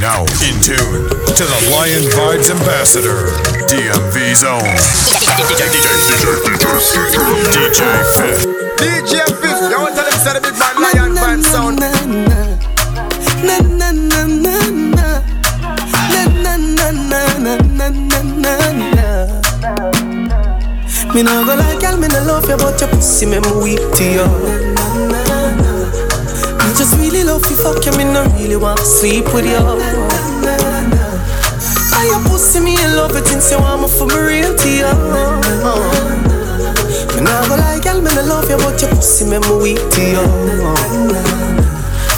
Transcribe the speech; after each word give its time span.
now 0.00 0.22
in 0.46 0.54
tune 0.62 1.08
to 1.34 1.44
the 1.44 1.68
Lion 1.70 2.02
Vibes 2.14 2.50
Ambassador, 2.50 3.26
DMV 3.68 4.34
Zone. 4.36 4.62
DJ, 5.48 5.86
DJ 7.52 7.86
Fif. 8.14 8.38
DJ 8.78 9.12
Fif, 9.40 9.58
you 9.70 9.78
want 9.80 9.94
to 9.94 10.02
tell 10.02 10.10
him 10.10 10.18
say 10.20 10.32
the 10.34 10.40
big 10.40 10.54
man 10.58 10.74
Lion 10.82 11.12
Vibes 11.16 11.46
sound. 11.50 11.80
Na 11.80 11.90
na 13.42 13.58
na 13.58 13.90
na 13.90 14.22
na 14.26 14.54
na 14.68 15.08
na 16.12 16.26
na 16.42 16.56
na 16.56 16.88
na 16.90 17.88
na 17.88 17.88
na 17.88 18.54
na. 18.94 19.06
Me 21.14 21.22
nah 21.22 21.44
go 21.44 21.54
like 21.56 21.80
girl, 21.80 21.96
me 21.96 22.08
nah 22.08 22.22
love 22.24 22.48
you, 22.48 22.56
but 22.56 22.80
your 22.80 22.90
pussy 22.90 23.26
make 23.26 23.42
me 23.42 23.52
weak 23.62 23.80
to 23.96 24.04
you. 24.04 24.67
Really 27.08 27.24
love 27.24 27.40
you, 27.50 27.56
fuck 27.56 27.86
you, 27.86 27.92
me 27.96 28.04
no 28.04 28.22
really 28.36 28.56
want 28.56 28.78
to 28.80 28.84
sleep 28.84 29.24
with 29.32 29.46
you. 29.46 29.56
I 31.96 32.04
your 32.04 32.20
pussy, 32.28 32.60
me 32.60 32.76
in 32.76 32.96
love 32.96 33.16
it 33.16 33.26
since 33.26 33.50
you 33.50 33.56
want 33.56 33.80
me 33.80 33.88
for 33.88 34.06
me 34.06 34.18
real 34.20 34.54
to 34.54 34.68
you. 34.68 34.92
Me 37.16 37.20
nah 37.24 37.48
go 37.48 37.56
like 37.56 37.82
girl, 37.82 38.02
me 38.02 38.12
no 38.12 38.22
love 38.28 38.50
you, 38.50 38.58
but 38.58 38.78
your 38.82 38.90
pussy 38.90 39.24
make 39.24 39.40
me 39.40 39.56
weak 39.56 39.80
to 39.96 40.02
you. 40.04 40.20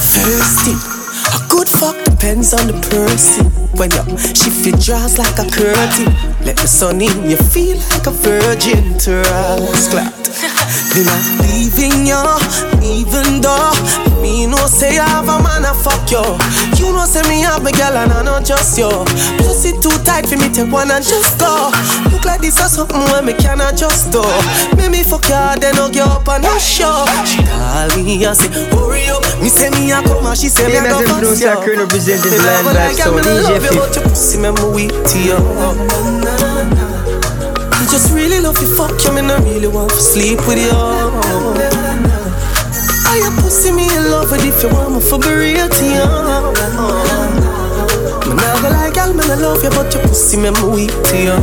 Thing, 0.03 0.75
a 0.75 1.49
good 1.49 1.69
fuck 1.69 1.95
depends 2.05 2.53
on 2.53 2.67
the 2.67 2.75
person. 2.91 3.47
When 3.79 3.93
you 3.93 4.19
shift 4.19 4.67
your 4.67 4.77
jaws 4.77 5.19
like 5.19 5.39
a 5.39 5.47
curtain, 5.49 6.11
let 6.45 6.57
the 6.57 6.67
sun 6.67 7.01
in, 7.01 7.31
you 7.31 7.37
feel 7.37 7.79
like 7.95 8.09
a 8.09 8.11
virgin 8.11 8.99
to 9.07 9.23
rascal. 9.23 10.50
Me 10.95 11.03
not 11.07 11.23
leaving 11.47 12.07
you, 12.07 12.23
even 12.83 13.41
though 13.41 13.73
me 14.21 14.47
no 14.47 14.57
say 14.67 14.99
I 14.99 15.09
have 15.09 15.29
a 15.29 15.39
man 15.43 15.65
a 15.65 15.73
fuck 15.75 16.11
you. 16.11 16.23
You 16.77 16.93
know 16.93 17.07
say 17.07 17.23
me 17.29 17.41
have 17.41 17.63
me 17.63 17.73
girl 17.73 17.97
and 17.97 18.13
I 18.13 18.23
not 18.23 18.45
just 18.45 18.77
you. 18.79 18.91
Pussy 19.39 19.73
too 19.81 19.95
tight 20.05 20.27
for 20.27 20.37
me 20.37 20.49
take 20.53 20.71
one 20.71 20.91
and 20.91 21.05
just 21.05 21.39
go. 21.39 21.71
Look 22.13 22.25
like 22.25 22.41
this 22.41 22.61
or 22.61 22.69
something 22.69 23.01
when 23.11 23.25
me 23.25 23.33
cannot 23.35 23.77
just 23.77 24.13
do. 24.13 24.23
Make 24.77 24.91
me 24.91 25.03
fuck 25.03 25.25
you, 25.25 25.61
then 25.61 25.79
I'll 25.79 25.91
get 25.91 26.07
up 26.07 26.29
and 26.29 26.43
not 26.43 26.61
show. 26.61 27.07
She 27.25 27.41
call 27.49 27.89
me 27.97 28.25
and 28.25 28.37
say 28.37 28.51
hurry 28.71 29.09
up. 29.09 29.25
Me 29.41 29.49
say 29.49 29.71
me 29.71 29.91
a 29.93 30.03
come 30.03 30.27
and 30.27 30.37
she 30.37 30.49
say 30.49 30.69
me 30.69 30.77
a 30.77 30.83
go 30.91 31.01
fast 31.07 31.41
you. 31.41 31.57
Crew 31.65 31.77
representing 31.81 32.31
the 32.31 32.39
Lion 32.39 32.65
Vibes 32.77 33.01
so 33.01 33.11
DJ 33.17 33.61
Fif. 33.63 33.73
But 33.79 33.95
your 33.97 34.05
pussy 34.05 34.39
make 34.39 34.55
me 34.59 34.65
weak 34.75 34.93
to 34.93 35.19
you. 35.19 37.00
I 37.91 37.99
just 37.99 38.15
really 38.15 38.39
love 38.39 38.55
you, 38.63 38.71
fuck 38.79 38.95
you, 39.03 39.11
me 39.11 39.27
not 39.27 39.43
really 39.43 39.67
want 39.67 39.91
to 39.91 39.99
sleep 39.99 40.39
with 40.47 40.63
you. 40.63 40.71
I 40.71 41.11
your 43.19 43.35
pussy 43.43 43.75
me 43.75 43.83
in 43.83 44.15
love 44.15 44.31
with 44.31 44.47
if 44.47 44.63
you 44.63 44.71
want 44.71 44.95
me 44.95 45.03
for 45.03 45.19
be 45.19 45.27
real 45.27 45.67
to 45.67 45.85
you. 45.91 46.07
Me 48.31 48.39
nah 48.39 48.55
go 48.63 48.71
like 48.71 48.95
girl, 48.95 49.11
me 49.11 49.27
nah 49.27 49.35
love 49.43 49.59
you, 49.67 49.75
but 49.75 49.91
your 49.91 50.07
pussy 50.07 50.39
make 50.39 50.55
me 50.63 50.71
weak 50.71 50.95
to 51.11 51.19
you. 51.19 51.35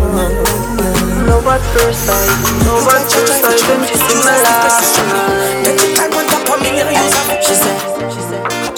No 1.28 1.44
bad 1.44 1.59
first 1.76 2.08
time, 2.08 2.31
no 2.64 2.80
bad 2.88 3.04
first 3.11 3.44
time, 3.44 3.59
then 3.67 3.84
she 3.84 4.00
see 4.08 4.23
my 4.23 4.39
last 4.39 5.04
night. 5.04 5.67
Take 5.67 5.84
your 5.84 6.00
time 6.00 6.16
on 6.16 6.32
top 6.32 6.48
of 6.48 6.64
me 6.64 6.80
and 6.80 6.95
use 6.95 7.11
her. 7.28 7.44
She 7.44 7.59
said, 7.59 7.76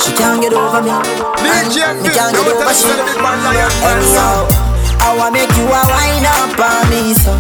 she 0.02 0.10
can't 0.18 0.42
get 0.42 0.58
over 0.58 0.82
me. 0.82 0.90
Me 1.46 1.54
can't 1.70 2.02
get 2.02 2.34
over 2.34 2.74
she. 2.74 2.90
Anyhow, 2.90 4.50
I 5.02 5.16
wanna 5.18 5.32
make 5.32 5.52
you 5.58 5.66
a 5.66 5.82
wine 5.90 6.26
up 6.28 6.60
on 6.60 6.84
me, 6.92 7.14
so 7.16 7.34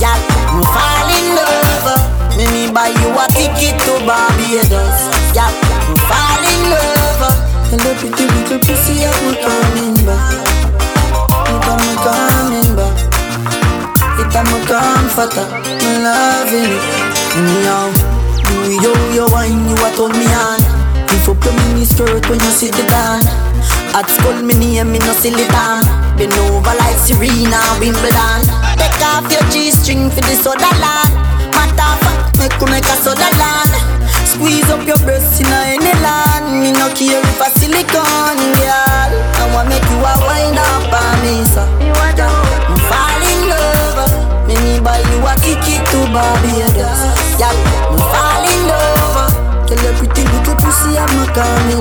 yeah, 0.00 0.16
me 0.56 0.62
fall 0.74 1.08
in 1.12 1.26
love. 1.36 1.88
Me 2.36 2.44
me 2.50 2.62
buy 2.72 2.88
you 2.88 3.08
a 3.14 3.24
ticket 3.30 3.76
to 3.86 3.94
Barbados. 4.08 4.98
Yeah, 5.36 5.50
me 5.88 5.96
fall 6.08 6.44
in 6.44 6.60
love. 6.72 7.22
And 7.72 7.80
the 7.80 7.92
pretty 8.00 8.24
little 8.26 8.58
pussy, 8.60 9.04
I'm 9.04 9.32
coming 9.40 9.96
back. 10.04 10.44
Me 11.48 11.54
come 11.62 11.86
coming 12.02 12.70
back. 12.76 12.96
It 14.20 14.34
am 14.36 14.48
a 14.48 14.58
comforter, 14.66 15.46
me 15.62 15.90
loving 16.02 16.72
it. 16.72 16.84
Anyhow, 17.36 17.92
you 18.66 18.80
yo 18.80 18.92
yo 19.14 19.24
wine, 19.32 19.68
you 19.68 19.76
a 19.76 19.88
turn 19.96 20.12
me 20.18 20.26
on. 20.32 20.60
Lift 21.08 21.28
up 21.28 21.44
your 21.44 21.54
mini 21.54 21.84
skirt 21.84 22.28
when 22.28 22.40
you 22.40 22.50
sit 22.52 22.76
down. 22.88 23.20
At 23.94 24.08
school, 24.08 24.42
me 24.42 24.54
name 24.54 24.90
me 24.90 24.98
no 24.98 25.12
silly 25.12 25.44
time. 25.48 26.01
Been 26.22 26.38
over 26.38 26.74
like 26.78 26.94
Serena 27.02 27.58
Wimbledon. 27.82 28.46
Take 28.78 29.02
off 29.02 29.26
your 29.26 29.42
G-string 29.50 30.06
for 30.08 30.22
the 30.22 30.38
soda 30.38 30.70
land. 30.78 31.10
Matter 31.50 31.98
fuck, 31.98 32.38
make 32.38 32.54
you 32.62 32.66
make 32.70 32.86
a 32.86 32.94
soda 33.02 33.26
land. 33.42 33.74
Squeeze 34.30 34.70
up 34.70 34.86
your 34.86 35.02
breasts 35.02 35.40
in 35.42 35.50
any 35.50 35.90
land. 35.98 36.62
Me 36.62 36.70
no 36.70 36.94
care 36.94 37.18
if 37.18 37.42
a 37.42 37.50
silicone, 37.58 38.38
girl. 38.54 39.10
I 39.34 39.50
want 39.50 39.66
make 39.66 39.82
you 39.82 39.98
a 39.98 40.14
wind 40.22 40.62
up 40.62 40.94
on 40.94 41.18
me, 41.26 41.42
so. 41.42 41.66
Want 41.90 42.14
to 42.14 42.30
fall 42.86 43.22
in 43.26 43.40
love. 43.50 44.46
Me 44.46 44.54
me 44.62 44.78
buy 44.78 45.02
you 45.02 45.26
a 45.26 45.34
ticket 45.42 45.82
to 45.90 46.06
Barbados. 46.14 47.02
Yeah, 47.34 47.50
me 47.90 47.98
fall 47.98 48.46
in 48.46 48.60
love. 48.70 49.66
Tell 49.66 49.80
your 49.82 49.94
pretty 49.98 50.22
little 50.22 50.54
pussy 50.54 50.94
I'm 50.94 51.18
a 51.18 51.26
coming 51.34 51.71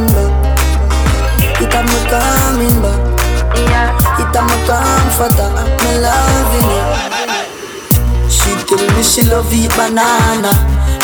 comforter. 5.22 5.54
Me 5.54 5.92
loving 6.02 6.72
it. 6.74 8.32
She 8.32 8.52
tell 8.66 8.82
me 8.96 9.04
she 9.04 9.22
love 9.24 9.54
eat 9.54 9.70
banana. 9.78 10.52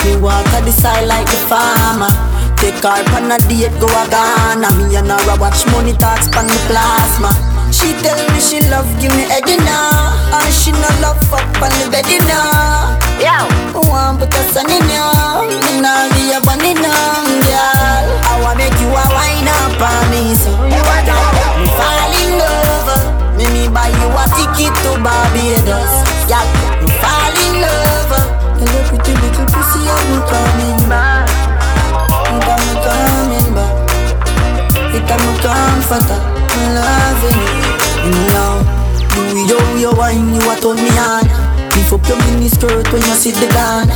Me 0.05 0.15
walk 0.17 0.47
at 0.57 0.65
the 0.65 0.71
side 0.71 1.07
like 1.07 1.27
the 1.27 1.37
farmer. 1.45 2.09
Take 2.57 2.81
her 2.81 3.05
on 3.13 3.31
a 3.31 3.37
date, 3.45 3.73
go 3.79 3.85
a 3.85 4.03
Ghana. 4.09 4.73
Me 4.89 4.95
and 4.95 5.11
her 5.11 5.33
a 5.33 5.39
watch 5.39 5.65
money 5.71 5.93
talks 5.93 6.27
pan 6.29 6.47
the 6.47 6.59
plasma. 6.65 7.29
She 7.71 7.93
tell 8.01 8.17
me 8.33 8.39
she 8.39 8.61
love 8.71 8.87
give 9.01 9.11
me 9.11 9.27
head 9.27 9.43
now 9.43 10.15
And 10.31 10.53
she 10.53 10.71
no 10.71 10.87
love 11.03 11.19
fuck 11.27 11.43
on 11.61 11.69
the 11.83 11.91
bed 11.91 12.07
now 12.23 12.97
Yeah 13.19 13.43
Who 13.75 13.81
want 13.91 14.19
put 14.19 14.33
a 14.33 14.41
sun 14.55 14.71
in 14.71 14.87
ya 14.87 15.43
Me 15.43 15.81
nah 15.83 16.07
be 16.15 16.31
a 16.31 16.39
bunny 16.47 16.73
now 16.79 17.27
girl 17.43 18.07
I 18.23 18.39
want 18.41 18.57
make 18.57 18.71
you 18.79 18.87
a 18.87 19.03
wine 19.11 19.51
up 19.51 19.81
on 19.83 20.09
me 20.09 20.33
so 20.33 20.49
You 20.63 20.81
want 20.81 21.36
Me 23.37 23.45
me 23.53 23.69
buy 23.69 23.87
you 23.87 24.09
a 24.09 24.23
ticket 24.35 24.73
to 24.83 24.91
Barbados. 24.99 25.93
Yeah 26.27 26.41
Me 26.81 26.89
fall 26.99 27.37
in 27.45 27.61
love. 27.61 28.13
Tell 28.57 28.69
your 28.73 28.83
pretty 28.89 29.13
little 29.21 29.45
pussy 29.53 29.81
I'm 29.85 30.11
coming 30.25 30.81
back. 30.89 31.29
I'm 32.11 32.41
coming 32.41 33.49
back. 33.53 33.75
It 34.93 35.05
am 35.05 35.21
a 35.21 35.33
comforter 35.39 36.19
me. 36.57 36.65
Loving 36.73 37.41
it 37.45 37.77
Anyhow, 38.07 38.65
do 39.13 39.21
yo 39.45 39.59
yo 39.77 39.91
wine, 39.93 40.33
you 40.33 40.41
a 40.49 40.55
turn 40.59 40.77
me 40.77 40.89
on. 40.97 41.23
Lift 41.77 41.93
up 41.93 42.07
your 42.07 42.17
mini 42.25 42.49
skirt 42.49 42.91
when 42.91 43.01
you 43.01 43.15
sit 43.15 43.35
the 43.35 43.47
gun 43.53 43.87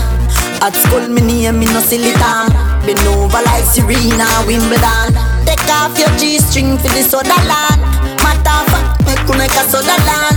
At 0.61 0.75
school 0.75 1.07
me 1.09 1.21
name 1.21 1.59
me 1.59 1.65
no 1.65 1.79
silly 1.79 2.13
time 2.13 2.53
Been 2.85 2.99
over 3.07 3.41
like 3.41 3.65
Serena 3.65 4.27
Wimbledon. 4.45 5.17
Take 5.45 5.65
off 5.67 5.97
your 5.97 6.09
G-string 6.17 6.77
for 6.77 6.89
the 6.93 7.01
soda 7.01 7.33
land 7.49 7.81
Matter 8.21 8.61
fuck, 8.69 8.85
make 8.85 8.90
you 9.31 9.37
make 9.37 9.51
a 9.55 9.63
soda 9.69 9.95
land. 10.03 10.35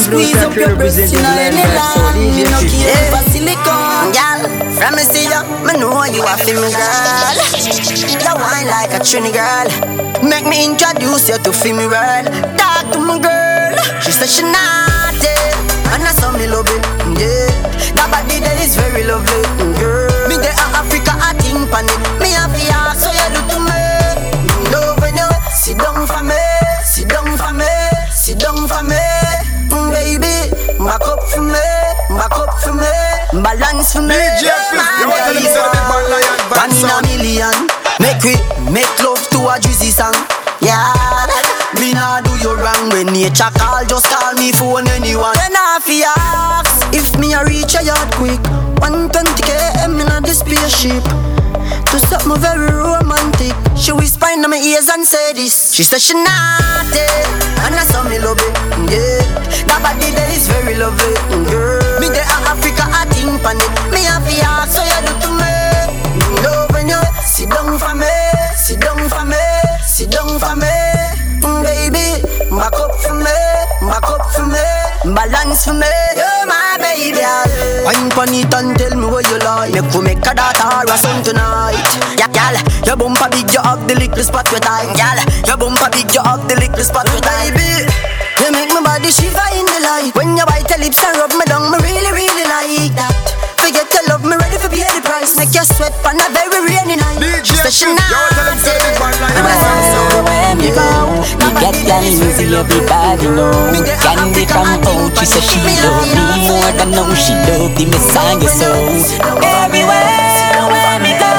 Squeeze 0.00 0.36
up 0.44 0.54
your 0.56 0.76
breasts 0.76 1.12
in 1.12 1.24
any 1.24 1.56
land. 1.56 2.16
Me 2.20 2.44
no 2.44 2.60
care 2.60 3.08
for 3.10 3.24
silicone 3.32 4.12
Girl, 4.12 4.42
from 4.76 4.94
me 4.96 5.02
see 5.02 5.24
you, 5.24 5.40
me 5.64 5.72
know 5.80 6.04
you 6.04 6.22
a 6.22 6.36
feel 6.44 6.60
me 6.60 6.68
girl. 6.68 7.36
You 7.56 8.34
wine 8.36 8.68
like 8.68 8.92
a 8.92 9.00
trini 9.00 9.32
girl. 9.32 9.68
Make 10.22 10.46
me 10.46 10.64
introduce 10.64 11.28
you 11.28 11.38
to 11.38 11.52
feel 11.52 11.76
me 11.76 11.86
world 11.86 12.26
Talk 12.56 12.92
to 12.92 12.98
my 13.00 13.18
girl. 13.18 13.76
She 14.00 14.12
said 14.12 14.28
she 14.28 14.42
naughty 14.42 15.32
And 15.92 16.02
I 16.04 16.12
saw 16.12 16.32
me 16.32 16.46
love 16.46 16.68
it, 16.68 16.82
yeah. 17.16 17.48
That 17.96 18.08
body 18.12 18.40
that 18.40 18.60
is 18.60 18.76
very 18.76 19.04
lovely, 19.04 19.42
girl. 19.80 20.28
Me 20.28 20.36
there 20.36 20.52
at 20.52 20.72
Africa, 20.76 21.12
I 21.16 21.32
think 21.40 21.68
pan 21.72 21.88
it 21.88 22.00
Me 22.20 22.30
have 22.36 22.52
the 22.52 22.68
ask, 22.72 23.00
so 23.04 23.10
you 23.12 23.28
do 23.32 23.40
to 23.48 23.58
me. 23.64 23.80
Love 24.72 25.00
when 25.00 25.16
you 25.16 25.28
sit 25.52 25.78
down 25.78 26.06
for 26.06 26.22
me 26.22 26.35
Balance 33.96 34.04
for 34.04 34.04
me 34.04 34.12
DJ 34.12 34.52
you 35.00 35.08
want 35.08 35.16
to 35.16 35.32
tell 35.32 35.36
him 35.36 35.48
say 35.48 35.56
the 35.56 35.70
big 35.72 35.84
man 35.88 36.04
Lion 36.12 36.36
One 36.52 36.72
in 36.76 36.84
a 36.84 36.96
million. 37.08 37.56
Make 37.96 38.20
we 38.24 38.36
make 38.68 38.92
love 39.00 39.24
to 39.32 39.38
a 39.48 39.56
juicy 39.60 39.90
song. 39.90 40.12
Yeah. 40.60 40.92
Me 41.80 41.92
nah 41.92 42.20
do 42.20 42.32
you 42.44 42.52
wrong 42.56 42.90
When 42.92 43.06
nature 43.12 43.48
call. 43.56 43.84
Just 43.88 44.06
call 44.12 44.34
me 44.36 44.52
phone 44.52 44.88
anyone. 44.92 45.32
When 45.36 45.56
I 45.56 45.80
fi 45.80 46.04
ask 46.04 46.92
If 46.92 47.16
me 47.18 47.32
a 47.32 47.44
reach 47.44 47.74
a 47.76 47.84
yard 47.84 48.12
quick. 48.20 48.40
120 48.84 49.32
km 49.42 50.00
in 50.00 50.08
a 50.12 50.20
the 50.20 50.34
spaceship. 50.36 51.00
To 51.88 51.96
something 51.98 52.36
very 52.40 52.68
romantic. 52.72 53.56
She 53.76 53.92
whisper 53.92 54.28
in 54.32 54.42
my 54.42 54.56
ears 54.60 54.88
and 54.88 55.04
say 55.06 55.32
this. 55.32 55.72
She 55.72 55.82
said 55.82 56.00
she 56.00 56.14
naughty 56.14 57.00
And 57.64 57.74
I 57.74 57.84
saw 57.88 58.04
me 58.04 58.18
love 58.20 58.38
it 58.40 58.52
Yeah. 58.92 59.24
That 59.66 59.80
body 59.82 60.12
there 60.12 60.30
is 60.32 60.46
very 60.48 60.76
lovely 60.76 61.16
Girl. 61.48 62.00
Me 62.00 62.08
there 62.08 62.22
at 62.24 62.44
Africa 62.52 62.84
I 62.92 63.04
think 63.12 63.40
pan 63.42 63.56
it 63.56 63.85
I 64.42 64.66
you 64.84 65.00
do 65.06 65.12
to 65.22 65.30
me. 65.40 65.52
You 66.42 67.00
sit 67.24 67.50
down 67.50 67.78
for 67.78 67.94
me, 67.94 68.06
sit 68.54 68.80
down 68.80 69.08
for 69.08 69.24
me, 69.24 69.36
sit 69.82 70.10
down 70.10 70.38
for 70.38 70.54
me, 70.56 70.74
mm, 71.40 71.62
baby. 71.64 72.22
Back 72.50 72.74
up 72.74 72.94
for 73.00 73.14
me, 73.14 73.36
back 73.82 74.06
up 74.08 74.24
for 74.32 74.46
me, 74.46 75.14
balance 75.14 75.64
for 75.64 75.74
me. 75.74 75.88
You're 76.16 76.46
my 76.46 76.76
baby. 76.78 77.24
It 78.26 78.52
and 78.54 78.76
tell 78.76 78.96
me 78.96 79.06
what 79.06 79.28
you 79.30 79.38
like. 79.38 79.72
Make 79.72 79.94
we 79.94 80.00
make 80.02 80.20
tonight. 81.22 81.76
Bumper 82.96 83.28
big, 83.30 83.46
the 83.46 83.94
little 83.94 84.24
spot 84.24 84.50
bumper 85.56 85.90
big, 85.92 86.08
the 86.08 86.56
little 86.58 86.82
spot 86.82 87.06
you 87.06 87.20
make 88.52 88.72
my 88.72 88.82
body 88.82 89.10
shiver 89.10 89.46
in 89.54 89.66
the 89.66 89.78
light. 89.84 90.10
When 90.16 90.36
you 90.36 90.44
bite 90.46 90.68
your 90.70 90.78
lips 90.80 91.04
and 91.04 91.16
rub 91.18 91.30
me 91.30 91.44
down, 91.46 91.70
me 91.70 91.78
really, 91.78 92.12
really. 92.12 92.35
Sweat 95.76 95.92
on 96.08 96.16
a 96.16 96.26
very 96.32 96.60
rainy 96.64 96.96
night. 96.96 97.20
DJ, 97.20 97.60
so 97.60 97.68
yo, 97.92 98.20
tell 98.32 98.48
him 98.48 98.58
say 98.58 98.76
this 98.80 98.96
one 98.96 99.12
like 99.20 99.36
Where 100.24 100.56
me 100.56 100.72
go, 100.72 100.88
me 101.36 101.48
get 101.60 101.76
girl 101.84 102.04
easy, 102.04 102.48
everybody 102.56 103.28
know. 103.36 103.52
Candy 104.00 104.48
from 104.48 104.72
out, 104.72 105.12
she 105.20 105.26
say 105.28 105.44
she 105.44 105.60
love 105.84 106.08
me 106.16 106.48
more 106.48 106.72
than 106.72 106.90
know 106.96 107.12
she 107.12 107.36
love 107.44 107.76
the 107.76 107.84
Messiah 107.92 108.40
so. 108.48 108.72
Everywhere 109.44 110.64
where 110.72 110.98
me 111.04 111.12
go, 111.20 111.32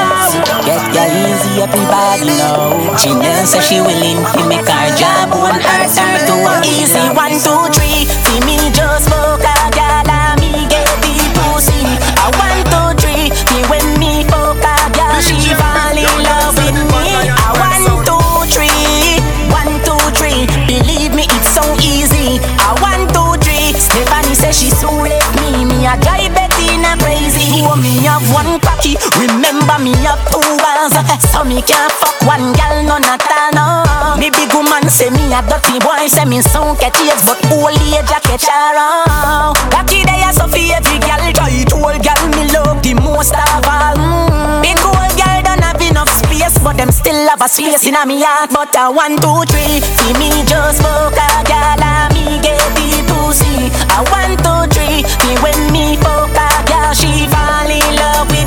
get 0.62 0.82
girl 0.94 1.14
easy, 1.26 1.58
everybody 1.58 2.30
know. 2.38 2.94
She 2.94 3.10
knows 3.14 3.50
so 3.50 3.58
she 3.58 3.82
willing 3.82 4.22
to 4.22 4.40
make 4.46 4.66
her 4.70 4.88
job 4.94 5.34
one 5.34 5.58
her 5.58 5.82
start 5.90 6.22
to 6.30 6.38
easy. 6.62 7.02
One, 7.10 7.34
two, 7.42 7.58
three, 7.74 8.06
see 8.06 8.40
me 8.46 8.56
just 8.70 8.97
Remember 29.18 29.78
me 29.78 29.92
have 30.06 30.22
two 30.30 30.42
balls. 30.62 30.94
So 31.32 31.44
me 31.44 31.62
can't 31.62 31.92
fuck 31.98 32.16
one 32.26 32.52
girl, 32.54 32.76
none 32.84 33.04
at 33.04 33.22
all. 33.28 33.52
No. 33.54 33.66
Me 34.20 34.30
big 34.30 34.52
woman 34.54 34.88
say 34.88 35.10
me 35.10 35.32
a 35.32 35.40
dirty 35.42 35.78
boy. 35.78 36.06
Say 36.08 36.24
me 36.24 36.40
so 36.42 36.74
catch 36.76 37.00
age, 37.02 37.22
but 37.26 37.38
old 37.52 37.76
age 37.90 38.10
a 38.10 38.18
catch 38.22 38.48
around. 38.48 39.56
Lucky 39.72 40.04
day 40.04 40.22
a 40.26 40.32
so 40.32 40.46
for 40.48 40.58
every. 40.58 40.98
Try 41.28 41.64
to 41.64 41.76
old 41.76 42.00
girl 42.02 42.24
me 42.34 42.48
love 42.52 42.82
the 42.82 42.94
most 42.94 43.34
of 43.36 43.68
all. 43.68 43.94
Mm. 44.00 44.62
Big 44.64 44.80
old 44.80 45.12
girl 45.12 45.38
don't 45.44 45.60
have 45.62 45.80
enough 45.80 46.08
space, 46.08 46.56
but 46.64 46.76
them 46.76 46.90
still 46.90 47.28
have 47.28 47.40
a 47.42 47.48
space 47.48 47.86
in 47.86 47.94
a 47.94 48.06
me 48.06 48.22
heart. 48.22 48.50
But 48.50 48.74
a 48.76 48.90
one, 48.90 49.20
two, 49.20 49.44
three, 49.44 49.80
see 49.80 50.12
me 50.16 50.42
just 50.48 50.80
fuck 50.80 51.12
a 51.12 51.28
girl 51.44 51.84
and 51.84 52.14
me 52.16 52.40
get 52.40 52.64
the 52.74 53.04
pussy. 53.12 53.68
A 53.92 54.00
one, 54.08 54.34
two, 54.40 54.72
three, 54.72 55.04
me 55.28 55.36
when 55.44 55.58
me 55.70 55.96
fuck 56.00 56.32
a 56.32 56.48
girl, 56.64 56.92
she 56.96 57.28
fall 57.28 57.68
in 57.68 57.84
love 57.96 58.26
with 58.32 58.37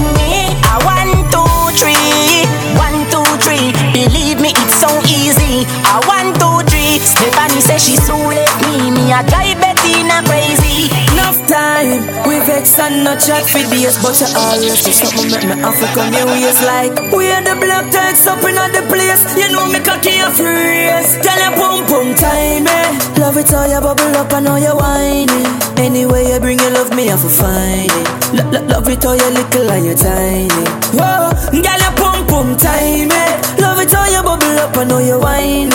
me. 9.12 9.20
A 9.20 9.24
drive 9.28 9.60
Bettina 9.60 10.24
crazy. 10.24 10.88
Enough 11.12 11.44
time, 11.48 12.02
we 12.28 12.40
vex 12.48 12.80
and 12.80 13.04
not 13.04 13.20
chat 13.20 13.44
for 13.44 13.60
days 13.60 14.00
But 14.02 14.16
you 14.20 14.28
always 14.36 14.80
do 14.84 14.92
something 14.92 15.28
make 15.32 15.44
me 15.44 15.60
have 15.62 15.76
to 15.80 15.88
come 15.94 16.14
your 16.14 16.26
ways 16.26 16.60
Like, 16.64 16.96
we 17.12 17.28
are 17.30 17.44
the 17.44 17.56
black 17.60 17.92
tags 17.92 18.26
up 18.26 18.40
in 18.48 18.56
the 18.56 18.82
place. 18.88 19.22
You 19.36 19.52
know 19.52 19.68
me 19.68 19.80
cocky 19.84 20.16
a 20.24 20.32
freeze 20.32 21.20
Tell 21.22 21.38
your 21.38 21.54
pum 21.60 21.86
pum 21.86 22.16
time, 22.16 22.66
eh? 22.68 23.20
Love 23.20 23.38
it 23.38 23.50
how 23.52 23.66
you 23.68 23.80
bubble 23.82 24.16
up 24.18 24.32
and 24.34 24.48
how 24.48 24.56
you 24.56 24.74
whining 24.76 25.46
Anyway 25.78 26.32
you 26.32 26.40
bring 26.40 26.60
your 26.60 26.72
love, 26.72 26.96
me 26.96 27.08
have 27.08 27.22
to 27.22 27.30
find 27.30 27.92
it. 27.92 28.08
Lo- 28.34 28.50
lo- 28.52 28.66
Love 28.72 28.88
it 28.88 29.04
how 29.04 29.14
you 29.14 29.30
little 29.36 29.72
and 29.72 29.86
you 29.86 29.96
tiny. 29.96 30.64
Whoa, 30.96 31.32
girl 31.52 31.82
your 31.84 31.94
pum 32.42 32.58
pum 32.58 32.58
time, 32.58 33.12
eh 33.12 33.62
Love 33.62 33.80
it 33.82 33.92
how 33.94 34.06
you 34.10 34.22
bubble 34.24 34.58
up 34.60 34.76
and 34.78 34.92
how 34.92 34.98
you 34.98 35.20
whining 35.20 35.72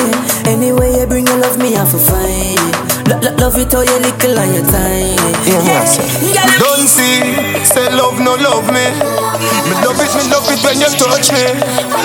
Anyway 0.46 0.98
you 0.98 1.06
bring 1.06 1.26
your 1.26 1.38
love, 1.38 1.58
me 1.58 1.72
have 1.72 1.90
to 1.90 1.98
find 1.98 2.58
it 2.58 3.08
Lo- 3.08 3.20
lo- 3.22 3.36
Love 3.38 3.58
it 3.58 3.72
how 3.72 3.82
you 3.82 3.98
little 4.02 4.38
and 4.38 4.54
you 4.54 4.62
tiny 4.66 5.14
Yeah, 5.46 5.62
me 5.62 6.34
I 6.34 6.58
Don't 6.58 6.86
see, 6.90 7.22
say 7.64 7.86
love 7.94 8.18
no 8.18 8.34
love 8.34 8.66
me. 8.66 8.82
Me 8.82 9.74
love 9.86 10.00
it, 10.02 10.10
me 10.18 10.22
love 10.30 10.48
it 10.50 10.58
when 10.64 10.80
you 10.82 10.90
touch 10.98 11.30
me. 11.30 11.44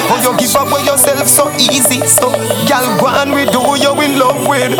How 0.09 0.21
you 0.21 0.37
give 0.37 0.55
up 0.55 0.69
with 0.71 0.85
yourself 0.85 1.27
so 1.27 1.49
easy, 1.57 2.05
so 2.05 2.29
gal 2.67 2.85
go 2.99 3.07
on 3.07 3.31
with 3.33 3.49
who 3.49 3.77
you 3.81 3.93
in 4.01 4.19
love 4.19 4.45
with. 4.47 4.77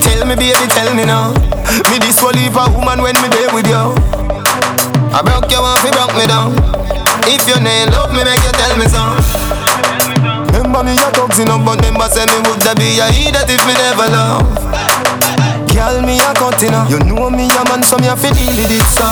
Tell 0.00 0.24
me, 0.26 0.34
baby, 0.36 0.66
tell 0.72 0.94
me 0.94 1.04
now. 1.04 1.32
Me 1.92 1.98
this 2.00 2.22
will 2.22 2.32
leave 2.32 2.56
a 2.56 2.64
woman 2.72 3.02
when 3.02 3.14
me 3.20 3.28
there 3.28 3.52
with 3.52 3.66
you. 3.68 3.92
I 5.12 5.20
broke 5.22 5.50
you 5.50 5.58
off, 5.58 5.84
you 5.84 5.92
broke 5.92 6.16
me 6.16 6.26
down. 6.26 6.75
If 7.36 7.44
you 7.52 7.60
ain't 7.60 7.92
love 7.92 8.16
me, 8.16 8.24
make 8.24 8.40
you 8.40 8.52
tell 8.56 8.72
me 8.80 8.88
so. 8.88 9.04
Remember 10.56 10.80
me 10.80 10.96
a 10.96 11.08
thugs 11.12 11.36
in 11.36 11.52
but 11.52 11.76
remember 11.84 12.08
say 12.08 12.24
me 12.24 12.40
woulda 12.48 12.72
be 12.80 12.96
a 12.96 13.12
idiot 13.12 13.44
if 13.44 13.60
me 13.68 13.76
never 13.76 14.08
love. 14.08 14.48
Girl, 15.68 16.00
me 16.00 16.16
a 16.16 16.32
cutting 16.32 16.72
You 16.88 16.96
know 17.04 17.28
me 17.28 17.44
a 17.52 17.62
man, 17.68 17.84
so 17.84 18.00
me 18.00 18.08
a 18.08 18.16
fi 18.16 18.32
deal 18.32 18.48
with 18.56 18.72
it 18.72 18.88
so. 18.88 19.04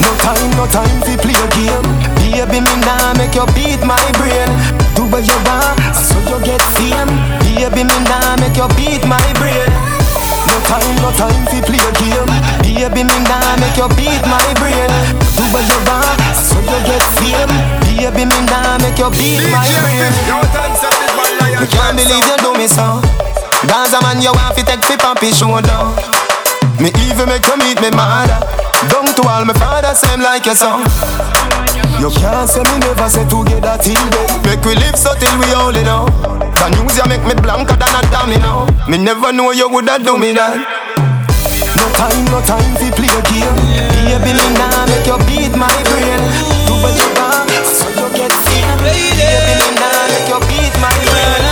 No 0.00 0.08
time, 0.24 0.48
no 0.56 0.64
time 0.72 0.88
fi 1.04 1.20
play 1.20 1.36
a 1.36 1.46
game. 1.52 1.84
Baby, 2.16 2.64
me 2.64 2.74
nah 2.80 3.12
make 3.20 3.36
you 3.36 3.44
beat 3.52 3.84
my 3.84 4.00
brain. 4.16 4.48
Do 4.96 5.04
what 5.12 5.28
you 5.28 5.36
want, 5.44 5.76
so 5.92 6.16
you 6.32 6.40
get 6.48 6.64
fame. 6.80 7.12
Baby, 7.44 7.84
me 7.84 7.98
nah 8.08 8.40
make 8.40 8.56
you 8.56 8.68
beat 8.72 9.04
my 9.04 9.20
brain. 9.36 9.97
No 10.48 10.56
time, 10.64 10.96
no 11.04 11.10
time 11.12 11.44
fi 11.52 11.60
play 11.60 11.80
a 11.80 11.90
game. 12.00 12.32
Baby, 12.64 13.04
me 13.04 13.16
nah 13.28 13.56
make 13.60 13.76
you 13.76 13.88
beat 13.96 14.22
my 14.24 14.40
brain. 14.56 14.88
Do 15.36 15.44
what 15.52 15.64
you 15.68 15.78
want, 15.84 16.18
so 16.34 16.56
you 16.58 16.78
get 16.88 17.04
fame. 17.20 17.52
Baby, 17.84 18.24
me 18.24 18.38
nah 18.48 18.78
make 18.80 18.96
you 18.98 19.10
beat 19.12 19.44
my 19.52 19.60
brain. 19.84 20.12
You 20.24 20.40
tell 20.48 20.64
him 20.64 20.74
say 20.80 20.88
this 20.88 21.12
one 21.16 21.32
like 21.40 21.68
can't 21.68 21.94
believe 21.96 22.24
you 22.24 22.36
do 22.40 22.50
me 22.56 22.66
so. 22.66 23.00
Gaza 23.68 24.00
man, 24.00 24.22
you 24.22 24.32
want 24.32 24.54
fi 24.56 24.62
take 24.64 24.82
fi 24.88 24.96
papi 24.96 25.30
shoulder. 25.36 25.84
Me 26.80 26.88
even 27.04 27.28
make 27.28 27.44
you 27.44 27.56
meet 27.60 27.80
me 27.82 27.90
mother. 27.90 28.40
Down 28.88 29.10
to 29.12 29.22
all 29.28 29.44
my 29.44 29.52
father, 29.54 29.92
same 29.94 30.20
like 30.20 30.46
your 30.46 30.54
son. 30.54 30.80
You 32.00 32.08
can't 32.14 32.48
say 32.48 32.62
me 32.62 32.78
never 32.78 33.08
say 33.10 33.26
together 33.28 33.76
till 33.82 34.00
then. 34.14 34.42
Make 34.46 34.64
we 34.64 34.76
live 34.76 34.96
so 34.96 35.12
till 35.18 35.34
we 35.40 35.52
only 35.52 35.82
know. 35.82 36.06
The 36.58 36.66
news 36.74 36.98
you 36.98 37.06
make 37.06 37.22
me 37.22 37.34
blanker 37.38 37.78
than 37.78 37.94
a 37.94 38.02
domino. 38.10 38.66
Me 38.90 38.98
never 38.98 39.32
know 39.32 39.52
you 39.52 39.70
woulda 39.70 40.02
do 40.02 40.18
me 40.18 40.34
that. 40.34 40.58
No 41.78 41.86
time, 41.94 42.24
no 42.34 42.42
time 42.42 42.74
fi 42.82 42.90
play 42.90 43.06
a 43.06 43.20
game. 43.30 43.58
Baby, 44.02 44.34
me 44.34 44.46
nah 44.58 44.82
make 44.90 45.06
you 45.06 45.18
beat 45.30 45.54
my 45.54 45.70
brain. 45.86 46.18
Do 46.66 46.74
what 46.82 46.98
you 46.98 47.06
want, 47.14 47.46
so 47.62 47.86
you 47.94 48.10
get 48.10 48.34
fame. 48.42 48.74
Baby, 48.82 49.22
me 49.22 49.68
nah 49.78 50.10
make 50.10 50.26
you 50.26 50.40
beat 50.50 50.74
my 50.82 50.90
brain. 51.06 51.46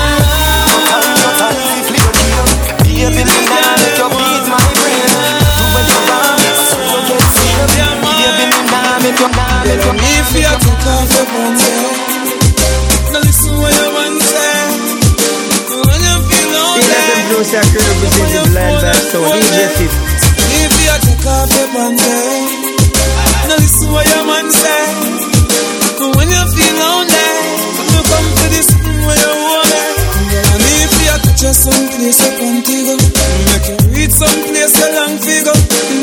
No 0.74 0.78
time, 0.90 1.14
no 1.22 1.30
time 1.38 1.54
fi 1.70 1.78
play 1.86 2.02
a 2.02 2.10
game. 2.90 3.14
Me 3.14 3.22
nah 3.22 3.78
make 3.78 3.94
you 3.94 4.08
beat 4.10 4.44
my 4.50 4.58
brain. 4.58 5.06
Do 5.54 5.64
what 5.70 5.86
you 5.86 6.02
want, 6.10 6.42
so 6.66 6.82
you 6.82 6.98
get 7.06 7.22
fame. 7.30 7.70
Baby, 8.02 8.44
me 8.50 8.58
nah 8.74 8.98
make 8.98 9.22
you, 9.22 9.30
nah 9.30 9.62
make 9.62 9.86
you. 9.86 11.15
Soul, 19.16 19.32
DJ 19.32 19.80
if 19.80 20.76
you 20.76 20.92
take 21.08 21.24
off 21.24 21.48
your 21.48 21.68
pants, 21.72 22.04
now 23.48 23.56
listen 23.56 23.88
what 23.88 24.04
your 24.12 24.28
man 24.28 24.44
say. 24.52 24.92
When 26.20 26.28
you 26.28 26.44
feel 26.52 26.74
lonely, 26.76 27.24
you 27.96 28.02
come 28.12 28.28
to 28.28 28.44
this 28.52 28.68
where 28.76 29.16
you 29.16 29.32
want 29.40 29.72
it. 29.72 29.96
And 30.52 30.64
if 30.84 30.92
you 31.00 31.16
touch 31.16 31.48
you 31.48 31.52
someplace 31.56 32.20
you 32.20 32.32
contigo, 32.36 32.94
make 33.48 33.64
you 33.72 33.76
reach 33.96 34.12
someplace 34.12 34.76
you 34.76 34.88
long 34.92 35.16
figure. 35.16 35.56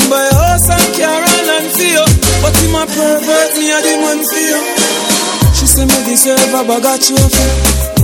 Buy 0.09 0.25
a 0.25 0.33
house 0.33 0.73
and 0.73 0.89
car 0.97 1.21
and 1.21 1.45
land 1.45 1.69
for 1.69 1.85
you, 1.85 2.05
but 2.41 2.57
him 2.65 2.73
a 2.73 2.81
pervert, 2.89 3.53
me 3.61 3.69
a 3.69 3.79
the 3.85 3.93
man 4.01 4.25
for 4.25 4.41
you. 4.41 4.57
She 5.53 5.69
say 5.69 5.85
me 5.85 6.01
deserve 6.09 6.49
a 6.49 6.65
bag 6.65 6.81
of 6.81 6.97
trophy. 6.97 7.45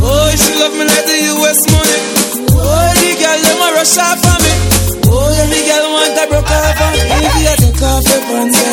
Oh, 0.05 0.29
she 0.37 0.53
love 0.61 0.77
me 0.77 0.85
like 0.85 1.05
the 1.09 1.17
US 1.33 1.65
money. 1.65 1.97
Oh, 2.61 2.93
the 2.93 3.09
girl 3.17 3.41
them 3.41 3.57
a 3.57 3.67
rush 3.73 3.97
off 3.97 4.21
for 4.21 4.37
me. 4.45 4.68
Every 5.49 5.65
girl 5.65 5.85
want 5.89 6.13
a 6.13 6.23
broke 6.29 6.45
off 6.45 6.77
of 6.77 6.93
me. 6.93 7.09
If 7.09 7.33
you 7.41 7.55
take 7.57 7.81
off 7.81 8.05
your 8.05 8.21
pants, 8.29 8.61
eh. 8.61 8.69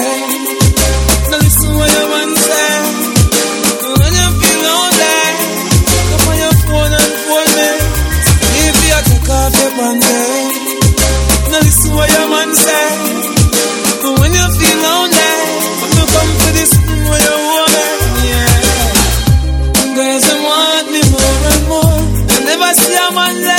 Now 1.33 1.38
listen 1.40 1.73
what 1.73 1.88
your 1.88 2.04
man 2.12 2.30
say. 2.37 2.76
When 3.97 4.12
you 4.12 4.28
feel 4.37 4.61
lonely, 4.61 5.16
come 6.12 6.28
on 6.28 6.37
your 6.37 6.52
phone 6.68 6.92
and 7.00 7.12
phone 7.25 7.49
me. 7.56 7.71
If 8.61 8.76
you 8.76 9.00
take 9.09 9.30
off 9.33 9.56
your 9.56 9.73
pants, 9.73 10.04
eh. 10.04 11.49
Now 11.49 11.61
listen 11.64 11.90
what 11.97 12.09
your 12.12 12.28
man 12.28 12.50
say. 12.52 12.92
When 14.21 14.33
you 14.37 14.47
feel 14.61 14.76
lonely, 14.85 15.33
you 15.97 16.04
come 16.12 16.30
to 16.45 16.49
this 16.61 16.73
where 17.09 17.25
you 17.25 17.37
want 17.40 17.73
me. 17.73 18.28
Yeah. 18.28 19.97
Girls, 19.97 20.25
they 20.28 20.38
want 20.45 20.87
me 20.92 21.00
more 21.09 21.40
and 21.56 21.62
more. 21.73 22.04
I 22.28 22.37
never 22.45 22.71
see 22.76 23.00
a 23.00 23.09
man 23.16 23.37
like 23.49 23.56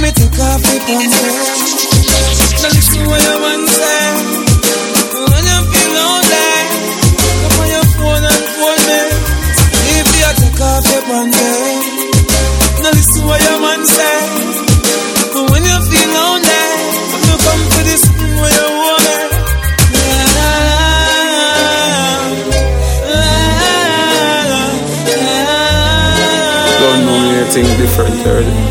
me 0.00 0.10
take 0.10 0.38
off 0.40 0.60
the 0.62 0.78
pants. 0.86 1.18
Now 2.62 2.68
listen 2.72 3.06
what 3.06 3.20
your 3.22 3.38
man 3.38 3.62
say. 3.68 4.10
When 5.14 5.44
you 5.44 5.60
feel 5.70 5.90
lonely, 5.94 6.50
come 7.42 7.60
on 7.60 7.68
your 7.68 7.86
phone 7.94 8.24
and 8.24 8.44
phone 8.58 8.82
me. 8.88 9.00
If 9.94 10.08
you 10.18 10.30
take 10.40 10.60
off 10.60 10.84
your 10.90 11.02
pants. 11.04 11.38
Now 12.82 12.90
listen 12.90 13.22
what 13.26 13.40
your 13.44 13.58
man 13.60 13.82
say. 13.86 14.18
When 15.52 15.62
you 15.62 15.78
feel 15.90 16.08
lonely, 16.16 16.64
you 17.28 17.34
come 17.44 17.62
to 17.74 17.80
this 17.84 18.02
where 18.40 18.50
you 18.50 18.68
want 18.74 19.06
it. 19.14 19.30
Don't 26.80 27.00
know 27.06 27.18
anything 27.30 27.66
different 27.78 28.26
already. 28.26 28.63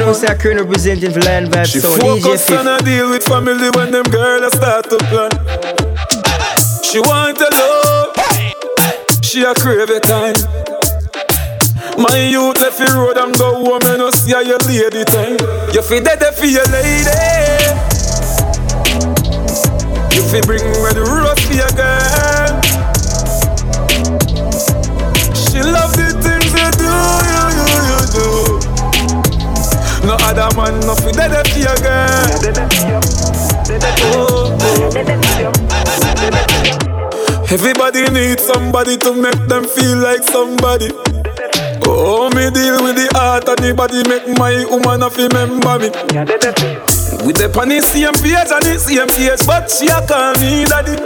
Name 0.00 0.08
want 0.08 0.16
as 0.16 0.22
them 0.22 0.32
a 0.32 0.34
Bruce 0.34 0.42
Current 0.42 0.60
representing 0.60 1.12
for 1.12 1.20
Lion 1.20 1.44
Vibe 1.50 1.66
She 1.66 1.78
DJ 1.78 2.00
focus 2.00 2.50
on 2.50 2.64
Fif. 2.64 2.80
a 2.80 2.84
deal 2.84 3.10
with 3.10 3.22
family 3.22 3.68
when 3.76 3.90
them 3.92 4.04
girls 4.04 4.54
start 4.54 4.88
to 4.88 4.96
plan. 4.96 5.30
She 6.82 7.00
want 7.00 7.36
a 7.36 7.50
love, 7.52 8.16
she 9.22 9.44
a 9.44 9.52
crave 9.52 9.90
a 9.90 10.00
time. 10.00 10.36
My 12.00 12.16
youth 12.16 12.62
left 12.62 12.78
the 12.78 12.88
road 12.96 13.18
and 13.18 13.36
go 13.36 13.52
home 13.56 13.84
and 13.84 13.98
no 13.98 14.10
see 14.10 14.32
how 14.32 14.40
your 14.40 14.56
lady 14.64 15.04
time. 15.04 15.36
You 15.74 15.82
feel 15.82 16.02
dead 16.02 16.24
for 16.34 16.46
your 16.46 16.64
lady. 16.72 17.04
You 20.16 20.22
feel 20.32 20.40
bring 20.48 20.64
red 20.80 20.96
rose 20.96 21.38
for 21.44 21.52
your 21.52 21.68
girl. 21.76 22.49
No 30.10 30.16
other 30.22 30.50
man, 30.56 30.74
no 30.80 30.96
fi 30.96 31.12
dead 31.12 31.46
for 31.46 31.58
your 31.60 31.76
girl. 31.86 32.18
Oh. 34.10 34.50
Everybody 37.48 38.10
needs 38.10 38.42
somebody 38.42 38.96
to 38.96 39.14
make 39.14 39.38
them 39.46 39.68
feel 39.68 39.98
like 39.98 40.24
somebody. 40.24 40.90
Oh, 41.86 42.28
me 42.34 42.50
deal 42.50 42.82
with 42.82 42.96
the 42.98 43.08
heart 43.14 43.46
and 43.50 43.58
the 43.58 43.72
body 43.72 44.02
make 44.08 44.26
my 44.36 44.66
woman 44.66 45.06
a 45.06 45.10
remember 45.14 45.78
me. 45.78 45.90
We 47.24 47.32
the 47.32 47.46
the 47.46 47.80
same 47.80 48.18
page 48.18 48.50
and 48.50 48.64
the 48.66 48.78
same 48.80 49.06
page, 49.14 49.46
but 49.46 49.70
she 49.70 49.86
a 49.86 50.02
call 50.02 50.34
me 50.42 50.64
daddy. 50.66 50.98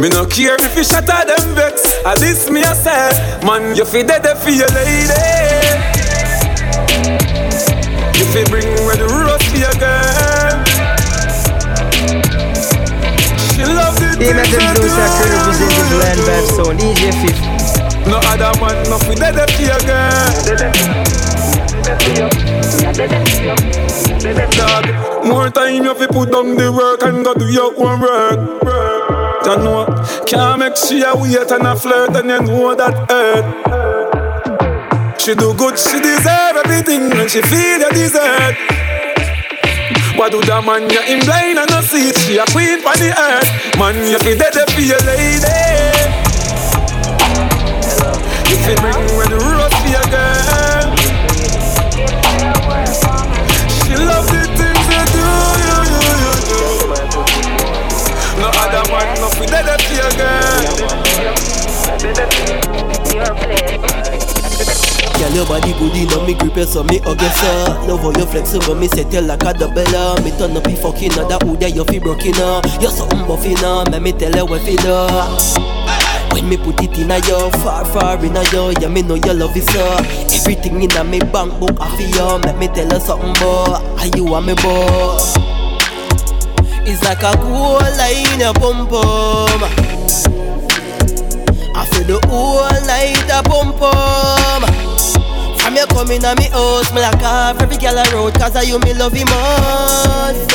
Me 0.00 0.08
no 0.08 0.24
care 0.26 0.54
if 0.54 0.76
you 0.76 0.84
shatter 0.84 1.26
them 1.26 1.56
vex. 1.56 1.82
At 2.06 2.20
least 2.20 2.48
me 2.48 2.60
a 2.62 2.76
say, 2.76 3.10
man, 3.44 3.74
you 3.74 3.84
fi 3.84 4.04
dead 4.04 4.38
for 4.38 4.50
your 4.50 4.68
lady. 4.68 6.01
You 8.22 8.28
fi 8.28 8.44
bring 8.44 8.70
red 8.86 9.02
your 9.58 9.74
girl. 9.82 10.62
She 13.50 13.66
love 13.66 13.98
the 13.98 14.14
things 14.14 14.46
them 14.46 14.62
you 14.62 14.78
Bruce 14.78 14.94
Current 14.94 15.34
representing 15.34 15.74
for 15.74 15.98
Lion 15.98 16.22
Vibe 16.22 16.46
do. 16.46 16.54
Sound, 16.54 16.78
DJ 16.78 17.10
Fif. 17.18 17.34
No 18.06 18.22
other 18.22 18.54
man, 18.62 18.78
no 18.86 18.96
fi 19.02 19.14
dead 19.18 19.50
for 19.50 19.62
your 19.66 19.82
girl. 19.82 20.30
Dog, 24.54 24.86
more 25.26 25.50
time 25.50 25.82
you 25.82 25.94
fi 25.94 26.06
put 26.06 26.30
down 26.30 26.54
the 26.54 26.70
work 26.70 27.02
and 27.02 27.24
go 27.24 27.34
do 27.34 27.50
your 27.50 27.74
own 27.74 28.00
work. 28.02 28.38
You 29.46 29.56
know, 29.64 29.86
can't 30.28 30.60
make 30.60 30.76
she 30.76 31.02
a 31.02 31.12
wait 31.16 31.50
and 31.50 31.66
a 31.66 31.74
flirt 31.74 32.14
and 32.14 32.30
you 32.30 32.40
know 32.40 32.72
that 32.76 33.10
hurt. 33.10 34.11
She 35.18 35.34
do 35.36 35.54
good, 35.54 35.78
she 35.78 36.00
deserve 36.00 36.56
everything 36.64 37.12
and 37.12 37.30
she 37.30 37.40
feel 37.42 37.78
you 37.78 37.90
deserve. 37.90 38.56
What 40.16 40.32
do 40.32 40.40
the 40.42 40.60
man 40.60 40.90
you 40.90 41.00
in 41.06 41.20
blind 41.24 41.58
and 41.58 41.70
no 41.70 41.80
see 41.80 42.08
it? 42.10 42.18
She 42.18 42.38
a 42.38 42.44
queen 42.50 42.80
for 42.82 42.94
the 42.98 43.14
earth. 43.14 43.46
Man, 43.78 43.94
you 44.10 44.18
fi 44.18 44.34
dead 44.34 44.54
for 44.70 44.80
your 44.80 44.98
lady. 45.06 45.46
You 48.50 48.56
fi 48.66 48.74
bring 48.82 48.98
when 49.16 49.30
the 49.30 49.38
rose 49.38 49.74
for 49.78 49.88
your 49.94 50.06
girl. 50.10 50.90
She 53.86 53.94
love 53.94 54.26
the 54.26 54.42
things 54.58 54.86
you 54.90 55.04
do, 55.14 55.26
you, 55.62 55.78
you, 55.92 56.02
you 56.18 56.34
do. 56.50 56.60
No 58.42 58.48
other 58.58 58.82
man, 58.90 59.06
no 59.22 59.28
fi 59.30 59.46
dead 59.46 59.70
for 59.80 59.94
your 59.94 60.10
girl. 60.18 60.52
Girl, 65.22 65.30
your 65.34 65.46
body 65.46 65.72
good 65.74 65.94
enough, 65.94 66.26
me 66.26 66.34
grip 66.34 66.56
you 66.56 66.64
so 66.64 66.82
me 66.82 66.98
hug 66.98 67.20
you 67.22 67.28
so 67.28 67.86
Love 67.86 68.00
how 68.00 68.10
you 68.10 68.26
flexible, 68.26 68.74
me 68.74 68.88
set 68.88 69.12
you 69.12 69.20
like 69.20 69.44
a 69.44 69.52
double. 69.54 70.24
Me 70.24 70.32
turn 70.32 70.56
up, 70.56 70.66
you 70.66 70.74
fucking 70.74 71.12
uh, 71.12 71.28
that 71.28 71.44
wood 71.44 71.60
that 71.60 71.72
you 71.76 71.84
fi 71.84 72.00
broken 72.00 72.34
uh. 72.34 72.60
You're 72.80 72.90
something 72.90 73.24
buffy 73.28 73.54
now, 73.54 73.84
me 73.84 74.00
me 74.00 74.10
tell 74.10 74.34
you 74.34 74.44
what 74.44 74.62
fi 74.62 74.74
do 74.82 75.62
when 76.34 76.48
me 76.48 76.56
put 76.56 76.82
it 76.82 76.98
in 76.98 77.10
a 77.10 77.18
yo, 77.28 77.50
far 77.62 77.84
far 77.84 78.24
in 78.24 78.36
a 78.36 78.42
yo, 78.50 78.70
yeah 78.80 78.88
me 78.88 79.02
know 79.02 79.14
you 79.14 79.32
love 79.32 79.56
is 79.56 79.64
so. 79.66 79.84
Everything 80.34 80.82
in 80.82 80.90
a 80.90 81.04
me 81.04 81.20
bank 81.20 81.60
book 81.60 81.76
I 81.78 81.96
feel 81.96 82.08
you, 82.08 82.38
let 82.42 82.58
me 82.58 82.66
tell 82.66 82.92
you 82.92 82.98
something 82.98 83.34
boy, 83.34 83.78
and 84.02 84.16
you 84.16 84.26
are 84.34 84.42
me 84.42 84.54
boy. 84.54 85.18
It's 86.84 87.00
like 87.04 87.22
a 87.22 87.36
cool 87.38 87.78
line 87.78 88.42
a 88.42 88.52
pump 88.58 88.90
pum. 88.90 89.62
I 91.76 91.86
feel 91.92 92.06
the 92.10 92.26
whole 92.26 92.74
night 92.90 93.30
a 93.30 93.40
pump 93.48 93.76
pum. 93.76 94.81
From 95.72 95.80
you 95.80 95.86
coming 95.86 96.22
at 96.22 96.36
me 96.36 96.50
house, 96.50 96.92
me 96.92 97.00
like 97.00 97.18
half 97.22 97.58
every 97.62 97.78
girl 97.78 97.98
I 97.98 98.04
road, 98.12 98.34
cause 98.34 98.54
I 98.54 98.60
you 98.60 98.78
me 98.80 98.92
love 98.92 99.16
you 99.16 99.24
most. 99.24 100.52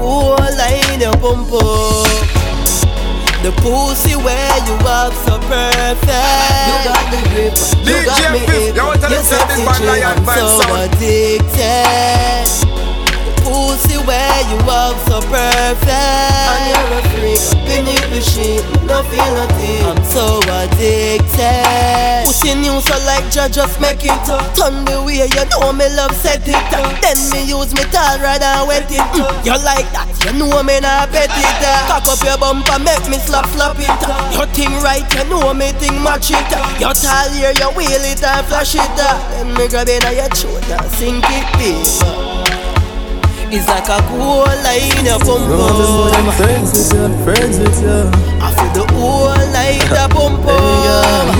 Whole 0.00 0.40
line 0.56 1.04
pump 1.20 1.44
pum. 1.50 2.08
The 3.44 3.52
pussy 3.60 4.16
where 4.16 4.56
you 4.64 4.72
up 4.88 5.12
so 5.12 5.36
perfect. 5.44 6.08
You 6.08 6.76
got 6.88 7.04
the 7.12 7.20
grip, 7.28 7.52
you 7.84 8.00
got 8.06 8.32
me 8.32 8.40
in. 8.48 8.74
you 8.74 8.82
want 8.82 8.98
to 9.02 9.08
You 9.10 9.20
sexy 9.20 9.60
this 9.60 9.66
man 9.66 9.76
chick, 9.76 9.84
Lion 9.84 10.16
I'm 10.16 10.48
so 10.56 10.64
addicted. 10.80 12.69
Pussy 13.80 13.96
where 14.04 14.40
you 14.52 14.60
up 14.68 14.92
so 15.08 15.20
perfect. 15.32 15.88
And 15.88 16.68
you're 16.68 17.00
a 17.00 17.02
freak, 17.16 17.40
beneath 17.64 18.04
the 18.12 18.20
sheet, 18.20 18.60
no 18.84 19.00
feel 19.08 19.24
nothing. 19.32 19.80
I'm 19.88 20.04
so 20.04 20.36
addicted. 20.52 22.28
Pussy 22.28 22.54
new 22.60 22.76
so 22.84 22.92
like 23.08 23.24
Jah 23.32 23.48
just 23.48 23.80
make 23.80 24.04
it 24.04 24.28
up. 24.28 24.44
Turn 24.54 24.84
the 24.84 25.00
way 25.00 25.24
you 25.24 25.44
know 25.48 25.72
me 25.72 25.88
love 25.96 26.12
set 26.12 26.44
it 26.44 26.54
up. 26.76 26.92
Then 27.00 27.16
me 27.32 27.48
use 27.48 27.72
me 27.72 27.80
towel 27.88 28.20
rather 28.20 28.68
wet 28.68 28.84
it. 28.92 29.00
Mm, 29.16 29.48
you 29.48 29.56
like 29.64 29.88
that? 29.96 30.12
You 30.28 30.36
know 30.36 30.60
me 30.62 30.76
not 30.84 31.08
bet 31.08 31.32
it. 31.32 31.64
uh. 31.64 31.88
Cock 31.88 32.04
up 32.12 32.20
your 32.20 32.36
bumper, 32.36 32.76
make 32.84 33.08
me 33.08 33.16
slap 33.16 33.48
slap 33.56 33.80
it. 33.80 33.88
uh. 33.88 34.12
Your 34.36 34.44
thing 34.52 34.76
right, 34.84 35.08
you 35.16 35.24
know 35.32 35.54
me 35.56 35.72
thing 35.80 35.96
match 36.04 36.28
it. 36.28 36.36
uh. 36.52 36.60
Your 36.76 36.92
tall 36.92 37.32
here, 37.32 37.56
you 37.56 37.68
wheel 37.72 38.04
it 38.04 38.20
and 38.20 38.44
flash 38.44 38.74
it. 38.76 38.84
uh. 39.00 39.16
Then 39.32 39.56
me 39.56 39.68
grab 39.72 39.88
it 39.88 40.04
on 40.04 40.12
your 40.12 40.28
shoulder, 40.36 40.76
sink 41.00 41.24
it 41.32 41.48
deep. 41.56 42.49
It's 43.52 43.66
like 43.66 43.88
a 43.88 43.98
cool 44.06 44.46
line 44.46 45.06
a 45.10 45.18
pump 45.18 45.50
up. 45.50 46.34
friends 46.36 46.70
with 46.70 46.92
you, 46.94 47.24
friends 47.24 47.58
with 47.58 47.82
you. 47.82 48.06
I 48.38 48.54
feel 48.54 48.70
the 48.78 48.92
whole 48.94 49.34
pump 50.08 50.46
up. 50.46 51.34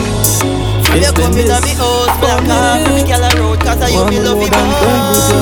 From 0.87 0.97
you 0.97 1.07
It's 1.07 1.13
the 1.13 1.23
coming 1.23 1.49
at 1.49 1.63
me 1.63 1.71
house, 1.79 2.11
like 2.21 2.43
half 2.51 2.83
every 2.89 3.03
girl 3.07 3.23
I 3.23 3.31
road, 3.39 3.61
cause 3.61 3.81
I 3.81 3.89
you 3.91 4.11
me 4.11 4.19
love 4.19 4.39
more 4.39 4.45
you 4.45 4.51
than 4.51 4.67
friends 4.83 5.23
with 5.23 5.39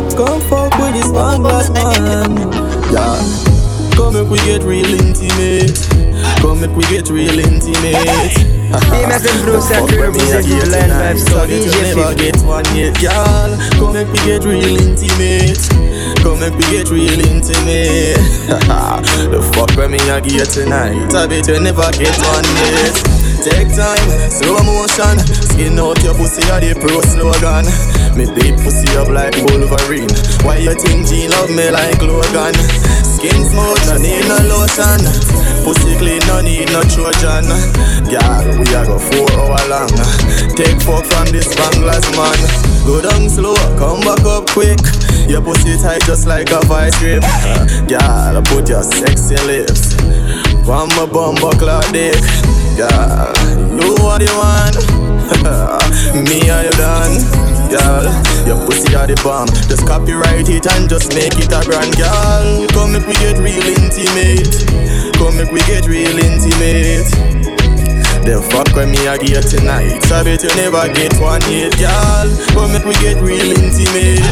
most. 0.00 0.16
Come 0.16 0.40
fuck 0.48 0.72
with 0.80 0.94
this 0.94 1.08
one 1.12 1.42
glass 1.42 1.68
man. 1.68 2.32
Yeah. 2.94 3.96
Come 3.96 4.14
make 4.14 4.28
we 4.30 4.38
get 4.38 4.62
real 4.62 4.86
intimate. 4.86 5.93
Come 6.44 6.60
make 6.60 6.76
we 6.76 6.84
get 6.92 7.08
real 7.08 7.40
intimate. 7.40 8.04
Name 8.92 9.08
as 9.08 9.24
them 9.24 9.32
Bruce 9.40 9.64
Fuck 9.64 9.88
Current 9.88 10.12
with 10.12 10.28
me 10.28 10.28
representing 10.28 10.60
for 10.60 10.68
again 10.68 10.68
Lion 10.76 10.92
Vibe 10.92 11.20
So 11.24 11.40
DJ 11.48 11.72
never 11.88 12.12
get 12.20 12.36
one 12.44 12.68
yet, 12.76 13.00
y'all. 13.00 13.48
Come 13.80 13.96
make 13.96 14.12
we 14.12 14.20
get 14.28 14.44
real 14.44 14.76
intimate. 14.76 15.56
Come 16.20 16.44
make 16.44 16.52
we 16.52 16.68
get 16.68 16.92
real 16.92 17.16
intimate. 17.16 18.20
the 19.32 19.40
fuck 19.56 19.72
with 19.72 19.88
me 19.88 19.96
again 20.04 20.44
tonight. 20.44 21.16
I 21.16 21.24
bet 21.24 21.48
you 21.48 21.56
never 21.64 21.88
get 21.96 22.12
one 22.12 22.44
yet. 22.60 22.92
Take 23.40 23.72
time, 23.72 24.04
slow 24.28 24.60
motion. 24.68 25.16
Skin 25.48 25.80
out 25.80 25.96
your 26.04 26.12
pussy 26.12 26.44
or 26.52 26.60
the 26.60 26.76
pro 26.76 27.00
slogan. 27.08 27.64
Me 28.20 28.28
beat 28.36 28.60
pussy 28.60 28.92
up 29.00 29.08
like 29.08 29.32
Wolverine. 29.48 30.12
Why 30.44 30.60
you 30.60 30.76
think 30.76 31.08
G 31.08 31.24
love 31.24 31.48
me 31.48 31.72
like 31.72 32.04
Logan? 32.04 32.52
Skin 33.24 33.40
smooth, 33.48 33.80
no 33.88 33.96
need 33.96 34.28
no 34.28 34.36
lotion. 34.52 35.00
Pussy 35.64 35.96
clean, 35.96 36.20
no 36.28 36.42
need 36.42 36.68
no 36.76 36.82
Trojan. 36.84 37.48
Girl, 38.12 38.44
we 38.60 38.68
a 38.68 38.84
go 38.84 38.98
four 39.00 39.32
hour 39.32 39.64
long. 39.64 39.88
Take 40.52 40.76
fuck 40.84 41.06
from 41.08 41.32
this 41.32 41.48
banglass 41.56 42.04
man. 42.12 42.36
Go 42.84 43.00
down 43.00 43.30
slow, 43.30 43.56
come 43.80 44.00
back 44.00 44.20
up 44.26 44.44
quick. 44.50 44.78
Your 45.26 45.40
pussy 45.40 45.78
tight 45.80 46.02
just 46.04 46.26
like 46.26 46.50
a 46.50 46.60
vice 46.66 46.98
grip. 46.98 47.24
Girl, 47.88 48.42
put 48.44 48.68
your 48.68 48.82
sexy 48.82 49.36
lips. 49.46 49.96
One 50.68 50.90
my 50.90 51.08
bum 51.10 51.36
buckle 51.36 51.80
dick. 51.92 52.20
Girl, 52.76 53.32
you 53.72 53.96
are 54.04 54.20
the 54.20 54.28
one. 54.36 54.76
Me 56.28 56.50
are 56.50 56.64
you 56.64 56.70
done. 56.72 57.53
Girl, 57.74 58.06
your 58.46 58.62
pussy 58.70 58.94
are 58.94 59.02
the 59.10 59.18
bomb. 59.26 59.50
Just 59.66 59.82
copyright 59.82 60.46
it 60.46 60.62
and 60.78 60.86
just 60.88 61.10
make 61.10 61.34
it 61.34 61.50
a 61.50 61.58
brand, 61.66 61.90
girl. 61.98 62.70
Come 62.70 62.94
make 62.94 63.02
we 63.02 63.18
get 63.18 63.34
real 63.34 63.66
intimate. 63.66 64.46
Come 65.18 65.34
make 65.34 65.50
we 65.50 65.58
get 65.66 65.82
real 65.90 66.14
intimate. 66.14 67.10
Then 68.22 68.38
fuck 68.46 68.70
with 68.78 68.94
me 68.94 69.10
I 69.10 69.18
get 69.18 69.50
tonight. 69.50 70.06
So 70.06 70.22
bet 70.22 70.46
you 70.46 70.54
never 70.54 70.86
get 70.94 71.18
one 71.18 71.42
hit, 71.50 71.74
girl. 71.74 72.30
Come 72.54 72.78
make 72.78 72.86
we 72.86 72.94
get 73.02 73.18
real 73.18 73.50
intimate. 73.50 74.22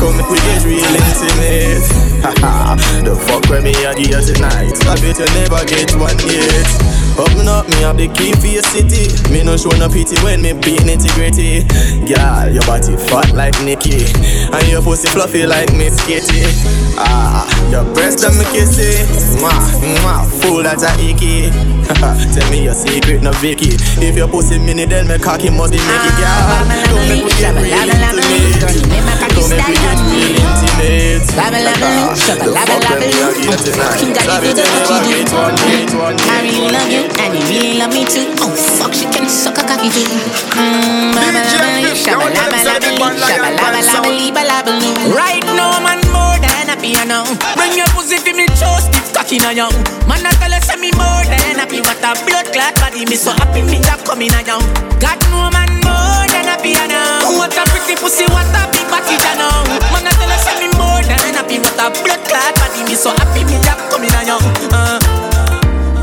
Come 0.00 0.16
make 0.16 0.32
we 0.32 0.40
get 0.40 0.64
real 0.64 0.80
intimate. 0.80 2.11
The 3.02 3.18
fuck 3.26 3.42
with 3.50 3.64
me 3.64 3.74
I 3.82 3.98
get 3.98 4.22
tonight. 4.22 4.78
I 4.86 4.94
bet 5.02 5.18
you 5.18 5.26
never 5.34 5.58
get 5.66 5.90
one 5.98 6.14
hit. 6.22 6.70
Open 7.18 7.48
up, 7.50 7.68
me 7.68 7.82
have 7.82 7.98
the 7.98 8.06
key 8.14 8.32
for 8.38 8.46
your 8.46 8.62
city. 8.62 9.10
Me 9.34 9.42
no 9.42 9.56
show 9.58 9.74
no 9.74 9.88
pity 9.90 10.14
when 10.22 10.40
me 10.40 10.54
beat 10.54 10.86
integrity. 10.86 11.66
Girl, 12.06 12.46
your 12.46 12.62
body 12.62 12.94
fat 13.10 13.34
like 13.34 13.58
Nikki, 13.66 14.06
and 14.54 14.64
your 14.70 14.80
pussy 14.82 15.08
fluffy 15.08 15.44
like 15.46 15.74
Miss 15.74 15.98
Kitty. 16.06 16.46
Ah, 16.98 17.46
your 17.70 17.84
breast 17.94 18.24
and 18.24 18.36
me 18.38 18.44
kissy. 18.52 19.04
Mwah, 19.40 19.60
mwah, 20.02 20.26
full 20.40 20.62
that's 20.62 20.82
a 20.82 20.92
icky. 21.00 21.50
Tell 22.32 22.50
me 22.50 22.64
your 22.64 22.74
secret, 22.74 23.22
no 23.22 23.32
Vicky. 23.42 23.74
If 24.00 24.16
your 24.16 24.28
pussy 24.28 24.58
mini, 24.58 24.84
then 24.86 25.08
me 25.08 25.18
cocky 25.18 25.50
must 25.50 25.72
be. 25.72 25.78
Girl, 25.78 25.94
don't 26.88 27.08
make 27.08 27.24
me 27.24 27.30
get 27.36 27.54
real 27.54 27.72
intimate. 27.74 28.60
Don't 28.60 29.50
make 29.50 29.60
ah, 29.60 29.68
me 29.68 29.74
get 29.76 29.98
real 30.08 30.36
intimate. 30.40 31.22
I 31.32 31.48
really 36.42 36.70
love 36.70 36.90
you, 36.90 37.06
and 37.18 37.34
you 37.34 37.42
really 37.48 37.78
love 37.78 37.92
me 37.92 38.04
too. 38.04 38.34
Oh 38.40 38.50
fuck, 38.50 38.92
she 38.94 39.06
can 39.06 39.28
suck 39.28 39.58
a 39.58 39.62
cocky 39.62 39.90
too. 39.90 40.04
Mmm, 40.58 41.14
babble-labble-loo, 41.14 41.94
shabba-labba-labba-loo, 41.94 43.16
shabba-labba-labba-labba-loo. 43.22 45.14
Right 45.14 45.44
now, 45.44 45.80
man, 45.80 46.01
piano. 47.12 47.24
Bring 47.56 47.76
your 47.76 47.88
pussy 47.92 48.16
for 48.16 48.32
me, 48.32 48.46
chose 48.56 48.88
stiff 48.88 49.12
cocky 49.12 49.38
now, 49.38 49.50
young. 49.50 49.72
Man, 50.08 50.24
I 50.24 50.32
tell 50.40 50.52
her, 50.52 50.60
say 50.60 50.76
me 50.80 50.90
more 50.96 51.24
than 51.28 51.60
happy. 51.60 51.80
What 51.80 52.00
a 52.00 52.16
blood 52.24 52.48
clot 52.52 52.74
body, 52.80 53.04
me 53.04 53.16
so 53.16 53.32
happy, 53.32 53.62
me 53.62 53.80
job 53.80 54.00
coming 54.04 54.32
now. 54.32 54.60
Got 54.96 55.20
no 55.28 55.50
man 55.52 55.68
more 55.84 56.24
than 56.32 56.48
a 56.48 56.56
piano. 56.60 57.28
What 57.36 57.52
a 57.52 57.62
pretty 57.68 57.96
pussy, 58.00 58.24
what 58.32 58.48
a 58.48 58.62
big 58.72 58.86
body, 58.88 59.16
now. 59.36 59.64
Man, 59.92 60.08
I 60.08 60.12
tell 60.16 60.30
her, 60.30 60.40
say 60.40 60.56
me 60.60 60.68
more 60.80 61.02
than 61.04 61.36
happy. 61.36 61.60
What 61.60 61.76
a 61.76 61.92
blood 61.92 62.22
clot 62.24 62.54
body, 62.56 62.80
me 62.88 62.94
so 62.96 63.12
happy, 63.12 63.44
me 63.44 63.60
job 63.60 63.78
coming 63.92 64.12
now. 64.12 64.40
Uh. 64.72 64.98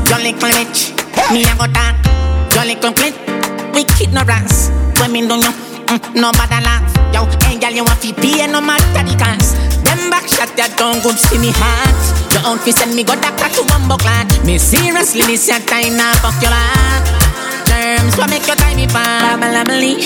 Your 0.06 0.20
little 0.22 0.50
bitch, 0.54 0.94
me 1.32 1.42
a 1.46 1.54
go 1.58 1.66
talk. 1.70 1.98
Your 2.54 2.64
little 2.66 2.92
clit, 2.94 3.14
wicked 3.74 4.12
no 4.12 4.22
rats. 4.24 4.70
Me 5.10 5.26
don't 5.26 5.40
know, 5.40 5.50
mm, 5.90 6.14
no 6.14 6.30
bother 6.30 6.62
laugh. 6.62 6.86
Yo, 7.12 7.24
hey 7.42 7.58
girl, 7.58 7.72
you 7.72 7.82
want 7.82 7.98
fi 7.98 8.12
pay 8.12 8.46
no 8.46 8.60
matter 8.60 9.02
the 9.02 9.16
cost. 9.18 9.69
Them 9.90 10.06
back 10.06 10.30
shot 10.30 10.54
that 10.54 10.78
don't 10.78 11.02
good 11.02 11.18
see 11.18 11.38
me 11.42 11.50
heart. 11.50 11.98
Your 12.30 12.46
outfit 12.54 12.78
send 12.78 12.94
me 12.94 13.02
go 13.02 13.18
doctor 13.18 13.50
to 13.58 13.62
bumbo 13.66 13.98
clan. 13.98 14.30
Me 14.46 14.54
seriously, 14.56 15.26
this 15.26 15.50
your 15.50 15.58
time 15.66 15.98
now 15.98 16.14
fuck 16.22 16.38
your 16.38 16.54
heart. 16.54 17.04
Terms 17.66 18.14
what 18.14 18.30
make 18.30 18.46
your 18.46 18.54
time 18.54 18.78
me 18.78 18.86
fun. 18.86 19.42
Babble-labble-lee. 19.42 19.98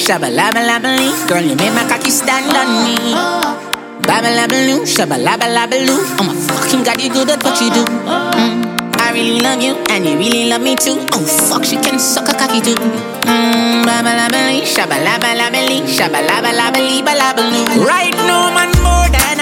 Girl, 1.28 1.44
you 1.44 1.56
make 1.56 1.72
my 1.76 1.84
cocky 1.84 2.08
stand 2.08 2.48
on 2.56 2.68
me. 2.88 2.96
Babble-labble-loo. 4.08 4.84
I'm 6.20 6.28
a 6.28 6.34
fucking 6.48 6.82
god, 6.84 7.00
you 7.00 7.12
good 7.12 7.28
at 7.30 7.44
what 7.44 7.60
you 7.60 7.68
do. 7.72 7.84
Mm. 7.84 8.64
I 8.96 9.12
really 9.12 9.40
love 9.40 9.60
you, 9.60 9.76
and 9.92 10.04
you 10.04 10.16
really 10.16 10.48
love 10.48 10.62
me 10.62 10.76
too. 10.76 10.96
Oh 11.12 11.24
fuck, 11.24 11.64
she 11.64 11.76
can 11.76 11.98
suck 11.98 12.28
a 12.28 12.32
cocky 12.32 12.60
too. 12.60 12.74
Mmm, 13.28 13.84
babble-labble-lee, 13.84 14.64
shabba-labba-labba-lee, 14.64 15.84
shabba-labba-labba-lee, 15.88 17.02
balabba-loo. 17.04 17.84
Right 17.84 18.16
now, 18.28 18.48
man, 18.52 18.72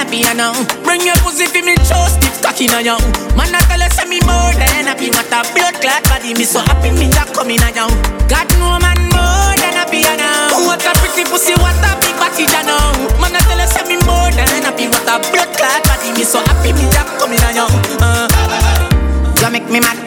than 0.03 0.09
a 0.09 0.11
piano. 0.11 0.53
Bring 0.85 1.03
your 1.03 1.17
pussy 1.23 1.47
for 1.47 1.63
me, 1.65 1.77
chose 1.87 2.13
stiff 2.19 2.43
cocky 2.43 2.67
now, 2.67 2.79
yo. 2.79 2.97
Man, 3.37 3.55
I 3.55 3.61
tell 3.71 3.81
her, 3.81 3.91
say 3.91 4.07
me 4.09 4.21
more 4.27 4.53
than 4.55 4.87
happy. 4.87 5.11
What 5.11 5.31
a 5.31 5.47
blood 5.55 5.75
clot 5.81 6.03
body, 6.05 6.35
me 6.35 6.45
so 6.45 6.61
happy, 6.61 6.91
me 6.91 7.11
jack 7.11 7.33
coming 7.35 7.59
now, 7.61 7.71
yo. 7.71 7.87
God, 8.27 8.49
no 8.59 8.79
man, 8.83 8.99
more 9.15 9.55
than 9.59 9.79
a 9.79 9.85
piano. 9.87 10.51
What 10.67 10.83
a 10.83 10.93
pretty 10.99 11.25
pussy, 11.29 11.55
what 11.55 11.77
a 11.79 11.91
big 12.03 12.15
body, 12.19 12.45
ya 12.51 12.63
know. 12.67 12.93
Man, 13.21 13.37
I 13.37 13.41
tell 13.47 13.59
her, 13.59 13.67
say 13.67 13.85
me 13.87 13.97
more 14.03 14.31
than 14.35 14.49
happy. 14.63 14.89
What 14.89 15.07
a 15.07 15.23
blood 15.31 15.51
clot 15.55 15.83
body, 15.87 16.13
me 16.13 16.25
so 16.25 16.41
happy, 16.43 16.73
me 16.73 16.85
jack 16.91 17.07
coming 17.19 17.39
now, 17.39 17.65
yo. 17.65 17.67
Uh. 18.03 18.27
You 19.41 19.51
make 19.51 19.69
me 19.71 19.81
mad, 19.81 19.99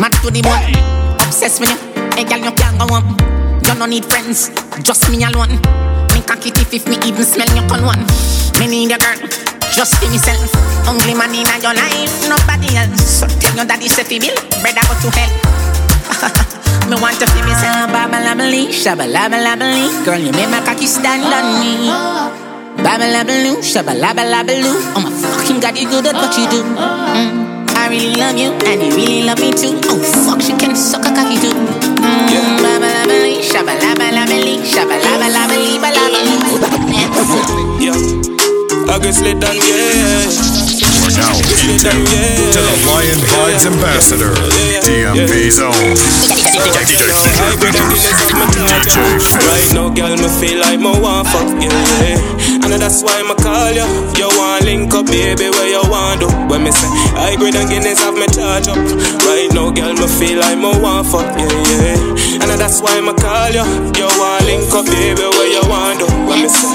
mad 0.00 0.12
to 0.24 0.30
the 0.30 0.40
bone. 0.42 0.72
Obsessed 1.20 1.60
with 1.60 1.70
you, 1.70 1.78
hey 2.16 2.24
girl, 2.24 2.40
you 2.40 2.52
can't 2.52 2.76
go 2.78 2.94
on. 2.94 3.04
You 3.64 3.74
no 3.78 3.86
need 3.86 4.04
friends, 4.04 4.50
just 4.82 5.08
me 5.10 5.22
alone. 5.24 5.60
Me 6.30 6.36
cocky 6.36 6.50
teeth 6.54 6.74
if 6.74 6.86
me 6.86 6.94
even 7.02 7.26
smell 7.26 7.50
your 7.58 7.66
cologne. 7.66 8.06
Me 8.62 8.70
need 8.70 8.94
a 8.94 8.98
girl, 9.02 9.18
just 9.74 9.98
for 9.98 10.06
myself. 10.06 10.46
Only 10.86 11.10
man 11.18 11.34
in 11.34 11.42
your 11.58 11.74
life, 11.74 12.06
nobody 12.30 12.70
else. 12.78 13.18
So 13.18 13.26
tell 13.26 13.56
your 13.58 13.66
daddy 13.66 13.88
say 13.90 14.06
bill, 14.06 14.30
brother 14.62 14.78
go 14.86 14.94
to 14.94 15.10
hell. 15.10 15.32
me 16.86 16.94
want 17.02 17.18
to 17.18 17.26
feel 17.34 17.42
myself, 17.42 17.90
babble-labble-lee, 17.90 18.70
shabba-labba-labba-lee. 18.70 20.04
Girl, 20.06 20.22
you 20.22 20.30
make 20.30 20.50
my 20.54 20.62
cocky 20.62 20.86
stand 20.86 21.26
on 21.26 21.58
me. 21.58 21.90
Babble-labble-loo, 22.78 23.58
shabba-labba-labba-loo. 23.58 24.94
Oh 24.94 25.02
my 25.02 25.10
fucking 25.10 25.58
god, 25.58 25.76
you 25.76 25.90
good 25.90 26.06
at 26.06 26.14
what 26.14 26.30
you 26.38 26.46
do. 26.46 26.62
Mm. 26.62 27.66
I 27.74 27.88
really 27.90 28.14
love 28.14 28.38
you, 28.38 28.54
and 28.70 28.78
you 28.78 28.94
really 28.94 29.22
love 29.26 29.40
me 29.40 29.50
too. 29.50 29.74
Oh 29.90 29.98
fuck, 29.98 30.40
she 30.40 30.54
can 30.54 30.76
suck 30.76 31.02
a 31.02 31.10
cocky 31.10 31.42
too. 31.42 31.89
Yeah, 37.80 38.92
I 38.92 38.98
guess 39.02 39.20
let 39.20 39.40
down, 39.40 39.56
yeah. 39.56 40.99
We're 41.10 41.26
now 41.26 41.34
in 41.66 41.74
tune 41.74 42.06
to 42.06 42.60
the 42.62 42.76
Lion 42.86 43.18
Vibes 43.18 43.66
Ambassador, 43.66 44.30
DMV's 44.86 45.58
own. 45.58 45.74
DJ 45.74 47.02
Right 49.42 49.74
now, 49.74 49.90
girl, 49.90 50.14
me 50.14 50.28
feel 50.38 50.60
like 50.60 50.78
me 50.78 50.94
want 51.02 51.26
fuck, 51.26 51.50
yeah, 51.58 51.74
yeah. 51.98 52.62
And 52.62 52.78
that's 52.78 53.02
why 53.02 53.22
me 53.26 53.34
call 53.42 53.74
you. 53.74 53.82
You 54.14 54.28
want 54.38 54.64
link 54.64 54.94
up, 54.94 55.06
baby, 55.06 55.50
where 55.50 55.66
you 55.66 55.82
want 55.90 56.20
to. 56.20 56.28
When 56.46 56.62
me 56.62 56.70
say, 56.70 56.86
I 57.18 57.34
grade 57.34 57.56
and 57.56 57.68
Guinness 57.68 57.98
have 57.98 58.14
me 58.14 58.30
charge 58.30 58.68
up. 58.70 58.78
Right 59.26 59.50
now, 59.50 59.74
girl, 59.74 59.90
me 59.90 60.06
feel 60.06 60.38
like 60.38 60.58
me 60.58 60.70
want 60.78 61.10
fuck, 61.10 61.26
yeah, 61.34 61.50
yeah. 61.50 62.38
And 62.38 62.54
that's 62.54 62.78
why 62.80 63.00
me 63.02 63.10
call 63.18 63.50
you. 63.50 63.66
You 63.98 64.06
want 64.14 64.46
link 64.46 64.70
up, 64.70 64.86
baby, 64.86 65.26
where 65.26 65.50
you 65.50 65.64
want 65.66 65.98
to. 65.98 66.06
When 66.30 66.46
me 66.46 66.48
say, 66.48 66.70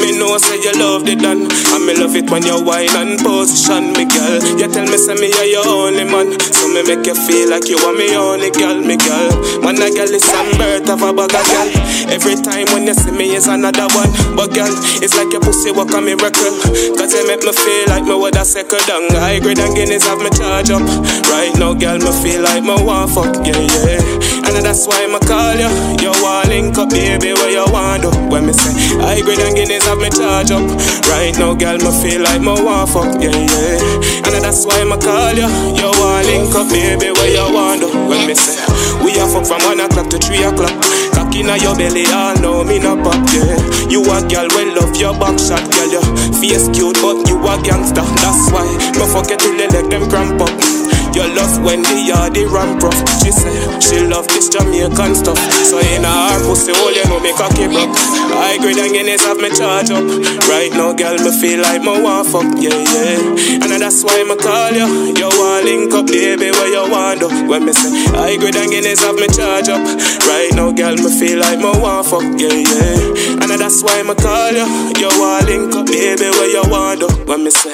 me 0.00 0.16
know 0.16 0.38
say 0.38 0.56
you 0.64 0.72
love 0.80 1.04
the 1.04 1.16
done. 1.16 1.44
And 1.44 1.84
me 1.84 1.92
love 1.92 2.16
it 2.16 2.30
when 2.30 2.46
you 2.46 2.56
wine 2.64 2.96
and 2.96 3.20
position 3.66 3.92
me, 3.92 4.04
girl. 4.06 4.58
You 4.58 4.68
tell 4.70 4.86
me 4.86 4.96
say 4.96 5.14
me 5.14 5.32
are 5.32 5.44
your 5.44 5.66
only 5.66 6.04
man. 6.04 6.38
So 6.40 6.68
me 6.68 6.82
make 6.86 7.06
you 7.06 7.14
feel 7.14 7.50
like 7.50 7.68
you 7.68 7.78
are 7.78 7.92
me 7.92 8.14
only 8.14 8.50
girl, 8.50 8.78
me 8.78 8.96
girl. 8.96 9.30
Man, 9.62 9.76
a 9.82 9.90
girl 9.90 10.10
is 10.10 10.24
some 10.24 10.50
birth 10.58 10.88
of 10.88 11.02
a 11.02 11.12
bag 11.12 11.30
girl. 11.30 11.68
Every 12.10 12.36
time 12.36 12.66
when 12.72 12.86
you 12.86 12.94
see 12.94 13.10
me 13.10 13.34
is 13.34 13.46
another 13.48 13.88
one. 13.94 14.10
But 14.36 14.54
girl, 14.54 14.70
it's 15.02 15.16
like 15.16 15.32
your 15.32 15.40
pussy 15.40 15.72
work 15.72 15.92
a 15.92 16.00
miracle. 16.00 16.54
Cause 16.96 17.12
you 17.14 17.26
make 17.26 17.42
me 17.42 17.52
feel 17.52 17.86
like 17.88 18.04
me 18.04 18.14
would 18.14 18.36
a 18.36 18.44
second 18.44 18.86
down. 18.86 19.10
High 19.18 19.40
grade 19.40 19.58
and 19.58 19.74
Guinness 19.74 20.06
have 20.06 20.18
me 20.22 20.30
charge 20.30 20.70
up. 20.70 20.82
Right 21.30 21.54
now, 21.58 21.74
girl, 21.74 21.98
me 21.98 22.12
feel 22.22 22.42
like 22.42 22.62
me 22.62 22.76
want 22.82 23.10
fuck, 23.10 23.34
yeah, 23.46 23.58
yeah. 23.58 24.02
And 24.46 24.64
that's 24.64 24.86
why 24.86 25.06
me 25.06 25.18
call 25.26 25.58
you. 25.58 25.68
You 26.00 26.12
want 26.22 26.48
link 26.48 26.78
up, 26.78 26.90
baby, 26.90 27.34
where 27.34 27.50
you 27.50 27.66
want 27.72 28.02
to. 28.02 28.10
When 28.30 28.46
me 28.46 28.52
say, 28.52 28.72
high 29.02 29.20
grade 29.20 29.40
and 29.42 29.54
Guinness 29.56 29.84
have 29.86 29.98
me 29.98 30.08
charge 30.10 30.50
up. 30.54 30.62
Right 31.10 31.34
now, 31.38 31.54
girl, 31.54 31.76
me 31.78 31.90
feel 32.02 32.22
like 32.22 32.40
me 32.40 32.54
want 32.54 32.90
fuck, 32.90 33.10
yeah, 33.20 33.34
yeah. 33.34 34.26
And 34.26 34.42
that's 34.44 34.64
why 34.64 34.84
me 34.84 34.96
call 35.02 35.34
you. 35.34 35.48
You 35.74 35.90
want 35.98 36.26
link 36.30 36.54
up, 36.54 36.68
baby, 36.70 37.10
where 37.10 37.32
you 37.32 37.46
want 37.52 37.82
to. 37.82 37.88
When 38.06 38.26
me 38.26 38.34
say, 38.34 38.56
we 39.02 39.18
are 39.18 39.28
fuck 39.28 39.46
from 39.46 39.60
one 39.66 39.80
o'clock 39.80 40.08
to 40.14 40.18
three 40.18 40.42
o'clock. 40.46 40.74
Cock 41.12 41.34
inna 41.34 41.58
your 41.58 41.74
belly, 41.74 42.06
all 42.14 42.36
know 42.38 42.64
me 42.64 42.78
no 42.78 42.96
pop, 43.02 43.18
yeah. 43.34 43.58
You 43.90 44.02
a 44.06 44.22
girl, 44.30 44.48
well 44.54 44.70
love 44.78 44.94
your 44.96 45.14
back 45.18 45.38
shot, 45.42 45.62
girl. 45.74 45.90
Your 45.90 46.06
face 46.38 46.70
cute, 46.70 46.96
but 47.02 47.26
you 47.28 47.36
a 47.42 47.54
gangster. 47.62 48.06
That's 48.22 48.50
why 48.54 48.66
me 48.94 49.04
you 49.30 49.36
till 49.36 49.56
the 49.58 49.66
leg 49.74 49.90
them 49.90 50.08
cramp 50.08 50.40
up. 50.40 50.85
You 51.16 51.24
love 51.32 51.64
when 51.64 51.80
the 51.80 51.96
yard 51.96 52.36
the 52.36 52.44
ramp 52.44 52.84
rough. 52.84 53.00
She 53.24 53.32
say 53.32 53.48
she 53.80 54.04
love 54.04 54.28
this 54.28 54.52
Jamaican 54.52 55.16
stuff. 55.16 55.40
So 55.64 55.80
in 55.80 56.04
her 56.04 56.36
pussy 56.44 56.76
hole, 56.76 56.92
you 56.92 57.08
know 57.08 57.16
me 57.24 57.32
cocky 57.32 57.72
broke. 57.72 57.96
I 58.36 58.60
grade 58.60 58.76
and 58.76 58.92
Guinness 58.92 59.24
have 59.24 59.40
me 59.40 59.48
charge 59.48 59.88
up. 59.88 60.04
Right 60.44 60.68
now, 60.76 60.92
girl, 60.92 61.16
me 61.16 61.32
feel 61.32 61.64
like 61.64 61.80
my 61.80 61.96
want 61.96 62.28
fuck, 62.28 62.44
yeah, 62.60 62.76
yeah. 62.76 63.64
And 63.64 63.72
that's 63.80 64.04
why 64.04 64.28
me 64.28 64.36
call 64.36 64.76
you. 64.76 65.16
You 65.16 65.32
want 65.40 65.64
link 65.64 65.88
up, 65.96 66.04
baby, 66.04 66.52
where 66.52 66.68
you 66.68 66.84
want 66.84 67.24
to. 67.24 67.32
When 67.48 67.64
me 67.64 67.72
say 67.72 67.88
I 68.12 68.36
grade 68.36 68.60
and 68.60 68.68
Guinness 68.68 69.00
have 69.00 69.16
me 69.16 69.32
charge 69.32 69.72
up. 69.72 69.80
Right 70.28 70.52
now, 70.52 70.68
girl, 70.68 71.00
me 71.00 71.08
feel 71.08 71.40
like 71.40 71.56
my 71.64 71.72
want 71.80 72.12
fuck, 72.12 72.28
yeah, 72.36 72.52
yeah. 72.52 73.40
And 73.40 73.56
that's 73.56 73.80
why 73.80 74.04
me 74.04 74.12
call 74.20 74.52
you. 74.52 74.68
You 75.00 75.08
want 75.16 75.48
link 75.48 75.72
up, 75.80 75.88
baby, 75.88 76.28
where 76.28 76.52
you 76.52 76.64
want 76.68 77.00
to. 77.00 77.08
When 77.24 77.40
me 77.40 77.50
say, 77.56 77.72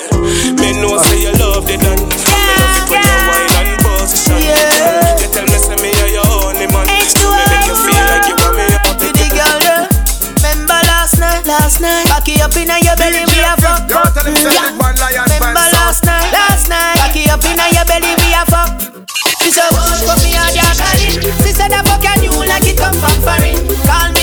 me 0.63 0.79
know 0.79 0.95
say 1.03 1.27
you 1.27 1.35
love 1.43 1.67
the 1.67 1.75
done. 1.83 2.32
She 19.43 19.51
said, 19.51 19.69
"What 19.73 19.99
for 19.99 20.17
me 20.23 20.37
and 20.37 20.55
your 20.55 20.73
calling?" 20.79 21.21
She 21.43 21.53
said, 21.53 21.73
"I 21.73 21.83
fuck 21.83 22.05
like 22.47 22.65
it 22.65 22.77
come 22.79 22.95
from 22.95 23.19
foreign." 23.23 23.59
Call 23.87 24.13
me 24.13 24.22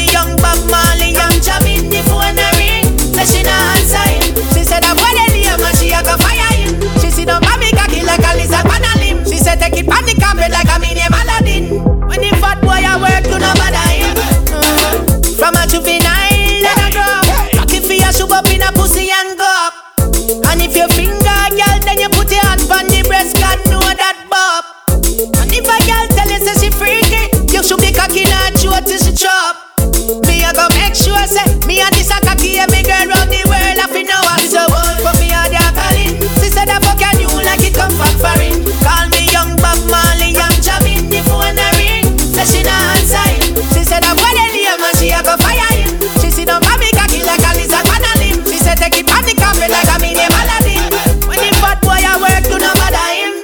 chop. 29.20 29.76
Me 30.24 30.48
a 30.48 30.52
go 30.56 30.64
make 30.80 30.96
sure 30.96 31.20
say 31.28 31.44
me 31.68 31.84
and 31.84 31.92
this 31.92 32.08
a 32.08 32.24
cocky 32.24 32.56
me 32.72 32.80
girl 32.88 33.04
round 33.12 33.28
the 33.28 33.44
world 33.52 33.76
have 33.76 33.92
to 33.92 34.00
know 34.08 34.22
what 34.24 34.40
so 34.48 34.64
what 34.72 34.96
for 35.04 35.12
me 35.20 35.28
a 35.36 35.44
they 35.52 35.60
calling. 35.76 36.16
She 36.40 36.48
said 36.48 36.72
I 36.72 36.80
fuck 36.80 37.04
you 37.20 37.28
like 37.44 37.60
it 37.60 37.76
come 37.76 37.92
from 38.00 38.16
foreign. 38.24 38.64
Call 38.80 39.12
me 39.12 39.28
young 39.28 39.60
Bob 39.60 39.76
Marley, 39.92 40.32
Jamin, 40.64 41.12
the 41.12 41.20
phone 41.28 41.60
a 41.60 41.68
ring. 41.76 42.08
Say 42.32 42.48
she 42.48 42.62
not 42.64 42.80
answering. 42.96 43.60
She 43.76 43.84
said 43.84 44.08
I 44.08 44.16
want 44.16 44.40
name 44.56 44.80
and 44.88 44.96
she 44.96 45.12
a 45.12 45.20
go 45.20 45.36
fire 45.36 45.68
him. 45.76 46.00
She 46.24 46.48
down 46.48 46.64
by 46.64 46.80
me 46.80 46.88
cocky 46.96 47.20
like 47.28 47.44
a 47.44 47.52
lizard 47.60 47.84
on 47.92 48.00
a 48.00 48.12
limb. 48.24 48.40
She 48.48 48.56
said 48.64 48.80
take 48.80 49.04
it 49.04 49.12
on 49.12 49.28
the 49.28 49.36
carpet 49.36 49.68
like 49.68 49.92
a 49.92 50.00
mini 50.00 50.24
Aladdin. 50.32 50.80
When 51.28 51.44
the 51.44 51.52
fat 51.60 51.84
boy 51.84 52.00
a 52.00 52.16
work, 52.24 52.48
do 52.48 52.56
not 52.56 52.72
bother 52.80 53.10
him. 53.12 53.44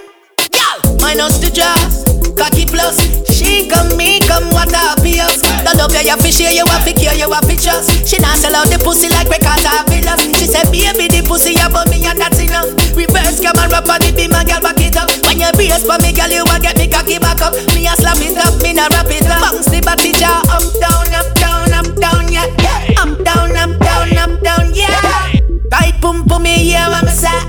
Girl, 0.56 1.04
minus 1.04 1.44
the 1.44 1.52
jazz, 1.52 2.08
cocky 2.40 2.64
plus. 2.64 2.96
She 3.28 3.68
come, 3.68 3.98
me 3.98 4.24
come, 4.24 4.48
what 4.56 4.72
a 4.72 4.85
appears. 5.66 5.74
The 5.74 5.74
love 5.78 5.94
you 5.94 6.10
have 6.10 6.22
to 6.22 6.32
share, 6.32 6.54
you 6.54 6.66
have 6.66 6.86
to 6.86 6.94
care, 6.94 7.16
you 7.16 7.30
have 7.32 7.48
to 7.48 7.56
trust. 7.58 8.08
She 8.08 8.18
not 8.20 8.38
sell 8.38 8.56
out 8.56 8.70
the 8.70 8.78
pussy 8.78 9.10
like 9.10 9.30
records 9.30 9.66
or 9.66 9.82
villas. 9.90 10.22
She 10.38 10.46
said, 10.46 10.70
baby, 10.72 11.10
the 11.10 11.26
pussy 11.26 11.58
about 11.58 11.90
me 11.90 12.06
and 12.06 12.20
that's 12.20 12.40
enough. 12.40 12.70
Reverse 12.94 13.42
come 13.42 13.58
and 13.58 13.72
rap 13.72 13.90
on 13.90 14.00
the 14.02 14.28
my 14.30 14.44
girl 14.46 14.62
back 14.62 14.80
it 14.80 14.98
up. 14.98 15.10
When 15.26 15.42
you 15.42 15.52
brace 15.54 15.84
for 15.84 15.98
me, 16.02 16.14
girl, 16.14 16.30
you 16.30 16.46
will 16.46 16.62
get 16.62 16.78
me 16.78 16.88
cocky 16.88 17.18
back 17.18 17.42
up. 17.42 17.54
Me 17.74 17.88
a 17.88 17.94
slap 17.98 18.22
it 18.22 18.38
up, 18.38 18.54
me 18.62 18.74
not 18.74 18.94
wrap 18.94 19.10
it 19.10 19.26
up. 19.26 19.42
Bounce 19.42 19.70
the 19.70 19.82
body 19.82 20.14
jaw 20.14 20.46
up, 20.54 20.66
down, 20.78 21.10
up, 21.14 21.28
down, 21.36 21.72
up, 21.74 21.88
down, 21.98 22.24
yeah. 22.30 22.48
Up, 23.02 23.12
down, 23.26 23.56
up, 23.58 23.74
down, 23.82 24.10
up, 24.18 24.34
down, 24.42 24.66
yeah. 24.74 25.02
Tight 25.72 25.98
pum 26.02 26.26
pum 26.26 26.44
me, 26.44 26.72
yeah, 26.72 26.90
what 26.90 27.06
me 27.06 27.14
say. 27.14 27.42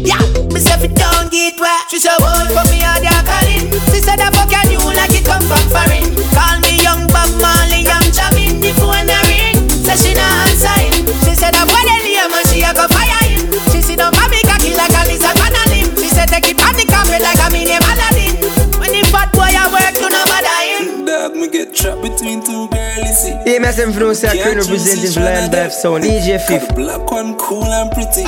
Yeah, 0.00 0.22
me 0.48 0.58
say 0.60 0.76
fi 0.80 0.88
don't 0.88 1.28
get 1.30 1.60
wet. 1.60 1.84
She 1.90 1.98
said, 2.00 2.16
"What 2.18 2.48
for 2.48 2.64
me 2.72 2.80
are 2.82 2.98
they 2.98 3.12
calling?" 3.28 3.68
She 3.92 4.00
said, 4.00 4.20
"I 4.20 4.30
fuck 4.32 4.50
you 4.70 4.80
like 4.96 5.12
it 5.12 5.24
come 5.28 5.44
from 5.44 5.66
foreign." 5.68 6.08
Call 6.32 6.58
me 6.64 6.69
Bob 7.12 7.30
Marley, 7.40 7.82
young 7.84 8.08
Jamin, 8.14 8.60
the 8.60 8.70
phone 8.78 9.10
a 9.10 9.18
ring. 9.28 9.58
Say 9.84 9.96
she 9.96 10.12
not 10.14 10.48
answering. 10.48 11.06
She 11.24 11.34
said, 11.34 11.54
"I 11.54 11.64
want 11.64 11.84
the 11.86 11.96
name 12.04 12.32
and 12.32 12.46
she 12.48 12.62
a 12.62 12.70
go 12.72 12.86
fire 12.88 13.24
him." 13.26 13.50
She 13.70 13.80
sit 13.82 13.98
down 13.98 14.12
by 14.12 14.26
cocky 14.46 14.74
like 14.74 14.94
a 14.94 15.02
lizard 15.08 15.36
on 15.38 15.54
a 15.54 15.62
limb. 15.72 15.88
She 15.98 16.08
said, 16.08 16.28
"Take 16.28 16.48
it 16.50 16.60
on 16.62 16.74
the 16.74 16.84
carpet 16.86 17.20
like 17.20 17.40
a 17.42 17.48
mini 17.50 17.76
Aladdin." 17.76 18.34
When 18.80 18.90
the 18.92 19.02
fat 19.12 19.32
boy 19.32 19.50
a 19.50 19.64
work, 19.72 19.94
do 19.98 20.08
not 20.08 20.26
bother 20.30 20.60
him. 20.70 21.04
Dog, 21.04 21.34
me 21.34 21.48
get 21.48 21.74
trapped 21.74 22.02
between 22.02 22.42
two 22.44 22.68
girls, 22.68 23.18
see. 23.18 23.34
EMS 23.46 23.78
influence 23.78 24.24
I 24.24 24.36
can 24.36 24.58
representing 24.58 25.12
for 25.12 25.20
Land 25.20 25.52
Bath 25.52 25.72
Sound. 25.72 26.04
DJ 26.04 26.38
Fif. 26.38 26.68
the 26.68 26.74
black 26.74 27.10
one 27.10 27.36
cool 27.36 27.64
and 27.64 27.90
pretty. 27.92 28.24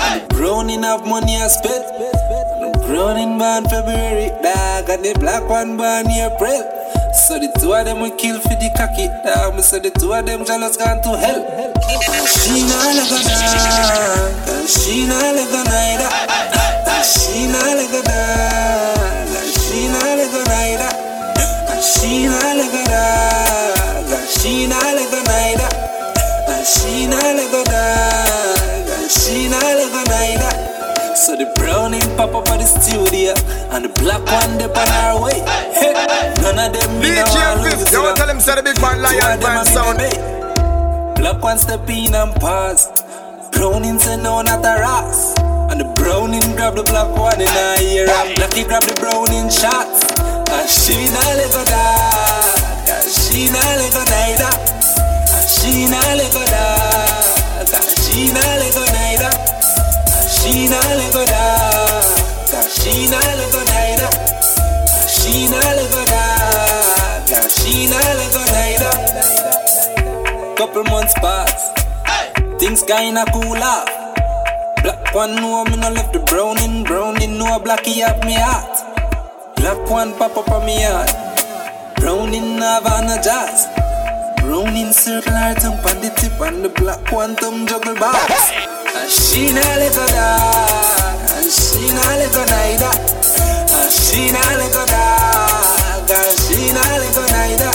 And 0.00 0.22
the 0.22 0.34
brown 0.34 0.70
enough 0.70 1.06
money 1.06 1.36
I 1.36 1.46
spent. 1.48 1.84
And 1.86 2.74
the 2.74 2.78
brown 2.86 3.16
in 3.16 3.38
born 3.38 3.64
February, 3.68 4.28
dog. 4.42 4.88
And 4.90 5.04
the 5.04 5.14
black 5.18 5.48
one 5.48 5.76
born 5.76 6.10
April. 6.10 6.75
So 7.16 7.38
the 7.40 7.48
two 7.58 7.72
of 7.72 7.84
them 7.86 8.00
will 8.00 8.10
kill 8.12 8.38
for 8.38 8.54
the 8.60 8.68
cocky, 8.76 9.08
dog. 9.24 9.56
Me 9.56 9.62
say 9.62 9.80
the 9.80 9.90
two 9.90 10.12
of 10.12 10.26
them 10.26 10.44
jealous 10.44 10.76
gone 10.76 11.00
to 11.00 11.16
hell. 11.16 11.40
She 12.28 12.60
not 12.60 12.92
like 12.92 13.10
a 13.10 13.24
dog. 13.24 14.68
She 14.68 15.08
not 15.08 15.32
like 15.32 15.48
a. 15.48 15.64
And 16.86 17.02
she 17.02 17.48
not 17.48 17.72
like 17.72 17.88
a 17.88 18.04
dog. 18.04 19.16
She 19.48 19.88
not 19.88 20.04
like 20.04 20.36
a. 20.36 20.52
She 21.80 22.28
not 22.28 22.52
like 22.52 22.84
a. 22.84 23.08
She 24.28 24.66
not 24.68 24.84
like 24.84 25.16
a. 25.16 25.32
She 26.64 27.06
not 27.08 27.32
like 27.32 27.56
a. 27.56 27.88
She 29.08 29.48
not 29.48 29.64
like 29.64 29.96
a. 30.04 30.75
So 31.16 31.32
the 31.34 31.48
brownie 31.56 32.04
pop 32.20 32.36
up 32.36 32.44
at 32.52 32.60
the 32.60 32.68
studio 32.68 33.32
and 33.72 33.88
the 33.88 33.92
black 34.04 34.20
one 34.28 34.60
dip 34.60 34.76
on 34.76 34.84
our 35.00 35.16
way. 35.24 35.40
Hey, 35.72 35.96
none 36.44 36.60
of 36.60 36.76
them 36.76 37.00
me 37.00 37.08
DJ 37.08 37.56
Fif, 37.64 37.80
lose 37.80 37.88
yo, 37.88 38.04
it 38.12 38.20
tell 38.20 38.28
him 38.28 38.38
say 38.38 38.54
the 38.54 38.62
big 38.62 38.76
man 38.84 39.00
lion 39.00 39.40
man 39.40 39.64
sound. 39.64 39.96
Black 41.16 41.40
one 41.40 41.56
step 41.56 41.88
in 41.88 42.14
and 42.14 42.36
pass. 42.36 42.92
Browning 43.50 43.98
say 43.98 44.20
no 44.20 44.44
not 44.44 44.60
a 44.60 44.76
ras. 44.76 45.32
And 45.72 45.80
the 45.80 45.88
browning 45.96 46.44
grab 46.52 46.76
the 46.76 46.84
black 46.84 47.08
one 47.16 47.40
in 47.40 47.48
her 47.48 47.80
ear 47.80 48.06
and 48.12 48.36
Blackie 48.36 48.68
grab 48.68 48.84
the 48.84 48.92
browning 49.00 49.48
shots. 49.48 50.04
And 50.20 50.68
she 50.68 51.08
not 51.16 51.32
let 51.32 51.48
go 51.48 51.64
die. 51.64 52.92
And 52.92 53.08
she 53.08 53.48
not 53.48 53.64
let 53.64 53.88
go 53.88 54.04
die. 54.04 54.36
And 55.32 55.48
she 55.48 55.88
not 55.88 56.12
let 56.12 56.28
go 56.28 56.44
die. 56.44 57.72
And 57.72 57.88
she 58.04 58.30
not 58.36 58.52
let 58.60 58.72
go 58.76 58.84
die. 58.84 59.65
Da. 60.46 60.52
And 60.52 60.54
she 60.54 60.68
not 60.70 60.84
let 60.84 61.12
go 61.12 61.24
die. 61.24 62.02
And 62.54 62.70
she 62.70 63.08
not 63.10 63.24
let 63.24 63.52
go 63.52 63.64
die. 63.64 63.96
da. 63.96 64.06
And 64.06 65.10
she 65.10 65.48
not 65.50 65.64
let 65.64 65.90
go 65.90 66.04
die. 66.04 67.34
And 67.34 67.50
she 67.50 67.86
not 67.90 68.04
let 68.04 68.32
go 68.32 68.44
die. 68.44 68.66
Couple 70.56 70.84
months 70.84 71.12
pass, 71.14 71.70
things 72.58 72.82
kinda 72.82 73.24
cool 73.32 73.62
off. 73.62 73.88
Black 74.82 75.14
one 75.14 75.34
know 75.36 75.64
me 75.64 75.76
no 75.76 75.90
left 75.90 76.12
the 76.14 76.20
browning, 76.20 76.82
browning 76.84 77.36
know 77.38 77.58
blacky 77.58 78.00
have 78.00 78.24
me 78.24 78.34
heart. 78.34 79.56
Black 79.56 79.90
one 79.90 80.14
pop 80.14 80.36
up 80.36 80.50
on 80.50 80.64
me 80.64 80.80
heart. 80.80 81.10
Browning 81.96 82.56
Havana 82.58 83.20
jazz. 83.22 83.85
Browning 84.46 84.92
circle 84.92 85.32
her 85.34 85.54
tongue 85.58 85.82
on 85.90 85.98
the 85.98 86.10
tip 86.14 86.38
and 86.38 86.62
the 86.62 86.68
black 86.68 87.02
tongue 87.10 87.66
juggle. 87.66 87.98
And 87.98 89.10
she 89.10 89.50
not 89.50 89.66
let 89.82 89.90
go 89.90 90.06
die, 90.06 91.50
she 91.50 91.90
not 91.90 92.14
let 92.14 92.30
go 92.30 92.46
neither. 92.46 92.94
She 93.90 94.30
not 94.30 94.46
let 94.54 94.70
go 94.70 94.86
die, 94.86 95.98
and 96.14 96.38
she 96.38 96.70
not 96.70 96.86
let 96.94 97.10
go 97.10 97.26
neither. 97.26 97.74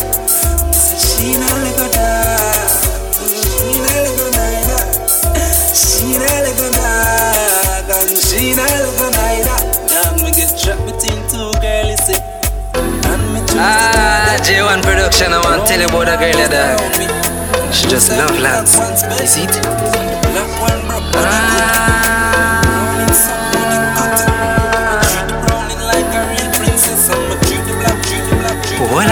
She 0.96 1.36
not 1.36 1.60
let 1.60 1.76
go 1.76 1.92
die, 1.92 2.72
she 3.20 3.76
not 3.84 4.00
let 4.00 4.16
go 4.16 4.32
neither. 4.32 4.82
She 5.76 6.08
not 6.24 6.40
let 6.40 6.56
go 6.56 6.72
die, 6.72 7.84
and 8.00 8.16
she 8.16 8.56
not 8.56 8.72
let 8.72 8.96
go 8.96 9.12
neither. 9.12 9.60
Now 9.92 10.16
me 10.24 10.32
get 10.32 10.56
trapped 10.56 10.88
between 10.88 11.20
two 11.28 11.52
girls, 11.60 12.00
see. 12.08 12.16
Eh. 12.16 13.12
And 13.12 13.24
me 13.36 13.40
choose 13.44 13.60
Ah, 15.24 15.30
J1 15.30 15.30
Production, 15.30 15.34
I 15.34 15.40
want 15.44 15.62
to 15.62 15.68
tell 15.68 15.80
you 15.80 15.88
about 15.88 16.08
a 16.08 16.18
girl 16.18 16.50
that 16.50 17.74
She 17.74 17.88
just 17.88 18.10
love. 18.10 18.32
You 19.20 19.28
see 19.28 19.44
it? 19.44 19.54
Well, 21.14 21.51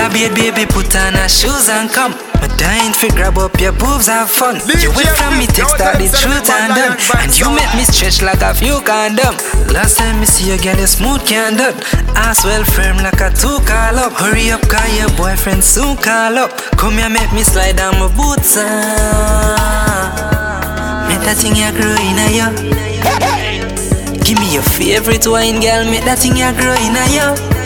I 0.10 0.14
be 0.14 0.26
a 0.26 0.34
baby, 0.34 0.66
put 0.66 0.90
on 0.98 1.14
her 1.14 1.30
shoes 1.30 1.70
and 1.70 1.86
come. 1.94 2.18
But 2.42 2.58
dying 2.58 2.94
for 2.98 3.14
grab 3.14 3.38
up 3.38 3.54
your 3.62 3.74
boobs, 3.74 4.08
have 4.08 4.30
fun. 4.30 4.58
You 4.66 4.90
went 4.98 5.14
from 5.14 5.38
me, 5.38 5.46
text 5.46 5.78
out 5.78 6.02
the 6.02 6.10
truth 6.10 6.50
and 6.50 6.74
done. 6.74 6.98
And 7.22 7.30
you 7.38 7.46
make 7.54 7.70
me 7.78 7.86
stretch 7.86 8.26
like 8.26 8.42
a 8.42 8.58
few 8.58 8.82
condom. 8.82 9.38
Last 9.70 10.02
time 10.02 10.20
me 10.20 10.26
see 10.26 10.50
you, 10.50 10.58
girl, 10.58 10.82
you 10.82 10.90
smooth 10.90 11.22
can 11.28 11.58
done. 11.58 11.78
Ass 12.18 12.42
well 12.44 12.66
firm 12.66 12.98
like 13.06 13.22
a 13.22 13.30
two 13.30 13.62
call 13.70 14.02
up. 14.02 14.18
Hurry 14.18 14.50
up, 14.50 14.66
call 14.66 14.90
your 14.98 15.14
boyfriend 15.14 15.62
soon 15.64 15.94
call 16.02 16.42
up. 16.42 16.58
Come 16.74 16.98
here, 16.98 17.10
make 17.10 17.30
me 17.32 17.44
slide 17.46 17.78
down 17.78 17.94
my 18.02 18.10
boots. 18.10 18.58
Ah. 18.58 19.86
Make 21.06 21.22
that 21.22 21.38
thing 21.38 21.54
you 21.54 21.70
grow 21.78 21.94
in 22.02 22.18
a 22.18 22.34
you. 22.34 22.50
Give 24.26 24.42
me 24.42 24.58
your 24.58 24.66
favorite 24.66 25.28
wine, 25.30 25.62
girl. 25.62 25.86
Make 25.86 26.06
that 26.10 26.18
thing 26.18 26.34
you 26.34 26.50
grow 26.58 26.74
in 26.82 26.98
a 26.98 27.06
you. 27.14 27.59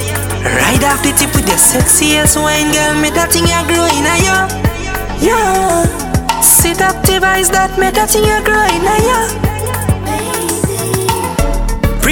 Ride 0.43 0.84
off 0.84 1.01
the 1.03 1.12
tip 1.15 1.34
with 1.36 1.47
your 1.47 1.58
sexiest 1.58 2.36
wine, 2.36 2.71
girl. 2.75 2.99
Make 2.99 3.15
that 3.15 3.32
thing 3.32 3.47
you 3.47 3.63
grow 3.63 3.88
in 3.88 4.03
a 4.03 4.12
ah, 4.12 4.27
you. 4.27 5.27
Yeah. 5.27 6.41
Sit 6.41 6.82
up 6.82 7.01
device 7.06 7.49
that 7.49 7.79
make 7.79 7.95
that 7.95 8.10
thing 8.12 8.23
you 8.27 8.39
grow 8.43 8.60
in 8.67 8.84
a 8.84 8.91
ah, 8.91 9.47
you. 9.47 9.52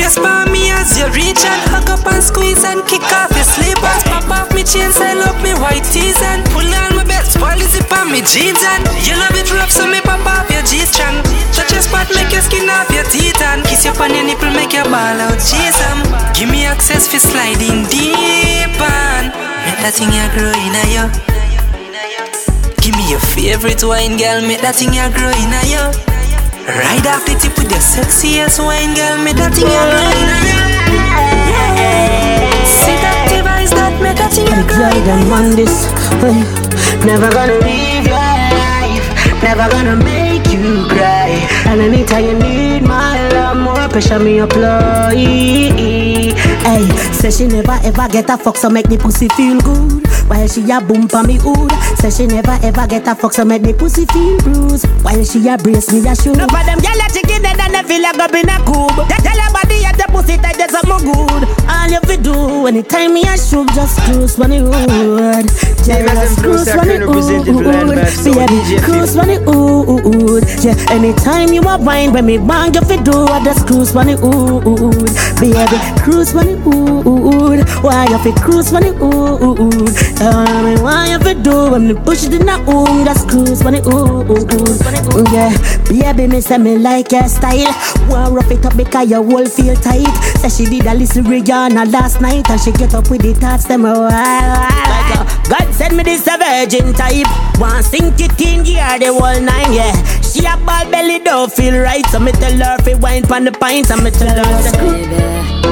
Brace 0.02 0.18
for 0.18 0.50
me 0.50 0.74
as 0.74 0.98
you 0.98 1.06
reach 1.14 1.46
and 1.46 1.62
hug 1.70 1.86
up 1.86 2.02
and 2.10 2.26
squeeze 2.26 2.66
and 2.66 2.82
kick 2.90 3.06
off 3.14 3.30
your 3.38 3.46
slippers. 3.46 4.02
Pop 4.10 4.26
off 4.34 4.50
me 4.50 4.66
chains, 4.66 4.98
I 4.98 5.14
love 5.14 5.38
me 5.46 5.54
white 5.62 5.86
tees 5.94 6.18
and 6.26 6.42
pull 6.50 6.66
on 6.66 6.98
my 6.98 7.06
belt, 7.06 7.30
the 7.30 7.68
zip 7.70 7.86
on 7.94 8.10
me 8.10 8.26
jeans 8.26 8.66
and 8.66 8.82
you 9.06 9.14
love 9.14 9.38
it 9.38 9.46
rough, 9.54 9.70
so 9.70 9.86
me 9.86 10.02
pop 10.02 10.26
off 10.26 10.50
your 10.50 10.66
G 10.66 10.82
strong. 10.90 11.22
Touch 11.54 11.70
your 11.70 11.86
spot, 11.86 12.10
make 12.18 12.34
your 12.34 12.42
skin 12.42 12.66
off 12.66 12.90
your 12.90 13.06
teeth 13.14 13.38
and 13.46 13.62
kiss 13.70 13.86
your 13.86 13.94
on 14.02 14.10
your 14.10 14.26
nipple, 14.26 14.50
make 14.58 14.74
your 14.74 14.90
ball 14.90 15.22
out 15.22 15.38
Jesus. 15.38 15.78
Give 16.34 16.50
me 16.50 16.66
access 16.66 17.06
for 17.06 17.22
sliding 17.22 17.86
deep 17.86 18.74
and 18.82 19.30
make 19.70 19.86
that 19.86 19.94
thing 19.94 20.10
you 20.10 20.26
grow 20.34 20.50
in 20.50 20.82
a 20.82 20.84
you. 20.98 21.06
Give 22.82 22.98
me 22.98 23.06
your 23.06 23.22
favorite 23.38 23.86
wine, 23.86 24.18
girl, 24.18 24.42
make 24.42 24.66
that 24.66 24.82
thing 24.82 24.98
you 24.98 25.06
grow 25.14 25.30
in 25.30 25.54
a 25.54 25.62
you. 25.70 25.86
Ride 26.68 27.08
off 27.08 27.26
the 27.26 27.34
tip 27.42 27.58
with 27.58 27.72
your 27.72 27.82
sexiest 27.82 28.62
wine, 28.62 28.94
girl. 28.94 29.18
Me 29.26 29.34
that 29.34 29.50
thing 29.58 29.66
you 29.66 29.82
See 32.70 32.94
that 33.02 33.34
device 33.34 33.74
that 33.74 33.98
me 33.98 34.14
that 34.14 34.30
thing 34.30 34.46
you 34.46 34.62
Glide 34.70 35.10
and 35.10 35.26
on 35.34 35.56
this. 35.58 35.90
Never 37.02 37.34
gonna 37.34 37.58
leave 37.66 38.06
your 38.06 38.14
life. 38.14 39.02
Never 39.42 39.66
gonna 39.74 39.96
make 40.06 40.46
you 40.54 40.86
cry. 40.86 41.42
And 41.66 41.82
anytime 41.82 42.26
you 42.26 42.38
need 42.38 42.84
my 42.84 43.18
love, 43.34 43.58
more 43.58 43.90
pressure 43.90 44.20
me 44.20 44.38
apply. 44.38 45.16
Hey, 45.18 46.86
say 47.10 47.32
she 47.32 47.48
never 47.48 47.80
ever 47.84 48.08
get 48.08 48.30
a 48.30 48.38
fuck, 48.38 48.56
so 48.56 48.70
make 48.70 48.88
the 48.88 49.00
pussy 49.00 49.30
feel 49.30 49.60
good. 49.62 50.06
While 50.32 50.48
she 50.48 50.64
a 50.72 50.80
boom 50.80 51.10
pa 51.10 51.24
me 51.24 51.36
hood. 51.36 51.72
Say 52.00 52.10
she 52.10 52.26
never 52.26 52.56
ever 52.64 52.88
get 52.88 53.06
a 53.06 53.14
fuck 53.16 53.34
so 53.34 53.44
make 53.44 53.64
the 53.64 53.74
pussy 53.74 54.06
feel 54.06 54.40
bruised. 54.40 54.88
While 55.04 55.24
she 55.26 55.44
a 55.50 55.58
brace 55.58 55.92
me 55.92 56.00
a 56.08 56.16
shoe. 56.16 56.32
No 56.32 56.48
for 56.48 56.64
them 56.64 56.80
gyal 56.80 57.04
a 57.04 57.08
chicken 57.12 57.44
dead 57.44 57.60
and 57.60 57.76
they 57.76 57.84
feel 57.84 58.02
like 58.02 58.16
up 58.16 58.32
in 58.32 58.48
a 58.48 58.56
cube 58.64 58.96
Tell 59.12 59.36
your 59.36 59.52
body 59.52 59.84
at 59.84 60.00
the 60.00 60.08
pussy 60.08 60.38
tight 60.40 60.56
there's 60.56 60.72
something 60.72 61.04
good. 61.12 61.44
All 61.68 61.90
you 61.92 62.00
fi 62.08 62.16
do 62.16 62.66
anytime 62.68 63.14
me 63.14 63.24
a 63.28 63.36
shoot 63.36 63.68
Just 63.76 64.00
cruise 64.08 64.38
when 64.38 64.54
it 64.54 64.64
hood 64.64 65.52
Yeah, 65.84 66.08
just 66.08 66.40
cruise 66.40 66.66
when 66.72 66.90
it 66.90 67.02
hood 67.04 68.00
Baby, 68.24 68.80
cruise 68.88 69.16
when 69.18 69.30
it 69.36 69.42
hood 69.44 70.44
Yeah, 70.64 70.80
anytime 70.96 71.52
you 71.52 71.62
a 71.62 71.78
wine 71.78 72.14
when 72.14 72.26
me 72.26 72.38
want 72.40 72.76
you 72.76 72.82
fi 72.82 72.96
do 73.04 73.12
I 73.28 73.44
just 73.44 73.68
cruise 73.68 73.94
when 73.94 74.10
it 74.10 74.20
hood 74.20 74.64
Baby, 75.42 75.78
cruise 76.00 76.34
when 76.34 76.48
it 76.56 76.60
hood 76.64 77.68
Why 77.84 78.08
you 78.08 78.18
fi 78.24 78.32
cruise 78.40 78.72
when 78.72 78.84
it 78.84 78.96
hood 78.96 79.90
Tell 80.22 80.62
me 80.62 80.80
why 80.80 81.10
you 81.10 81.18
fi 81.18 81.34
do 81.34 81.72
when 81.72 81.88
me 81.88 81.94
push 81.96 82.26
it 82.26 82.34
in 82.38 82.46
the 82.46 82.54
ooh 82.70 83.04
Just 83.04 83.28
cruise 83.28 83.64
when 83.64 83.74
it 83.74 83.88
ooh, 83.88 84.22
ooh, 84.22 84.38
ooh. 84.38 85.92
Yeah, 85.92 86.14
baby 86.14 86.32
me 86.32 86.42
say 86.42 86.60
me 86.60 86.78
like 86.78 87.12
your 87.12 87.28
style. 87.28 87.74
Wanna 88.08 88.30
rough 88.30 88.52
it 88.52 88.64
up 88.64 88.78
because 88.78 89.10
your 89.10 89.24
whole 89.24 89.46
feel 89.46 89.76
tight? 89.78 90.06
Say 90.38 90.50
she 90.50 90.66
did 90.70 90.86
a 90.86 90.94
listen 90.94 91.26
Rihanna 91.26 91.92
last 91.92 92.22
night 92.22 92.48
And 92.52 92.62
she 92.62 92.72
get 92.72 92.94
up 92.94 93.10
with 93.10 93.24
the 93.24 93.34
thoughts 93.34 93.66
them 93.66 93.84
oh, 93.86 94.06
a 94.06 94.14
Like 94.14 95.10
a, 95.18 95.50
God 95.50 95.74
send 95.74 95.98
me 95.98 96.04
this 96.04 96.28
a 96.28 96.38
virgin 96.38 96.94
type. 96.94 97.26
Want 97.60 97.84
sink 97.84 98.20
it 98.22 98.40
in 98.40 98.64
gear 98.64 99.00
the 99.00 99.08
whole 99.08 99.42
nine 99.42 99.74
yeah. 99.74 99.92
She 100.22 100.46
a 100.46 100.56
ball 100.66 100.86
belly 100.92 101.18
don't 101.18 101.52
feel 101.52 101.82
right. 101.82 102.06
So 102.12 102.20
me 102.20 102.32
tell 102.34 102.54
her 102.54 102.78
fi 102.84 102.94
wine 102.94 103.24
pon 103.24 103.46
the 103.46 103.52
pints 103.52 103.90
And 103.90 104.04
me 104.04 104.12
tell 104.12 104.30
her 104.30 104.62
say 104.62 105.71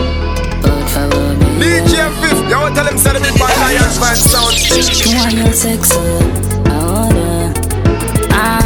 DJ 1.59 1.99
you 2.49 2.57
want 2.57 2.75
tell 2.75 2.87
him 2.87 2.97
lion 3.59 3.91
fan 3.99 4.15
sound. 4.15 4.55
Your 5.35 5.51
sex, 5.51 5.91
I. 6.65 7.53
Ah, 8.31 8.63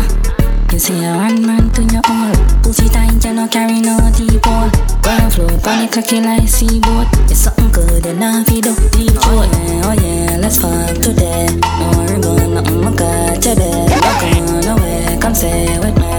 you 0.72 0.78
see 0.78 1.04
a 1.04 1.18
one 1.18 1.46
man 1.46 1.70
to 1.72 1.82
your 1.90 2.04
all. 2.08 2.34
Pussy 2.62 2.88
tight, 2.90 3.24
you 3.26 3.34
no 3.34 3.48
carry 3.48 3.82
no 3.82 3.98
deep 4.16 4.46
hole. 4.46 4.70
Ground 5.02 5.34
floor, 5.34 5.50
panic 5.66 5.92
cocky 5.92 6.22
like 6.22 6.48
seaboat. 6.48 7.08
It's 7.32 7.40
something 7.42 7.72
good 7.72 8.06
enough, 8.06 8.50
you 8.52 8.62
do 8.62 8.76
deep 8.92 9.12
throat. 9.18 9.26
Oh 9.26 9.66
yeah, 9.66 9.90
oh 9.90 9.94
yeah, 10.00 10.38
let's 10.38 10.60
fuck 10.60 10.94
today. 11.02 11.48
No 11.80 12.06
ribbon, 12.06 12.54
nothing 12.54 12.82
my 12.82 12.92
you 12.92 13.56
there. 13.56 13.90
Not 13.90 14.22
going 14.22 14.68
away, 14.70 15.18
come 15.20 15.34
stay 15.34 15.80
with 15.80 15.98
me. 15.98 16.14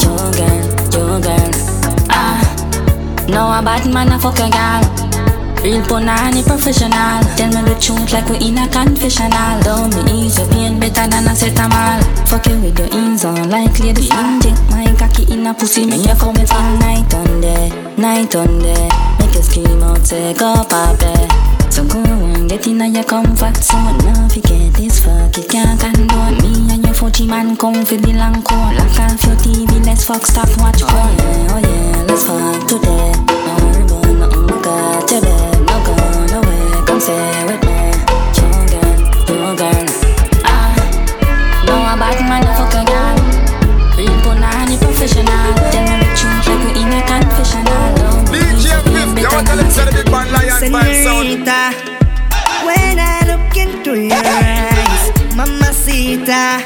Your 0.00 0.32
girl, 0.32 0.64
your 0.96 1.20
girl. 1.20 1.50
Ah, 2.08 2.40
no 3.28 3.52
a 3.52 3.62
bad 3.62 3.84
man, 3.92 4.08
I 4.08 4.18
fuck 4.18 4.38
a 4.38 4.48
girl. 4.48 4.83
Real 5.64 5.80
punani 5.80 6.44
professional 6.44 7.24
Tell 7.36 7.48
me 7.48 7.64
the 7.64 7.74
truth 7.80 8.12
like 8.12 8.28
we 8.28 8.36
in 8.48 8.58
a 8.58 8.68
confessional. 8.68 9.56
Don't 9.64 9.88
be 9.96 10.12
easy, 10.12 10.44
pain 10.52 10.78
better 10.78 11.08
than 11.08 11.24
a 11.24 11.32
cetamol 11.32 12.04
Fuck 12.28 12.52
you 12.52 12.60
with 12.60 12.78
your 12.78 12.92
ins 12.92 13.24
on 13.24 13.48
like 13.48 13.80
lady 13.80 14.04
Inject 14.12 14.60
my 14.68 14.84
cocky 14.98 15.24
in 15.32 15.46
a 15.46 15.54
pussy 15.54 15.86
Make 15.86 16.04
you 16.04 16.14
come 16.20 16.36
in 16.36 16.44
night 16.84 17.08
on 17.14 17.40
day, 17.40 17.72
night 17.96 18.36
on 18.36 18.58
day 18.60 18.90
Make 19.18 19.32
you 19.32 19.40
scream 19.40 19.82
out, 19.82 20.04
say 20.06 20.34
go 20.34 20.52
papi 20.68 21.72
So 21.72 21.82
go 21.88 21.96
on, 21.96 22.46
get 22.46 22.66
in 22.66 22.84
your 22.94 23.04
comfort 23.04 23.56
zone. 23.56 23.96
Now 24.04 24.28
forget 24.28 24.68
this 24.74 25.00
fuck, 25.00 25.34
you 25.38 25.44
can't 25.48 25.80
condone 25.80 26.44
Me 26.44 26.74
and 26.74 26.84
your 26.84 26.92
40 26.92 27.26
man 27.26 27.56
come 27.56 27.86
for 27.86 27.96
the 27.96 28.12
long 28.12 28.42
coat 28.44 28.76
Lock 28.76 29.00
off 29.00 29.24
your 29.24 29.36
TV, 29.40 29.80
let's 29.86 30.04
fuck, 30.04 30.26
stop, 30.26 30.48
watch 30.60 30.82
porn. 30.84 30.92
Oh 30.92 31.16
yeah, 31.16 31.56
oh 31.56 31.58
yeah, 31.64 31.93
let's 32.06 32.24
fuck 32.24 32.66
today 32.68 33.12
No 33.46 33.54
ribbon, 33.74 34.18
nothing 34.20 34.50
I 34.50 34.62
got 34.62 35.10
you 35.10 35.20
there 35.20 35.52
no 35.68 35.76
going 35.84 36.32
away, 36.38 36.84
come 36.86 37.00
stay 37.00 37.44
with 37.46 37.62
me. 37.64 37.74
Girl. 39.54 39.86
Ah, 40.44 40.74
no 41.66 41.74
a 41.78 41.94
bad 41.94 42.18
man, 42.26 42.42
a 42.42 42.50
fuck 42.58 42.74
a 42.74 42.82
girl. 42.90 43.16
Real 43.96 44.16
punani 44.24 44.76
professional. 44.78 45.54
Tell 45.70 45.84
me 45.86 45.94
the 46.02 46.08
truth 46.18 46.42
like 46.48 46.62
we 46.64 46.70
in 46.82 46.90
a 46.90 47.00
confessional. 47.06 47.86
Don't 47.94 48.26
DJ 48.34 48.66
Fif, 48.82 49.14
you 49.14 49.28
want 49.30 49.46
tell 49.46 49.58
him 49.58 49.70
say 49.70 49.84
the 49.84 50.02
big 50.02 50.10
lion 50.10 50.58
fan 50.58 51.04
sound. 51.04 51.22
Senorita, 51.22 51.60
when 52.66 52.98
I 52.98 53.22
look 53.30 53.54
into 53.56 53.92
your 53.94 54.26
eyes, 54.26 55.04
mamacita, 55.36 56.63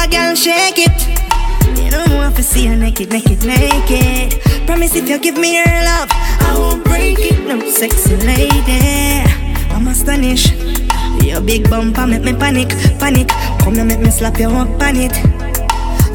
Bumper 0.00 0.16
girl, 0.16 0.34
shake 0.34 0.78
it. 0.78 1.82
You 1.82 1.90
don't 1.90 2.14
want 2.14 2.34
to 2.36 2.42
see 2.42 2.64
you 2.64 2.76
naked, 2.76 3.10
naked, 3.10 3.44
naked. 3.44 4.40
Promise 4.66 4.96
if 4.96 5.08
you 5.08 5.18
give 5.18 5.36
me 5.36 5.56
your 5.56 5.66
love, 5.66 6.08
I 6.10 6.54
won't 6.56 6.84
break 6.84 7.18
it. 7.18 7.46
No 7.46 7.60
sexy 7.68 8.16
lady, 8.16 9.24
I'm 9.70 9.86
astonished. 9.88 10.54
Your 11.22 11.42
big 11.42 11.68
bumper 11.68 12.06
make 12.06 12.22
me 12.22 12.32
panic, 12.32 12.70
panic. 12.98 13.28
Come 13.60 13.74
here, 13.74 13.84
make 13.84 14.00
me 14.00 14.10
slap 14.10 14.38
you 14.38 14.48
up 14.48 14.68
on 14.80 14.96
it. 14.96 15.14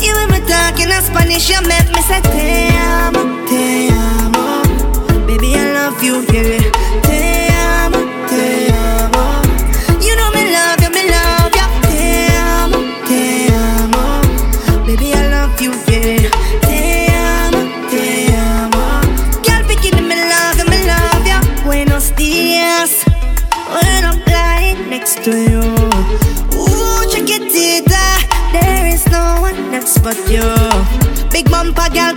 You 0.02 0.14
when 0.16 0.32
me 0.32 0.40
talk 0.48 0.80
in 0.80 0.90
a 0.90 1.02
Spanish, 1.02 1.50
you 1.50 1.62
make 1.68 1.90
me 1.94 2.02
say 2.02 2.22
te 2.22 2.70
amo, 2.74 3.46
te 3.46 3.90
amo. 3.90 5.28
Baby, 5.28 5.54
I 5.56 5.74
love 5.74 6.04
you, 6.04 6.26
yeah. 6.34 6.60
Te 7.02 7.50
amo, 7.54 8.00
te 8.28 8.65
amo. 8.65 8.65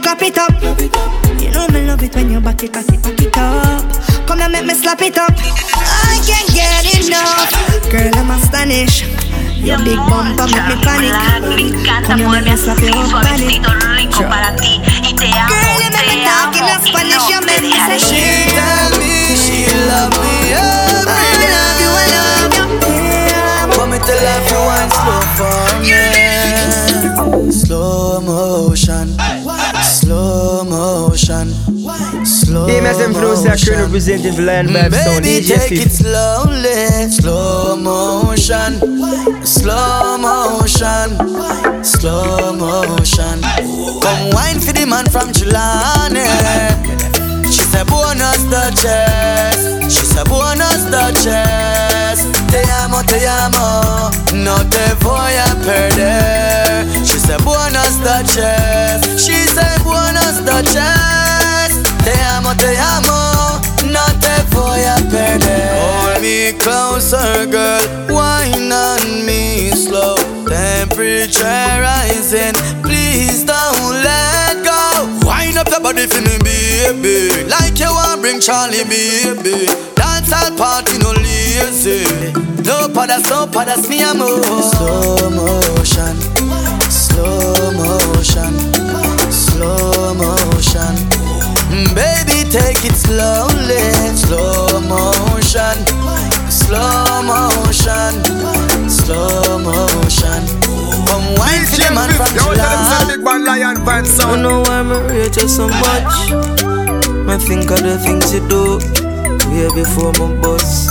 clap 0.09 0.23
it 0.23 0.39
up. 0.39 0.57
You 1.39 1.51
know 1.51 1.69
me 1.69 1.85
love 1.87 2.03
it 2.03 2.15
when 2.15 2.31
you 2.31 2.41
back 2.41 2.63
it, 2.63 2.73
back 2.73 2.89
it, 2.89 3.03
back 3.03 3.21
it 3.21 3.37
up. 3.37 3.85
Come 4.27 4.41
and 4.41 4.53
make 4.53 4.65
me 4.65 4.73
slap 4.73 5.03
it 5.03 5.19
up. 5.19 5.33
I 5.37 6.17
can't 6.25 6.49
get 6.49 6.89
enough, 6.97 7.53
girl. 7.93 8.09
I'm 8.17 8.31
astonished. 8.33 9.05
Your 9.61 9.77
big 9.85 10.01
bumper 10.09 10.49
make 10.49 10.65
me 10.65 10.77
panic. 10.81 11.13
Come 12.09 12.25
and 12.25 12.33
make 12.33 12.49
me 12.49 12.57
slap 12.57 12.81
it 12.81 12.89
up, 12.89 13.21
panic. 13.21 13.61
Girl, 13.61 14.33
you 15.77 15.91
make 15.93 16.09
me 16.09 16.25
talk 16.25 16.57
in 16.57 16.65
Spanish. 16.89 17.29
You 17.29 17.45
make 17.45 17.69
me 17.69 17.77
say 17.77 18.01
she 18.01 18.49
love 18.57 18.97
me, 18.97 19.37
she 19.37 19.69
love 19.93 20.17
me 20.17 20.57
every 20.57 21.21
I 21.21 21.53
love 21.53 21.85
you, 21.85 21.91
I 21.93 22.09
love 22.17 22.57
you. 22.57 22.65
Come 23.77 23.93
and 23.93 24.01
tell 24.01 24.17
her 24.17 24.41
if 24.41 24.49
you 24.49 24.61
want 24.65 24.89
slow 24.89 25.21
for 25.37 25.85
me. 25.85 26.18
DMS 32.67 32.99
Influencer 33.07 33.57
crew 33.63 33.77
representing 33.77 34.33
for 34.33 34.43
Lion 34.43 34.67
Vibe 34.69 34.93
Sound. 34.95 35.23
Baby, 35.25 35.47
take 35.47 35.73
it 35.73 35.93
slowly, 35.93 37.11
slow 37.11 37.77
motion, 37.77 38.81
slow 39.45 40.19
motion, 40.19 41.15
slow 41.85 42.53
motion. 42.57 43.41
Come 44.03 44.31
wine 44.33 44.61
for 44.61 44.73
the 44.73 44.87
man 44.89 45.07
from 45.07 45.31
Chilane. 45.33 46.27
She 47.47 47.63
said 47.63 47.87
buenos 47.87 48.45
noches, 48.51 49.93
she 49.93 50.05
said 50.05 50.27
buenos 50.27 50.85
noches. 50.91 52.19
Te 52.51 52.61
amo, 52.83 53.03
te 53.03 53.27
amo, 53.27 54.11
no 54.33 54.57
te 54.69 54.95
voy 55.01 55.35
a 55.37 55.55
perder. 55.65 56.87
She 57.05 57.19
said 57.19 57.41
buenos 57.45 57.99
noches, 58.01 59.25
she 59.25 59.47
said 59.47 59.83
buenos 59.85 60.41
noches. 60.43 61.38
Amo, 62.49 62.57
te 62.57 62.79
amo, 62.79 63.61
no 63.93 64.05
te 64.21 64.43
voy 64.57 64.81
a 64.81 64.97
perder. 65.11 65.69
Hold 65.77 66.23
me 66.23 66.55
closer, 66.55 67.47
girl, 67.47 67.83
wine 68.09 68.73
on 68.73 69.27
me 69.27 69.71
slow. 69.73 70.17
Temperature 70.47 71.45
rising, 71.45 72.55
please 72.83 73.45
don't 73.45 74.03
let 74.03 74.65
go. 74.65 75.29
Wind 75.29 75.59
up 75.59 75.69
your 75.69 75.81
body 75.81 76.07
for 76.07 76.23
me, 76.23 76.39
baby. 76.39 77.45
Like 77.51 77.79
you 77.79 77.93
want 77.93 78.23
bring 78.23 78.41
Charlie, 78.41 78.85
baby. 78.85 79.67
Dance 79.95 80.33
all 80.33 80.51
party, 80.57 80.97
no 80.99 81.13
lazy. 81.13 82.33
No 82.65 82.89
padas, 82.89 83.29
no 83.29 83.47
padas, 83.47 83.91
me 83.91 84.01
a. 84.01 84.15
Slow 84.15 85.29
motion, 85.29 86.17
slow 86.89 87.73
motion, 87.73 88.55
slow 89.31 90.15
motion. 90.15 91.29
Mm, 91.69 91.95
baby, 91.95 92.28
take 92.51 92.85
it 92.85 92.97
slowly, 92.97 93.81
slow 94.17 94.81
motion, 94.89 95.77
slow 96.49 97.23
motion, 97.23 98.13
slow 98.89 99.59
motion. 99.61 100.41
Come 101.09 101.29
wine 101.37 101.65
for 101.69 101.77
the 101.77 101.91
man 101.95 102.11
from 102.17 102.33
July. 102.33 103.17
Don't 104.19 104.43
know 104.43 104.61
why 104.63 104.83
me 104.83 104.97
rate 105.09 105.37
you 105.37 105.49
so 105.49 105.69
much. 105.69 106.31
Me 107.29 107.37
think 107.37 107.71
of 107.71 107.81
the 107.85 107.99
things 108.03 108.33
you 108.33 108.41
do 108.49 108.79
way 109.53 109.69
before 109.75 110.13
my 110.17 110.41
boss. 110.41 110.89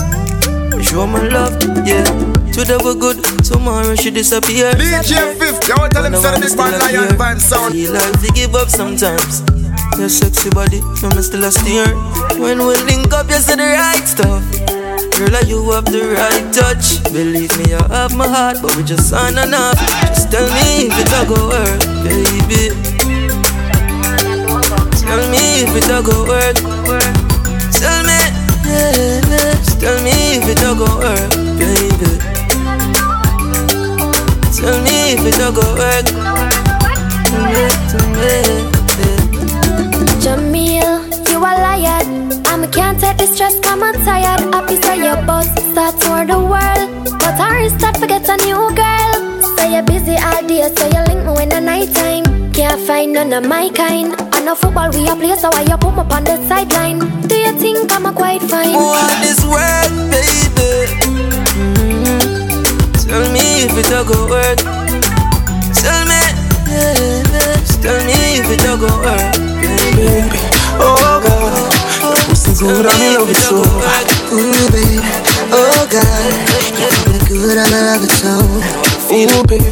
Show 0.85 1.07
my 1.07 1.21
love, 1.27 1.57
yeah. 1.85 2.05
Today 2.53 2.77
we 2.83 2.95
good, 2.99 3.17
tomorrow 3.43 3.95
she 3.95 4.11
disappear. 4.11 4.71
DJ 4.73 5.37
Fif, 5.37 5.59
to 5.61 5.89
tell 5.91 6.05
him 6.05 6.15
say 6.15 6.39
this 6.39 6.55
man 6.55 6.77
lion 6.79 7.17
band 7.17 7.41
sound. 7.41 7.73
Feel 7.73 7.93
like 7.93 8.21
to 8.21 8.31
give 8.33 8.53
up 8.55 8.69
sometimes. 8.69 9.41
Your 9.95 10.09
sexy 10.09 10.49
body, 10.51 10.81
no 11.01 11.09
me 11.09 11.21
still 11.21 11.43
a 11.43 11.51
steer. 11.51 11.87
When 12.37 12.59
we 12.59 12.75
link 12.85 13.13
up, 13.13 13.29
you 13.29 13.39
say 13.39 13.55
the 13.55 13.63
right 13.63 14.05
stuff. 14.05 14.43
Girl, 15.17 15.31
like 15.31 15.47
you 15.47 15.71
have 15.71 15.85
the 15.85 16.13
right 16.13 16.45
touch. 16.53 17.01
Believe 17.11 17.49
me, 17.57 17.73
I 17.73 17.87
have 17.89 18.15
my 18.15 18.27
heart, 18.27 18.57
but 18.61 18.75
we 18.75 18.83
just 18.83 19.11
on 19.13 19.37
and 19.37 19.55
off. 19.55 19.77
Just 20.13 20.29
tell 20.31 20.45
me 20.53 20.85
if 20.85 20.93
it 20.93 21.09
a 21.09 21.25
go 21.25 21.49
work, 21.49 21.81
baby. 22.05 22.69
Tell 25.01 25.23
me 25.33 25.65
if 25.65 25.73
it 25.73 25.89
a 25.89 26.03
go 26.05 26.25
work. 26.29 26.57
Tell 27.73 28.03
me, 28.05 28.19
yeah. 28.69 29.57
Just 29.65 29.81
tell 29.81 29.97
me 30.03 30.37
if 30.37 30.45
it 30.45 30.61
a 30.61 30.75
go 30.77 30.85
work, 31.01 31.31
baby. 31.57 32.11
Tell 34.53 34.77
me 34.83 35.17
if 35.17 35.25
it 35.25 35.41
a 35.41 35.49
go 35.49 35.65
work. 35.73 36.05
Tell 37.25 37.45
me, 37.49 37.63
tell 37.89 38.07
me. 38.71 38.76
Me 42.61 42.67
can't 42.67 42.99
take 42.99 43.17
the 43.17 43.27
stress, 43.27 43.59
come 43.59 43.83
I'm 43.83 43.93
tired. 44.05 44.41
Happy 44.53 44.75
say 44.81 44.97
your 44.97 45.17
boss 45.25 45.47
start 45.71 45.95
tour 46.01 46.25
the 46.25 46.39
world. 46.39 46.89
But 47.19 47.39
I 47.39 47.67
start 47.77 47.97
forget 47.97 48.27
a 48.29 48.37
new 48.45 48.69
girl. 48.73 49.21
Say 49.55 49.73
you're 49.73 49.83
busy 49.83 50.15
all 50.17 50.41
day, 50.47 50.63
so 50.75 50.85
you 50.87 51.01
link 51.05 51.21
me 51.25 51.31
when 51.37 51.49
the 51.49 51.59
night 51.59 51.93
time. 51.93 52.25
Can't 52.53 52.79
find 52.81 53.13
none 53.13 53.33
of 53.33 53.45
my 53.45 53.69
kind. 53.69 54.15
I 54.33 54.39
know 54.43 54.55
football 54.55 54.89
we 54.91 55.07
a 55.07 55.15
play, 55.15 55.35
so 55.35 55.49
why 55.49 55.61
you 55.61 55.77
put 55.77 55.93
me 55.93 56.01
on 56.15 56.23
the 56.23 56.37
sideline? 56.47 56.99
Do 57.27 57.35
you 57.35 57.51
think 57.53 57.91
I'm 57.91 58.05
a 58.07 58.11
quite 58.13 58.41
fine? 58.41 58.73
Want 58.73 59.21
this 59.21 59.43
world, 59.45 59.93
baby. 60.09 60.89
Mm-hmm. 61.05 63.07
Tell 63.07 63.25
me 63.31 63.63
if 63.69 63.77
it 63.77 63.91
a 63.93 64.01
go 64.01 64.25
work. 64.25 64.57
Tell 65.77 66.01
me, 66.09 66.21
yeah. 66.73 67.61
Tell 67.85 67.99
me 68.09 68.41
if 68.41 68.49
it 68.49 68.65
a 68.65 68.73
go 68.81 68.89
work, 69.05 69.33
baby. 69.61 70.41
Oh 70.81 71.21
God, 71.21 71.76
good 72.59 72.85
and 72.85 72.99
me 72.99 73.17
love 73.17 73.29
it 73.29 73.35
so. 73.37 73.57
Ooh, 74.33 74.67
baby, 74.71 74.99
oh 75.53 75.87
God, 75.89 76.33
you're 76.77 76.89
fucking 76.89 77.27
good 77.27 77.57
love 77.85 78.03
it 78.03 78.11
so. 78.11 78.33
Ooh, 79.13 79.43
baby, 79.47 79.69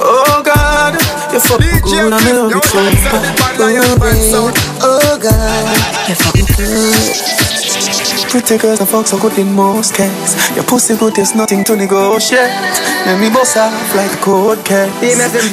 oh 0.00 0.42
God, 0.44 0.94
you're 1.32 1.40
fucking 1.40 1.80
good 1.82 2.12
and 2.12 2.24
me 2.24 2.32
love 2.32 2.52
it 2.52 2.64
so. 2.64 2.78
Ooh, 3.62 3.98
baby, 3.98 4.30
oh 4.82 5.18
God, 5.22 6.08
you're 6.08 6.16
fucking 6.16 6.46
good. 6.56 7.63
Pretty 8.14 8.58
girls 8.58 8.80
and 8.80 8.88
fuck 8.88 9.06
so 9.06 9.18
good 9.18 9.38
in 9.38 9.52
most 9.52 9.94
cases. 9.94 10.34
Your 10.54 10.64
pussy 10.64 10.96
good, 10.96 11.14
there's 11.14 11.34
nothing 11.34 11.62
to 11.64 11.76
negotiate. 11.76 12.50
Let 13.06 13.20
me 13.20 13.30
boss 13.30 13.56
off 13.56 13.94
like 13.94 14.10
a 14.12 14.16
cold 14.22 14.64
case. 14.64 14.90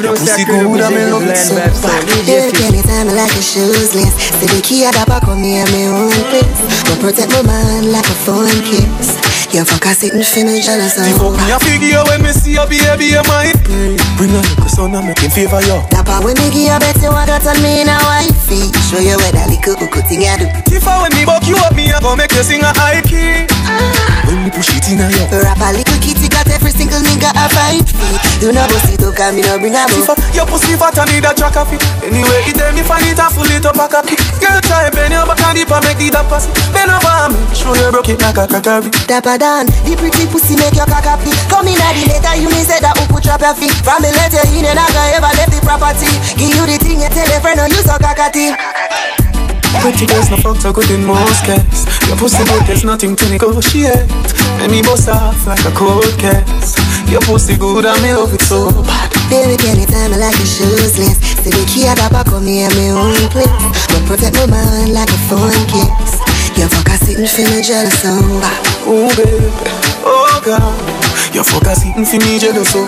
Your 0.01 0.15
pussy 0.15 0.45
good 0.45 0.65
and 0.65 0.93
me 0.93 1.05
love 1.09 1.25
it 1.25 1.37
so. 1.37 1.57
Every 1.57 2.63
anytime 2.65 3.09
I 3.09 3.13
like 3.13 3.33
your 3.33 3.41
shoes 3.41 3.93
less. 3.93 4.13
Say 4.37 4.47
the 4.49 4.61
key 4.61 4.85
at 4.85 4.93
the 4.93 5.05
back 5.05 5.27
of 5.27 5.37
me 5.37 5.61
and 5.61 5.69
me 5.73 5.85
own 5.85 6.09
place. 6.33 6.61
Go 6.89 6.97
protect 7.01 7.29
my 7.33 7.41
man 7.43 7.91
like 7.91 8.05
a 8.05 8.17
phone 8.25 8.49
kiss. 8.65 9.13
You 9.53 9.65
fuck 9.65 9.85
a 9.85 9.93
sitting 9.93 10.23
for 10.23 10.45
me 10.45 10.61
jealous 10.61 10.97
You 10.97 11.13
fuck 11.17 11.37
me 11.37 11.51
a 11.51 11.59
figure 11.59 12.01
when 12.09 12.23
me 12.23 12.31
see 12.33 12.55
a 12.55 12.65
baby, 12.65 13.13
you 13.13 13.21
might 13.29 13.61
pay. 13.61 14.00
Bring 14.17 14.31
a 14.31 14.41
little 14.41 14.69
son 14.69 14.93
and 14.95 15.07
make 15.07 15.19
him 15.19 15.31
favor 15.31 15.61
you. 15.65 15.81
Dapper 15.89 16.21
when 16.23 16.37
me 16.37 16.49
give 16.53 16.69
you 16.69 16.79
bet 16.79 16.97
you 17.01 17.09
want 17.09 17.29
to 17.29 17.39
turn 17.41 17.57
me 17.63 17.81
in 17.81 17.89
a 17.89 17.97
wifey. 18.05 18.69
Show 18.89 19.01
you 19.01 19.17
where 19.17 19.33
that 19.33 19.49
little 19.49 19.73
cuckoo 19.75 20.01
thing 20.05 20.23
I 20.29 20.37
do. 20.37 20.45
If 20.69 20.85
I 20.85 21.01
when 21.01 21.11
me 21.17 21.25
buck 21.25 21.47
you 21.49 21.57
up, 21.57 21.73
me 21.73 21.89
a 21.89 21.97
go 21.99 22.15
make 22.15 22.31
you 22.33 22.43
sing 22.45 22.61
a 22.61 22.69
high 22.77 23.01
key. 23.01 23.49
When 23.49 24.20
me 24.37 24.51
push 24.51 24.71
it 24.71 24.87
in 24.87 25.03
a. 25.03 25.07
Rap 25.43 25.59
a 25.59 25.75
little 25.75 25.99
kitty 25.99 26.31
got 26.31 26.47
every 26.47 26.71
single 26.71 27.03
nigga 27.03 27.31
a 27.35 27.45
feet. 27.51 27.89
Do 28.39 28.51
not 28.55 28.71
bust 28.71 28.87
it 28.87 29.03
up, 29.03 29.15
cause 29.15 29.35
me 29.35 29.43
no 29.43 29.59
bring 29.59 29.75
a 29.75 29.83
If 29.91 30.07
your 30.31 30.47
pussy 30.47 30.79
fat 30.79 30.95
and 30.95 31.11
need 31.11 31.27
a 31.27 31.35
track 31.35 31.59
of 31.59 31.71
it. 31.73 31.83
Anyway, 31.99 32.47
it 32.47 32.55
tell 32.55 32.71
me 32.71 32.81
find 32.81 33.03
it 33.03 33.19
and 33.19 33.31
full 33.33 33.49
it 33.51 33.65
up 33.65 33.75
a 33.75 33.85
copy. 33.91 34.15
Girl, 34.39 34.59
try 34.63 34.87
bend 34.89 35.11
your 35.11 35.27
back 35.27 35.41
and 35.43 35.55
dip 35.59 35.71
and 35.71 35.83
make 35.83 35.99
the 35.99 36.07
dap 36.13 36.31
pass. 36.31 36.47
Bend 36.71 36.87
over 36.87 37.35
me, 37.35 37.39
show 37.51 37.75
you 37.75 37.91
broke 37.91 38.09
it 38.09 38.19
like 38.23 38.39
a 38.39 38.47
crackery. 38.47 38.89
Dapper 39.05 39.37
Dan, 39.37 39.67
the 39.83 39.93
pretty 39.99 40.23
pussy 40.31 40.55
make 40.55 40.75
your 40.79 40.87
cock 40.87 41.03
happy. 41.03 41.31
Come 41.51 41.67
in 41.67 41.81
at 41.81 41.91
the 41.97 42.03
later, 42.07 42.35
you 42.39 42.49
me 42.49 42.63
say 42.63 42.79
that 42.79 42.95
who 42.95 43.03
put 43.11 43.27
trap 43.27 43.43
your 43.43 43.55
feet. 43.57 43.75
From 43.83 43.99
me 43.99 44.09
let 44.15 44.31
you 44.31 44.63
in 44.63 44.65
and 44.65 44.79
I 44.79 44.87
go 44.95 45.01
ever 45.19 45.31
left 45.35 45.51
the 45.51 45.59
property. 45.59 46.09
Give 46.39 46.55
you 46.55 46.63
the 46.65 46.77
thing, 46.79 47.03
you 47.03 47.11
tell 47.11 47.27
oh, 47.27 47.35
a 47.35 47.43
friend, 47.43 47.57
no 47.59 47.65
you 47.67 47.81
so 47.83 47.99
cockatty. 47.99 49.20
Pretty 49.79 50.05
girls 50.05 50.29
no 50.29 50.37
fuck 50.37 50.57
so 50.57 50.73
good 50.73 50.89
in 50.91 51.05
most 51.05 51.45
cases. 51.45 51.87
Your 52.07 52.17
pussy 52.17 52.43
good, 52.43 52.67
there's 52.67 52.83
nothing 52.83 53.15
to 53.15 53.25
negotiate. 53.29 54.09
Let 54.59 54.69
me 54.69 54.81
bust 54.81 55.07
off 55.09 55.47
like 55.47 55.63
a 55.65 55.71
cold 55.71 56.11
case. 56.19 56.75
Your 57.09 57.21
pussy 57.21 57.55
good 57.57 57.85
and 57.85 58.01
me 58.03 58.13
love 58.13 58.33
it 58.33 58.41
so 58.41 58.69
bad. 58.83 59.09
Baby, 59.31 59.55
anytime 59.69 60.13
I 60.13 60.17
like 60.17 60.37
your 60.37 60.45
shoes 60.45 60.99
less. 60.99 61.17
Say 61.41 61.49
the 61.49 61.65
key 61.65 61.87
at 61.87 61.97
the 61.97 62.09
back 62.11 62.27
of 62.29 62.43
me 62.43 62.61
and 62.61 62.73
me 62.75 62.91
own 62.91 63.15
place. 63.33 63.49
But 63.89 64.03
protect 64.05 64.35
my 64.37 64.45
mind 64.45 64.93
like 64.93 65.09
a 65.09 65.19
phone 65.31 65.55
kiss. 65.71 66.19
You 66.59 66.67
fuck 66.67 66.93
a 66.93 66.95
sitting 67.01 67.25
for 67.25 67.41
me 67.49 67.63
jealous 67.63 68.03
bad. 68.03 68.61
Ooh 68.85 69.09
baby, 69.17 69.49
oh 70.05 70.37
God, 70.45 70.77
your 71.33 71.43
fuck 71.43 71.65
a 71.65 71.73
sitting 71.73 72.05
for 72.05 72.19
me 72.21 72.37
jealous 72.37 72.69
so. 72.69 72.85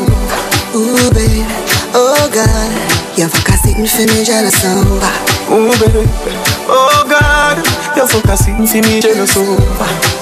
Ooh 0.77 1.09
baby, 1.15 1.41
oh 1.97 2.29
God, 2.29 2.69
you 3.17 3.25
fuck 3.27 3.49
a 3.49 3.57
sitting 3.57 3.87
for 3.87 4.05
me 4.13 4.21
jealous 4.21 4.61
bad. 4.61 5.17
Ooh 5.49 5.73
baby, 5.81 6.05
oh 6.67 7.03
God, 7.07 7.57
your 7.97 8.07
fuck 8.07 8.25
a 8.31 8.35
sitting 8.37 8.67
for 8.67 8.81
me 8.87 9.01
jealous 9.01 9.33
so. 9.33 9.43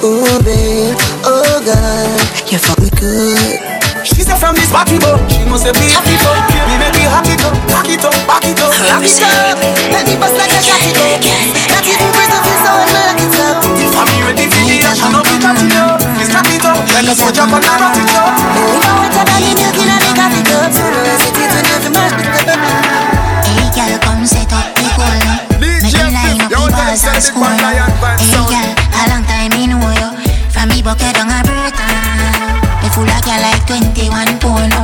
Ooh 0.03 0.25
baby, 0.43 0.97
oh 1.25 1.61
God, 1.65 2.19
you 2.49 2.57
fuck 2.57 2.79
me 2.79 2.89
good. 2.97 3.81
She 4.01 4.25
said 4.25 4.41
from 4.41 4.57
this 4.57 4.73
backy 4.73 4.97
boy, 4.97 5.13
she 5.29 5.45
must 5.45 5.69
be 5.69 5.85
happy 5.93 6.17
for 6.17 6.33
Me 6.65 6.75
make 6.81 6.97
me 6.97 7.05
happy 7.05 7.37
to 7.37 7.49
back 7.69 7.85
it 7.85 8.01
up, 8.01 8.15
back 8.25 8.45
it 8.49 8.57
up, 8.57 8.73
back 8.89 9.05
it 9.05 9.21
up. 9.21 9.57
Let 9.93 10.09
me 10.09 10.17
bust 10.17 10.33
like 10.41 10.49
a 10.49 10.59
shotty 10.61 10.89
go. 10.97 11.05
Not 11.69 11.85
even 11.85 12.09
prison 12.09 12.41
feel 12.41 12.59
so 12.65 12.71
unlock 12.81 13.21
it 13.21 13.37
up. 13.45 13.61
If 13.77 13.93
I 13.93 14.01
be 14.09 14.17
ready 14.25 14.45
for 14.49 14.63
the 14.65 14.77
action, 14.81 15.13
no 15.13 15.21
be 15.21 15.37
chatting 15.37 15.77
up. 15.77 16.01
Me 16.17 16.23
strap 16.25 16.49
it 16.49 16.65
up 16.65 16.81
like 16.81 17.05
a 17.05 17.13
soldier, 17.13 17.45
but 17.45 17.61
I 17.61 17.73
rock 17.77 17.97
it 18.01 18.09
up. 18.17 18.33
We 18.57 18.77
know 18.81 18.93
what 19.05 19.13
I 19.13 19.21
got 19.21 19.41
in 19.45 19.53
milk 19.53 19.77
in 19.77 19.85
a 19.85 19.97
big 20.01 20.13
coffee 20.17 20.43
cup. 20.49 20.73
So 20.73 20.81
no 20.89 20.99
hesitate 21.05 21.51
when 21.53 21.65
you 21.69 21.77
feel 21.85 21.93
mash 21.93 22.80
and 26.91 27.23
score 27.23 27.47
now. 27.47 27.71
Hey 28.19 28.35
girl, 28.35 28.51
a 28.51 29.01
long 29.07 29.23
time 29.23 29.51
me 29.55 29.63
know 29.67 29.79
you. 29.79 30.11
From 30.51 30.67
me 30.67 30.83
bucket 30.83 31.15
down 31.15 31.31
a 31.31 31.39
Burton. 31.47 31.87
Me 32.83 32.89
full 32.91 33.07
of 33.07 33.23
girl 33.23 33.39
like 33.39 33.63
21 33.65 34.11
pound. 34.43 34.75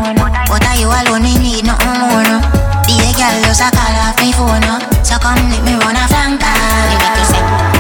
But 0.47 0.63
are 0.63 0.77
you 0.79 0.87
alone? 0.87 1.23
Me 1.23 1.35
need 1.35 1.65
nothing 1.65 1.99
more 1.99 2.23
no. 2.23 2.39
Be 2.87 2.95
a 3.03 3.11
girl 3.11 3.35
just 3.43 3.59
a 3.59 3.67
call 3.75 3.91
off 4.07 4.15
me 4.23 4.31
phone 4.31 4.63
no. 4.63 4.79
So 5.03 5.19
come 5.19 5.51
let 5.51 5.59
me 5.67 5.75
run 5.75 5.99
a 5.99 6.07
flanker. 6.07 6.47
You 6.91 6.99
make 7.03 7.17
you 7.19 7.25
say. 7.27 7.76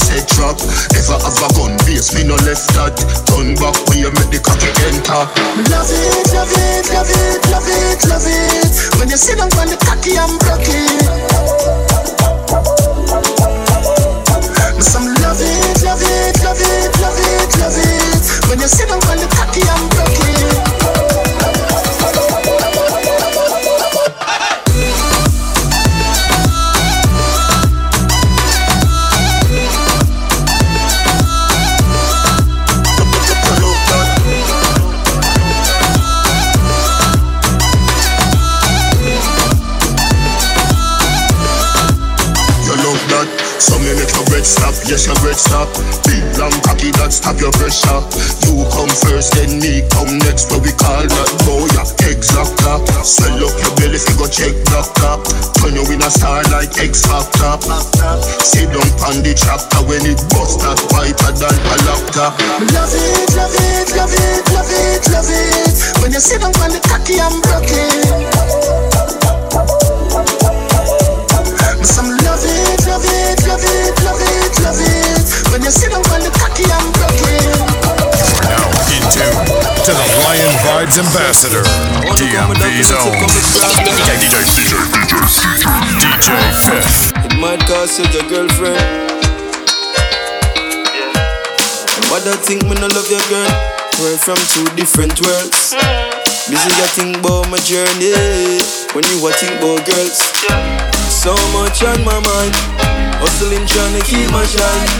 Set 0.00 0.24
trap. 0.24 0.56
Ever 0.96 1.20
have 1.20 1.36
a 1.36 1.48
gun 1.52 1.76
base, 1.84 2.16
me 2.16 2.24
no 2.24 2.34
left 2.48 2.72
that. 2.72 2.96
Turn 3.28 3.52
back 3.60 3.76
when 3.92 4.00
you 4.00 4.10
make 4.16 4.32
the 4.32 4.40
cocky 4.40 4.72
enter. 4.88 5.28
Love 5.68 5.92
it, 5.92 6.26
love 6.32 6.48
it, 6.48 6.88
love 6.88 7.12
it, 7.12 7.40
love 7.52 7.68
it, 7.68 8.00
love 8.08 8.24
it. 8.24 8.72
When 8.96 9.12
you 9.12 9.20
sit 9.20 9.36
down 9.36 9.52
the 59.30 59.38
chapter 59.38 59.78
when 59.86 60.02
it 60.02 60.18
bust 60.34 60.58
that 60.58 60.74
whiter 60.90 61.30
than 61.38 61.54
a 61.54 61.76
laptop. 61.86 62.34
Love 62.74 62.90
it, 62.90 63.30
love 63.38 63.54
it, 63.54 63.86
love 63.94 64.10
it, 64.10 64.42
love 64.50 64.72
it, 64.74 65.02
love 65.14 65.30
it. 65.30 65.74
When 66.02 66.10
you 66.10 66.18
sit 66.18 66.42
down 66.42 66.50
on 66.58 66.74
the 66.74 66.82
cocky, 66.82 67.22
I'm 67.22 67.38
broken. 67.38 67.94
Some 71.86 72.10
love 72.26 72.42
it, 72.42 72.82
love 72.90 73.06
it, 73.06 73.38
love 73.46 73.62
it, 73.62 73.94
love 74.02 74.18
it, 74.18 74.54
love 74.66 74.82
it. 74.82 75.26
When 75.54 75.62
you 75.62 75.70
sit 75.70 75.94
down 75.94 76.02
on 76.10 76.26
the 76.26 76.32
cocky, 76.34 76.66
I'm 76.66 76.90
broken. 76.90 77.54
Now 78.50 78.66
in 78.90 79.04
tune 79.14 79.46
to 79.46 79.92
the 79.94 80.06
Lion 80.26 80.54
Vibes 80.66 80.98
Ambassador, 80.98 81.62
DMV 82.18 82.82
Zone. 82.82 83.14
DJ, 83.78 84.10
DJ, 84.26 84.36
DJ, 84.58 84.74
DJ 86.02 86.28
Fif. 86.66 87.14
It 87.30 87.38
might 87.38 87.62
cost 87.70 88.02
you 88.02 88.10
your 88.10 88.26
girlfriend. 88.26 89.19
What 92.10 92.26
I 92.26 92.34
think 92.42 92.66
me 92.66 92.74
no 92.74 92.90
love 92.90 93.06
your 93.06 93.22
girl. 93.30 93.46
We're 94.02 94.18
from 94.18 94.34
two 94.50 94.66
different 94.74 95.14
worlds. 95.22 95.70
Busy 96.50 96.70
I 96.82 96.90
think 96.90 97.22
about 97.22 97.46
my 97.46 97.62
journey. 97.62 98.10
When 98.98 99.06
you 99.06 99.22
a 99.22 99.30
think 99.30 99.62
about 99.62 99.86
girls. 99.86 100.18
So 101.06 101.30
much 101.54 101.86
on 101.86 102.02
my 102.02 102.18
mind. 102.18 102.54
Hustling 103.22 103.62
trying 103.62 103.94
to 103.94 104.02
keep 104.02 104.26
my 104.34 104.42
shine. 104.42 104.90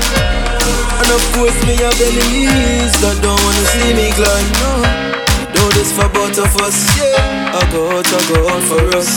And 1.03 1.11
of 1.11 1.23
course 1.35 1.59
me 1.67 1.83
have 1.83 1.99
enemies 1.99 2.95
that 3.03 3.19
don't 3.19 3.43
wanna 3.43 3.67
see 3.75 3.91
me 3.91 4.15
climb. 4.15 4.49
No. 4.63 5.11
Do 5.51 5.67
this 5.75 5.91
for 5.91 6.07
both 6.15 6.39
of 6.39 6.55
us. 6.63 6.79
Yeah, 6.95 7.59
I 7.59 7.67
go 7.75 7.91
out, 7.91 8.07
I 8.07 8.21
go 8.31 8.39
out 8.55 8.63
for 8.71 8.87
us. 8.95 9.11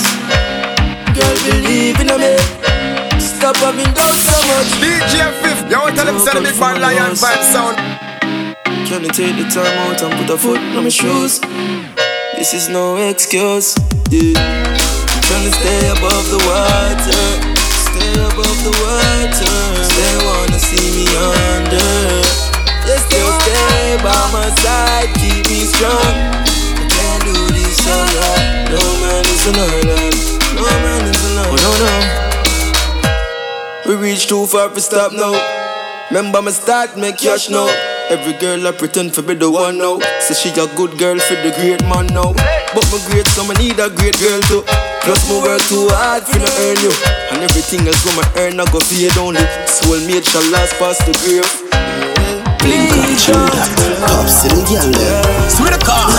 Girl, 1.14 1.38
believe 1.46 2.02
in 2.02 2.10
me. 2.18 2.63
Stop 3.44 3.58
having 3.58 3.92
doubts 3.92 4.24
so 4.24 4.40
much. 4.48 4.72
DJ 4.80 5.20
Fif, 5.44 5.70
you 5.70 5.76
want 5.76 5.92
to 5.92 5.96
tell 6.00 6.08
them 6.08 6.18
send 6.18 6.40
me 6.40 6.52
bad 6.56 6.80
lion 6.80 7.12
vibe 7.12 7.44
sound. 7.52 7.76
Can 8.88 9.04
you 9.04 9.12
take 9.12 9.36
the 9.36 9.44
time 9.52 9.68
out 9.84 10.00
and 10.00 10.16
put 10.16 10.32
a 10.32 10.38
foot 10.40 10.64
on 10.80 10.88
my 10.88 10.88
shoes? 10.88 11.44
This 12.40 12.54
is 12.54 12.70
no 12.70 12.96
excuse. 12.96 13.76
Yeah. 14.08 14.40
I'm 14.40 15.20
trying 15.28 15.44
to 15.44 15.52
stay 15.60 15.92
above 15.92 16.24
the 16.32 16.40
water. 16.48 17.24
Stay 17.92 18.16
above 18.16 18.60
the 18.64 18.72
water. 18.80 19.56
They 19.92 20.16
wanna 20.24 20.56
see 20.56 20.88
me 20.96 21.04
under. 21.12 21.92
Yes, 22.88 23.04
they'll 23.12 23.36
stay 23.44 24.00
by 24.00 24.24
my 24.32 24.48
side, 24.64 25.12
keep 25.20 25.44
me 25.52 25.68
strong. 25.68 26.16
I 26.80 26.88
can't 26.88 27.24
do 27.28 27.36
this 27.52 27.76
alone. 27.92 28.72
No 28.72 28.84
man 29.04 29.28
is 29.28 29.44
an 29.52 29.60
island. 29.60 30.16
No 30.56 30.64
man 30.80 31.12
is 31.12 31.20
an 31.28 31.44
island. 31.44 31.60
Oh, 31.60 31.76
no, 31.84 32.08
no. 32.08 32.13
We 33.94 34.00
reach 34.10 34.26
too 34.26 34.48
far 34.48 34.70
to 34.70 34.82
stop 34.82 35.14
now. 35.14 35.38
Remember 36.10 36.42
my 36.42 36.50
start 36.50 36.98
make 36.98 37.20
cash 37.20 37.48
now. 37.48 37.68
Every 38.10 38.34
girl 38.42 38.66
I 38.68 38.72
pretend 38.72 39.14
to 39.14 39.22
be 39.22 39.36
the 39.36 39.52
one 39.52 39.78
now. 39.78 40.00
Say 40.20 40.34
she 40.34 40.50
a 40.50 40.66
good 40.76 40.98
girl 40.98 41.20
for 41.20 41.36
the 41.46 41.54
great 41.62 41.78
man 41.86 42.08
now. 42.10 42.34
But 42.74 42.90
my 42.90 42.98
great 43.06 43.28
so 43.38 43.46
I 43.46 43.54
need 43.62 43.78
a 43.78 43.94
great 43.94 44.18
girl 44.18 44.42
too. 44.50 44.64
Plus 45.06 45.22
my 45.30 45.38
work 45.46 45.62
too 45.70 45.86
hard 45.94 46.24
for 46.26 46.40
no 46.42 46.50
earn 46.66 46.78
you. 46.82 46.90
And 47.38 47.46
everything 47.46 47.86
else 47.86 48.02
when 48.02 48.18
I 48.18 48.26
earn 48.42 48.60
I 48.60 48.66
go 48.74 48.80
fade 48.82 49.14
only. 49.22 49.46
Soulmate 49.70 50.26
shall 50.26 50.42
last 50.50 50.74
past 50.82 51.06
the 51.06 51.14
grave. 51.22 51.46
Please, 52.66 53.30
Pop 53.30 54.26
City 54.26 54.58
girl 54.74 54.90
there. 54.90 55.50
Swear 55.54 55.70
to 55.70 55.80
God. 55.86 56.10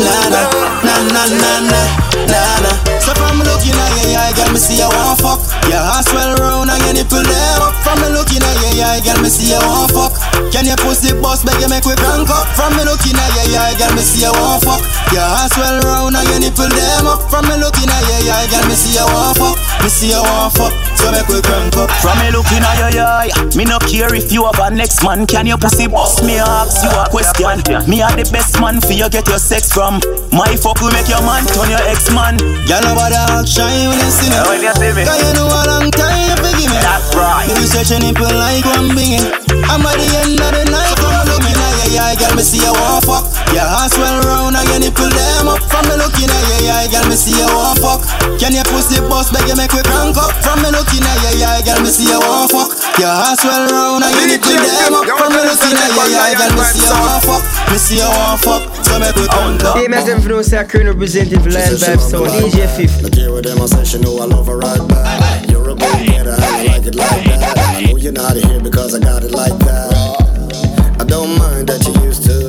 Na 0.00 0.32
na 0.32 0.40
na 0.80 0.94
na 1.04 1.12
na 1.12 1.22
na 1.36 1.52
na 1.68 2.07
na 2.26 2.42
na. 2.64 2.70
So 2.98 3.14
from 3.14 3.38
looking 3.40 3.76
at 3.78 3.92
your 4.02 4.18
eye, 4.18 4.32
girl, 4.34 4.50
me 4.52 4.58
see 4.58 4.80
you 4.80 4.88
want 4.90 5.20
fuck. 5.22 5.40
Your 5.70 5.80
ass 5.80 6.08
well 6.12 6.34
round 6.40 6.70
and 6.72 6.82
your 6.84 6.94
nipple 6.98 7.22
them 7.22 7.62
up. 7.62 7.74
From 7.86 8.00
me 8.02 8.08
looking 8.10 8.42
at 8.42 8.56
your 8.74 8.84
eye, 8.84 9.00
girl, 9.04 9.20
me 9.22 9.30
see 9.30 9.54
you 9.54 9.60
want 9.62 9.92
fuck. 9.94 10.12
Can 10.52 10.66
you 10.66 10.76
pussy 10.80 11.12
bust, 11.20 11.44
beg 11.46 11.60
you 11.60 11.68
make 11.68 11.84
we 11.84 11.94
crank 11.96 12.28
up? 12.28 12.48
From 12.56 12.74
me 12.76 12.82
looking 12.84 13.16
at 13.16 13.30
your 13.46 13.60
eye, 13.60 13.76
girl, 13.78 13.92
me 13.94 14.02
see 14.02 14.24
you 14.26 14.32
want 14.34 14.64
fuck. 14.64 14.82
Your 15.14 15.24
ass 15.24 15.54
well 15.56 15.78
round 15.84 16.16
and 16.16 16.26
your 16.28 16.40
nipple 16.42 16.68
them 16.68 17.06
up. 17.06 17.22
From 17.30 17.46
me 17.48 17.56
looking 17.56 17.88
at 17.88 18.02
your 18.08 18.34
eye, 18.34 18.48
girl, 18.50 18.64
me 18.66 18.74
see 18.74 18.96
you 18.98 19.06
want 19.06 19.38
fuck. 19.38 19.56
Me 19.84 19.88
see 19.88 20.10
you 20.10 20.20
want 20.20 20.52
fuck, 20.58 20.74
so 20.98 21.08
make 21.14 21.28
we 21.30 21.40
crank 21.40 21.76
up. 21.78 21.88
From 22.02 22.18
me 22.20 22.28
looking 22.34 22.60
at 22.60 22.76
your 22.92 23.06
eye, 23.06 23.30
me 23.56 23.64
no 23.64 23.78
care 23.86 24.10
if 24.12 24.32
you 24.32 24.44
have 24.44 24.58
a 24.58 24.68
next 24.74 25.04
man. 25.04 25.24
Can 25.26 25.46
you 25.46 25.56
pussy 25.56 25.86
bust 25.86 26.24
me 26.24 26.36
ask 26.36 26.82
you 26.82 26.90
a 26.90 27.06
question? 27.08 27.62
Me 27.88 28.02
are 28.02 28.12
the 28.12 28.28
best 28.32 28.60
man 28.60 28.80
for 28.80 28.92
you 28.92 29.08
get 29.08 29.28
your 29.28 29.38
sex 29.38 29.72
from. 29.72 30.00
My 30.32 30.50
fuck 30.56 30.80
will 30.82 30.92
make 30.92 31.08
your 31.08 31.22
man 31.22 31.46
turn 31.46 31.70
your 31.70 31.82
ex 31.88 32.07
man. 32.14 32.36
Girl, 32.68 32.82
nobody 32.84 33.16
act 33.16 33.48
shy 33.48 33.88
when 33.88 33.98
you 33.98 34.10
see 34.12 34.28
me. 34.28 34.38
When 34.48 34.60
you 34.62 34.72
see 34.76 34.92
me. 34.92 35.02
Cause 35.04 35.20
you 35.20 35.32
know 35.36 35.48
a 35.48 35.62
long 35.68 35.88
time 35.92 36.28
you 36.28 36.36
forgive 36.36 36.70
me. 36.70 36.78
That's 36.80 37.12
right. 37.16 37.48
You 37.48 37.66
search 37.66 37.90
your 37.90 38.00
nipple 38.00 38.28
like 38.28 38.64
one 38.64 38.92
binging. 38.92 39.28
I'm 39.68 39.84
at 39.84 39.96
the 39.96 40.06
end 40.24 40.40
of 40.40 40.52
the 40.52 40.64
night. 40.68 40.96
From 40.98 41.26
looking 41.28 41.56
at 41.56 41.92
your 41.92 42.04
eye, 42.04 42.16
girl, 42.16 42.32
me 42.36 42.42
see 42.44 42.60
you 42.60 42.72
want 42.72 43.04
fuck. 43.04 43.24
Your 43.52 43.64
ass 43.64 43.96
well 43.96 44.20
round 44.28 44.56
and 44.56 44.68
your 44.68 44.80
nipple 44.80 45.08
them 45.08 45.48
up. 45.48 45.60
From 45.72 45.88
me 45.88 45.96
looking 45.96 46.28
at 46.28 46.44
your 46.60 46.72
eye, 46.72 46.88
girl, 46.92 47.04
me 47.08 47.16
see 47.16 47.36
you 47.36 47.48
want 47.48 47.80
fuck. 47.80 48.00
Can 48.36 48.52
you 48.52 48.64
pussy 48.68 49.00
bust, 49.08 49.32
beg 49.32 49.48
you 49.48 49.56
make 49.56 49.72
we 49.72 49.80
crank 49.84 50.16
up? 50.16 50.32
From 50.44 50.60
me 50.60 50.68
looking 50.72 51.04
at 51.04 51.18
your 51.24 51.48
eye, 51.48 51.64
girl, 51.64 51.80
me 51.80 51.90
see 51.90 52.08
you 52.08 52.20
want 52.20 52.52
fuck. 52.52 52.72
Your 53.00 53.12
ass 53.12 53.40
well 53.44 53.64
round 53.72 54.04
and 54.04 54.12
your 54.16 54.28
nipple 54.36 54.56
them 54.56 54.94
up. 54.96 55.04
From 55.16 55.32
me 55.32 55.40
looking 55.48 55.76
at 55.76 55.90
your 55.96 56.08
eye, 56.20 56.36
girl, 56.36 56.52
me 56.56 56.64
see 56.68 56.84
you 56.84 56.92
want 56.96 57.24
fuck. 57.24 57.42
Me 57.72 57.76
see 57.80 58.00
you 58.00 58.08
want 58.08 58.40
fuck, 58.40 58.62
so 58.88 58.98
make 58.98 59.14
we 59.16 59.28
crank 59.28 59.64
up. 59.64 59.76
DMS 59.76 60.06
them 60.06 60.20
from 60.20 60.32
North 60.32 60.46
South 60.46 60.68
Crew 60.68 60.84
representing 60.84 61.38
Vibes 61.38 61.78
Sound. 61.78 62.30
DJ 62.30 62.76
Fif. 62.76 63.02
Look 63.02 63.14
here 63.14 63.32
with 63.32 63.44
them, 63.44 63.60
I 63.60 63.66
say 63.66 63.84
she 63.84 63.98
know 64.00 64.18
I 64.18 64.24
love 64.24 64.46
her 64.46 64.58
right 64.58 64.88
back. 64.88 65.48
You're 65.50 65.70
a 65.70 65.74
good 65.74 66.06
getter 66.06 66.30
and 66.30 66.62
you 66.62 66.68
like 66.68 66.86
it 66.86 66.94
like 66.94 67.24
that. 67.24 67.58
I 67.58 67.82
know 67.84 67.96
you're 67.96 68.12
not 68.12 68.36
here 68.36 68.60
because 68.60 68.94
I 68.94 69.00
got 69.00 69.22
it 69.22 69.32
like 69.32 69.56
that. 69.60 70.98
I 71.00 71.04
don't 71.04 71.38
mind 71.38 71.68
that 71.68 71.86
you 71.86 71.94
used 72.02 72.24
to 72.24 72.48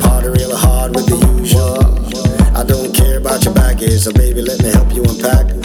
party 0.00 0.28
real 0.28 0.56
hard 0.56 0.94
with 0.94 1.06
the 1.06 1.16
usual. 1.38 1.80
I 2.56 2.64
don't 2.64 2.94
care 2.94 3.18
about 3.18 3.44
your 3.44 3.54
baggage, 3.54 4.00
so 4.00 4.12
baby, 4.12 4.42
let 4.42 4.62
me 4.62 4.70
help 4.70 4.94
you 4.94 5.02
unpack. 5.04 5.59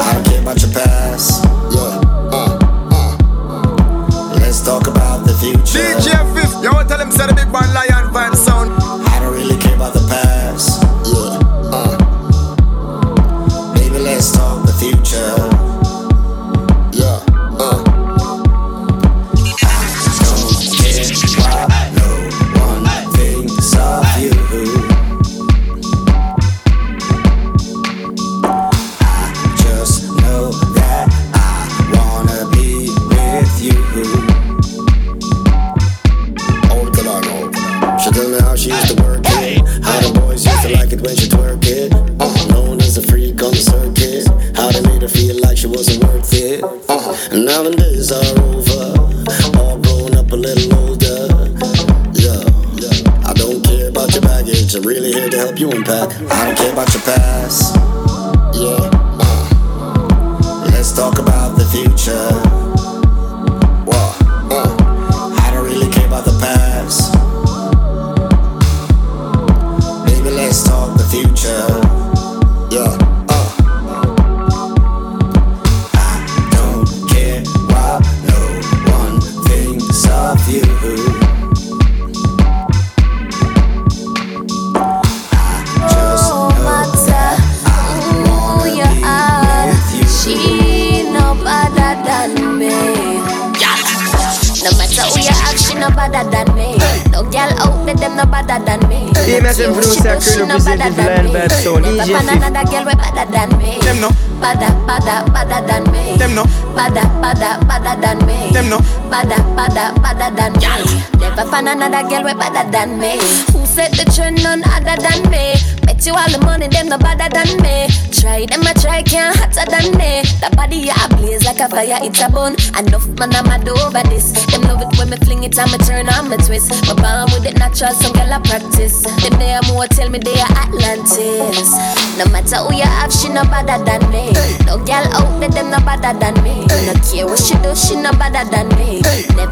Than 112.64 113.00
me. 113.00 113.20
Who 113.52 113.66
set 113.66 113.92
the 113.92 114.06
trend? 114.16 114.44
None 114.44 114.64
other 114.64 114.96
than 114.96 115.30
me. 115.30 115.56
Bet 115.84 116.06
you 116.06 116.14
all 116.14 116.30
the 116.32 116.40
money, 116.40 116.68
them 116.68 116.88
no 116.88 116.98
better 116.98 117.28
than 117.28 117.60
me. 117.62 117.88
Try 118.16 118.46
them, 118.46 118.64
I 118.64 118.74
try, 118.74 119.04
can't 119.04 119.36
hotter 119.36 119.68
than 119.68 119.92
me. 120.00 120.24
The 120.40 120.50
body 120.56 120.88
yeah, 120.88 121.08
blaze 121.14 121.44
like 121.44 121.60
a 121.60 121.68
fire, 121.68 122.00
it's 122.02 122.22
a 122.22 122.30
bun. 122.30 122.56
Enough 122.80 123.08
man, 123.20 123.36
I'm 123.36 123.46
mad 123.46 123.68
over 123.68 124.04
this. 124.08 124.32
Them 124.48 124.62
love 124.64 124.82
it 124.82 124.92
when 124.98 125.10
me 125.12 125.18
fling 125.28 125.44
it 125.44 125.58
and 125.60 125.72
me 125.72 125.78
turn 125.84 126.08
on 126.10 126.30
me 126.30 126.38
twist. 126.38 126.72
My 126.88 126.96
born 126.96 127.28
with 127.36 127.46
it 127.46 127.60
natural, 127.60 127.94
some 127.94 128.14
girl 128.14 128.32
I 128.32 128.40
practice. 128.40 129.04
Them 129.04 129.36
they 129.38 129.54
are 129.54 129.66
more 129.68 129.88
tell 129.88 130.10
me 130.10 130.20
they 130.20 130.40
are 130.40 130.54
Atlantis. 130.56 131.76
No 132.16 132.26
matter 132.32 132.64
who 132.64 132.74
you 132.74 132.88
have, 132.88 133.12
she 133.12 133.28
no 133.30 133.44
better 133.44 133.78
than 133.84 134.02
me. 134.10 134.32
No 134.64 134.80
girl 134.80 135.06
out 135.12 135.40
there, 135.44 135.52
them 135.52 135.70
no 135.70 135.80
better 135.84 136.16
than 136.18 136.36
me. 136.40 136.64
No 136.88 136.94
care 137.04 137.28
what 137.28 137.40
she 137.40 137.56
do, 137.60 137.76
she 137.76 138.00
no 138.00 138.12
better 138.16 138.48
than 138.50 138.70
me. 138.80 138.95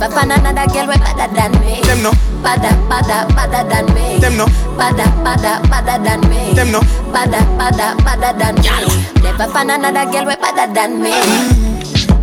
Never 0.03 0.15
find 0.15 0.33
another 0.33 0.67
girl 0.67 0.87
way 0.87 0.97
better 0.97 1.33
than 1.33 1.51
me. 1.63 1.79
Them 1.79 2.03
no. 2.03 2.11
Better, 2.43 2.75
better, 2.91 3.23
better 3.39 3.63
than 3.63 3.85
me. 3.95 4.19
Them 4.19 4.35
no. 4.35 4.47
Better, 4.75 5.07
better, 5.23 5.63
better 5.71 5.95
than 6.03 6.19
me. 6.27 6.51
Them 6.51 6.71
no. 6.75 6.81
Better, 7.15 7.39
better, 7.55 7.95
better 8.03 8.37
than 8.37 8.55
me. 8.59 9.23
Never 9.23 9.47
find 9.47 9.71
another 9.71 10.11
girl 10.11 10.25
way 10.25 10.35
better 10.35 10.67
than 10.73 11.01
me. 11.01 11.15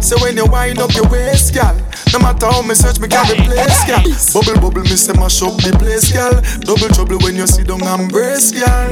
So 0.03 0.21
when 0.21 0.37
you 0.37 0.45
wind 0.45 0.79
up 0.79 0.93
your 0.95 1.09
waist, 1.09 1.55
gal 1.55 1.75
No 2.13 2.19
matter 2.19 2.53
how 2.53 2.61
me 2.61 2.75
search, 2.75 3.01
me 3.01 3.09
can't 3.09 3.31
replace, 3.31 3.85
gal 3.85 4.05
Bubble, 4.33 4.61
bubble, 4.61 4.83
me 4.83 4.97
say 4.97 5.13
mash 5.13 5.41
up 5.41 5.57
the 5.57 5.77
place, 5.79 6.13
gal 6.13 6.33
Double 6.61 6.89
trouble 6.89 7.19
when 7.21 7.37
you 7.37 7.47
sit 7.47 7.67
down 7.67 7.83
and 7.83 8.11
brace, 8.11 8.51
gal 8.53 8.89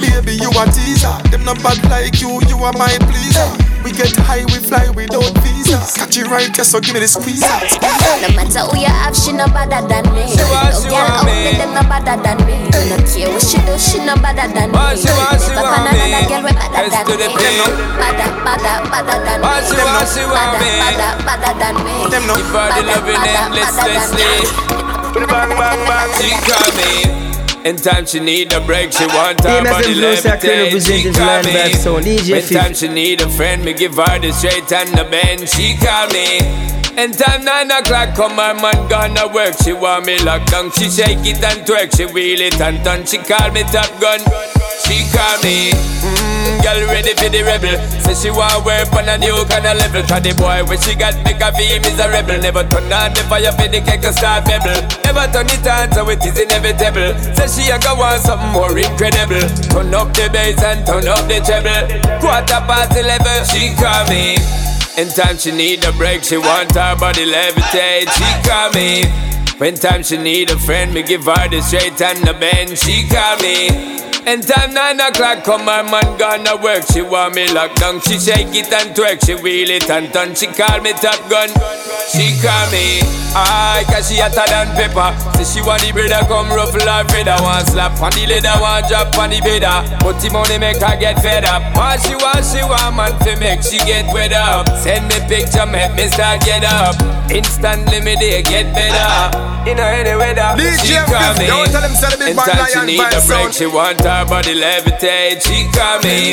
Baby, 0.00 0.36
you 0.40 0.48
a 0.48 0.64
teaser 0.72 1.12
Them 1.30 1.44
not 1.44 1.62
bad 1.62 1.80
like 1.88 2.20
you, 2.20 2.40
you 2.48 2.56
are 2.64 2.72
my 2.72 2.96
pleaser 3.00 3.63
We 3.84 3.92
get 3.92 4.16
high, 4.24 4.40
we 4.48 4.56
fly 4.64 4.88
without 4.96 5.28
visa 5.44 5.76
Catch 5.92 6.16
it 6.16 6.26
right, 6.32 6.48
yes, 6.56 6.72
so 6.72 6.80
give 6.80 6.94
me 6.96 7.00
the 7.04 7.08
squeeze 7.08 7.44
No 7.44 8.28
matter 8.32 8.64
who 8.64 8.80
you 8.80 8.88
have, 8.88 9.12
she 9.12 9.32
no 9.36 9.44
better 9.52 9.84
than 9.84 10.08
me. 10.16 10.24
She 10.24 10.40
want, 10.48 10.72
no 10.72 10.80
she 10.80 10.88
girl 10.88 11.04
want 11.04 11.20
out 11.20 11.28
there, 11.28 11.52
them 11.60 11.70
no 11.76 11.82
better 11.84 12.16
than 12.16 12.38
me. 12.48 12.56
No 12.72 12.96
care 13.04 13.28
what 13.28 13.44
she 13.44 13.60
do, 13.68 13.76
she 13.76 14.00
no 14.00 14.16
better 14.24 14.48
than 14.48 14.72
me. 14.72 14.76
Want, 14.76 14.96
she 14.96 15.12
want, 15.12 15.36
she 15.36 15.52
Never 15.52 15.68
want 15.68 15.84
find 15.84 15.92
me. 15.92 16.00
another 16.00 16.24
girl 16.32 16.42
way 16.48 16.54
better 16.56 16.80
Let's 16.80 16.96
than 16.96 17.04
me. 17.04 17.28
thing. 17.28 17.60
Better, 18.00 18.30
better, 18.40 18.76
better 18.88 19.18
than 19.20 19.36
me. 19.36 19.44
Want, 19.44 19.62
she 19.68 19.76
want, 19.76 20.08
she 20.08 20.22
want 20.24 20.48
Better, 20.48 20.64
me. 20.64 20.72
better, 20.80 21.12
better 21.28 21.52
than 21.60 21.74
me. 21.84 21.94
Give 22.08 22.24
her 22.24 22.68
the 22.72 22.82
loving 22.88 23.20
endlessly. 23.20 24.00
Bang, 25.28 25.52
bang, 25.60 25.80
bang, 25.84 26.08
she 26.16 26.32
call 26.48 26.72
me. 27.64 27.70
In 27.70 27.76
time 27.76 28.06
she 28.06 28.20
need 28.20 28.52
a 28.52 28.60
break, 28.60 28.92
she 28.92 29.06
want 29.06 29.40
her 29.40 29.62
body 29.64 29.92
and 29.92 30.00
Bruce 30.00 30.26
are 30.26 30.38
crew 30.38 30.50
levitate. 30.50 30.86
She 30.86 31.12
call 31.12 31.42
me. 31.42 31.52
Vibes 31.52 31.76
Sound. 31.76 32.04
DJ 32.04 32.30
When 32.32 32.42
Fif. 32.42 32.58
time 32.58 32.74
she 32.74 32.88
need 32.88 33.20
a 33.22 33.28
friend, 33.30 33.64
me 33.64 33.72
give 33.72 33.94
her 33.94 34.18
the 34.18 34.32
straight 34.32 34.70
and 34.72 34.88
the 34.90 35.04
bend. 35.04 35.48
She 35.48 35.74
call 35.76 36.08
me. 36.08 36.38
In 36.96 37.10
time 37.10 37.44
nine 37.44 37.70
o'clock 37.70 38.14
come 38.14 38.36
her 38.36 38.54
man 38.54 38.88
gonna 38.88 39.26
work. 39.32 39.54
She 39.64 39.72
want 39.72 40.06
me 40.06 40.18
locked 40.22 40.50
down. 40.50 40.70
She 40.72 40.88
shake 40.90 41.18
it 41.26 41.42
and 41.42 41.66
twerk. 41.66 41.96
She 41.96 42.06
wheel 42.06 42.40
it 42.40 42.60
and 42.60 42.84
turn. 42.84 43.04
She 43.04 43.18
call 43.18 43.50
me 43.50 43.62
top 43.64 43.90
gun. 44.00 44.20
She 44.82 45.06
call 45.14 45.38
me. 45.46 45.70
Mm, 46.02 46.58
girl 46.62 46.80
ready 46.90 47.14
for 47.14 47.30
the 47.30 47.42
rebel. 47.46 47.78
Say 48.02 48.14
she 48.18 48.30
want 48.34 48.66
work 48.66 48.90
on 48.92 49.08
a 49.08 49.16
new 49.16 49.38
kind 49.46 49.64
of 49.64 49.78
level. 49.78 50.02
Cause 50.02 50.22
the 50.26 50.34
boy 50.34 50.66
when 50.66 50.78
she 50.82 50.98
got 50.98 51.14
make 51.22 51.40
a 51.40 51.54
feel 51.54 51.78
is 51.78 51.98
a 52.02 52.10
rebel. 52.10 52.38
Never 52.42 52.66
turn 52.66 52.90
on 52.92 53.14
the 53.14 53.22
fire 53.30 53.52
for 53.54 53.68
the 53.70 53.80
cake 53.80 54.04
and 54.04 54.14
start 54.14 54.44
pebble. 54.44 54.74
Never 55.06 55.24
turn 55.30 55.46
it 55.48 55.66
on 55.66 55.92
so 55.94 56.02
it 56.10 56.20
is 56.26 56.36
inevitable. 56.36 57.14
Say 57.38 57.48
she 57.48 57.70
a 57.70 57.78
go 57.78 57.94
want 57.94 58.20
something 58.20 58.50
more 58.50 58.74
incredible. 58.74 59.46
Turn 59.70 59.94
up 59.94 60.10
the 60.12 60.28
bass 60.34 60.60
and 60.60 60.82
turn 60.84 61.06
up 61.06 61.24
the 61.30 61.38
treble. 61.40 61.86
Quarter 62.18 62.60
past 62.66 62.98
eleven, 62.98 63.40
she 63.46 63.72
call 63.78 64.04
me. 64.10 64.36
In 64.98 65.08
time 65.10 65.38
she 65.38 65.50
need 65.50 65.84
a 65.84 65.92
break, 65.92 66.22
she 66.22 66.36
want 66.36 66.74
her 66.74 66.94
body 66.96 67.26
levitate. 67.26 68.10
She 68.10 68.28
call 68.46 68.70
me. 68.74 69.06
When 69.58 69.74
time 69.76 70.02
she 70.02 70.18
need 70.18 70.50
a 70.50 70.58
friend, 70.58 70.92
me 70.92 71.02
give 71.02 71.24
her 71.24 71.48
the 71.48 71.62
straight 71.62 72.00
and 72.02 72.18
the 72.26 72.34
bend. 72.34 72.78
She 72.78 73.06
call 73.08 73.38
me. 73.38 74.02
In 74.26 74.40
time 74.40 74.72
nine 74.72 74.98
o'clock 75.00 75.44
come 75.44 75.68
her 75.68 75.84
man 75.84 76.16
gonna 76.16 76.56
work. 76.56 76.82
She 76.90 77.02
want 77.02 77.34
me 77.34 77.46
locked 77.52 77.76
down. 77.76 78.00
She 78.00 78.18
shake 78.18 78.56
it 78.56 78.72
and 78.72 78.96
twerk. 78.96 79.20
She 79.20 79.34
wheel 79.34 79.68
it 79.68 79.90
and 79.90 80.10
turn. 80.14 80.34
She 80.34 80.46
call 80.46 80.80
me 80.80 80.92
top 80.94 81.20
gun. 81.28 81.52
She 82.08 82.32
call 82.40 82.64
me. 82.72 83.04
Aye, 83.36 83.84
cause 83.90 84.08
she 84.08 84.16
hotter 84.16 84.48
than 84.48 84.72
pepper. 84.78 85.12
Say 85.36 85.44
she 85.44 85.60
want 85.60 85.82
the 85.82 85.92
brother 85.92 86.24
come 86.24 86.48
ruffle 86.48 86.88
her 86.88 87.04
feather. 87.12 87.36
Want 87.44 87.68
slap 87.68 88.00
on 88.00 88.16
the 88.16 88.24
leather, 88.24 88.56
want 88.62 88.88
drop 88.88 89.12
on 89.18 89.28
the 89.28 89.44
better. 89.44 89.82
But 90.00 90.16
the 90.22 90.30
money 90.32 90.56
make 90.56 90.80
her 90.80 90.96
get 90.96 91.20
fed 91.20 91.44
up. 91.44 91.60
What 91.76 92.00
she 92.00 92.16
want, 92.16 92.46
she 92.48 92.64
want 92.64 92.96
man 92.96 93.12
to 93.28 93.36
make 93.36 93.60
she 93.60 93.76
get 93.84 94.08
wet 94.14 94.32
up. 94.32 94.72
Send 94.80 95.04
me 95.12 95.20
picture, 95.28 95.66
make 95.66 95.92
me 95.98 96.08
start 96.08 96.40
get 96.46 96.64
up. 96.64 96.96
Instantly 97.28 98.00
me 98.00 98.14
they 98.16 98.40
get 98.40 98.72
better. 98.72 99.34
In 99.66 99.80
any 99.80 100.14
weather, 100.14 100.54
she 100.84 100.92
DJ 100.92 101.08
call 101.08 101.34
me. 101.40 101.46
don't 101.48 101.72
tell 101.72 101.82
him 101.82 101.96
say 101.96 102.10
the 102.12 102.18
big 102.20 102.28
In 102.30 102.36
bad 102.36 102.52
time 102.52 102.68
she 102.70 102.80
need 102.84 103.00
a 103.00 103.20
break, 103.26 103.50
she 103.50 103.66
want 103.66 103.98
her 104.04 104.13
body 104.22 104.54
levitate. 104.54 105.42
She 105.42 105.66
me. 106.06 106.30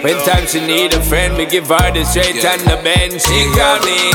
When 0.00 0.16
time 0.24 0.48
she 0.48 0.64
need 0.64 0.94
a 0.94 1.02
friend, 1.04 1.36
me 1.36 1.44
give 1.44 1.68
her 1.68 1.92
the 1.92 2.04
straight 2.08 2.40
and 2.40 2.64
the 2.64 2.80
bend. 2.80 3.20
She 3.20 3.44
me. 3.84 4.08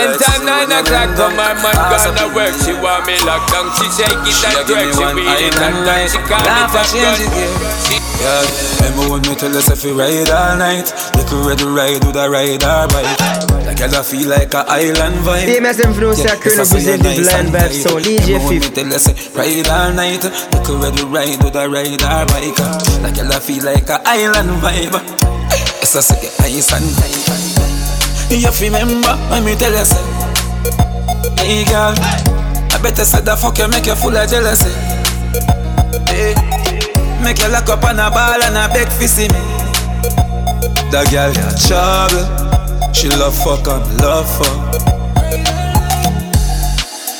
In 0.00 0.16
time 0.16 0.48
nine 0.48 0.72
o'clock 0.72 1.12
come 1.20 1.36
her 1.36 1.54
man 1.60 1.76
gonna 1.92 2.32
work. 2.32 2.56
She 2.64 2.72
want 2.72 3.04
me 3.04 3.20
locked 3.28 3.52
down. 3.52 3.68
She 3.76 3.84
shake 3.92 4.16
it 4.24 4.44
and 4.48 4.64
twerk. 4.64 4.96
She 4.96 5.04
wheel 5.12 5.28
it 5.28 5.60
and 5.60 5.76
turn. 5.84 6.08
She 6.08 6.20
call 6.24 6.40
me 6.40 6.62
top 6.72 6.88
gun. 6.96 7.20
Yeah, 8.16 8.40
when 9.12 9.20
me 9.22 9.34
tell 9.36 9.54
us 9.56 9.68
if 9.68 9.84
we 9.84 9.92
ride 9.92 10.30
all 10.30 10.56
night 10.56 10.88
a 11.14 11.15
red 11.34 11.60
ride 11.62 12.04
with 12.04 12.16
a 12.16 12.28
ride 12.30 12.62
or 12.62 12.86
bike 12.88 13.18
Like 13.66 13.80
I 13.82 14.02
feel 14.02 14.28
like 14.28 14.54
a 14.54 14.62
island 14.68 15.16
vibe 15.26 15.46
and 15.58 15.94
Bruce 15.94 16.24
are 16.24 16.36
crew 16.36 16.52
yes, 16.54 16.72
I 16.72 16.78
say 16.78 16.96
representing 16.96 17.16
you're 17.18 17.26
Blind 17.26 17.48
Vibes 17.50 17.82
tight. 17.82 18.04
DJ 18.04 18.38
Fif. 18.48 18.74
tell 18.74 18.92
us 18.94 19.06
ride 19.34 19.68
all 19.68 19.92
night 19.92 20.24
Like 20.24 20.68
a 20.68 20.74
red 20.78 21.00
ride 21.10 21.38
with 21.42 21.56
a 21.56 21.66
ride 21.68 22.02
or 22.02 22.22
bike 22.30 22.58
Like 23.02 23.18
I 23.18 23.38
feel 23.40 23.64
like 23.64 23.88
a 23.88 23.98
island 24.06 24.62
vibe 24.62 24.94
Yes 25.82 25.96
I 25.96 26.00
say 26.00 26.28
ice 26.46 26.70
and 26.72 26.86
tight 26.94 28.30
You 28.30 28.50
remember 28.62 29.14
when 29.30 29.44
me 29.44 29.54
tell 29.56 29.72
you 29.72 29.84
say 29.84 30.02
Hey 31.46 31.64
girl, 31.64 31.94
I 32.74 32.78
better 32.82 33.04
say 33.04 33.20
the 33.20 33.36
fuck 33.36 33.58
you 33.58 33.68
make 33.68 33.86
you 33.86 33.94
full 33.94 34.16
of 34.16 34.28
jealousy. 34.28 34.70
Hey, 36.10 36.34
make 37.22 37.38
you 37.38 37.48
lock 37.52 37.68
up 37.68 37.84
on 37.84 38.00
a 38.00 38.10
ball 38.10 38.42
and 38.42 38.56
a 38.56 38.66
beg 38.74 38.88
for 38.88 39.06
see 39.06 39.28
me. 39.28 39.55
That 40.96 41.12
girl 41.12 41.28
got 41.28 41.60
trouble. 41.60 42.24
She 42.96 43.10
love 43.20 43.36
fuck 43.36 43.68
and 43.68 43.84
love 44.00 44.24
fuck. 44.40 44.80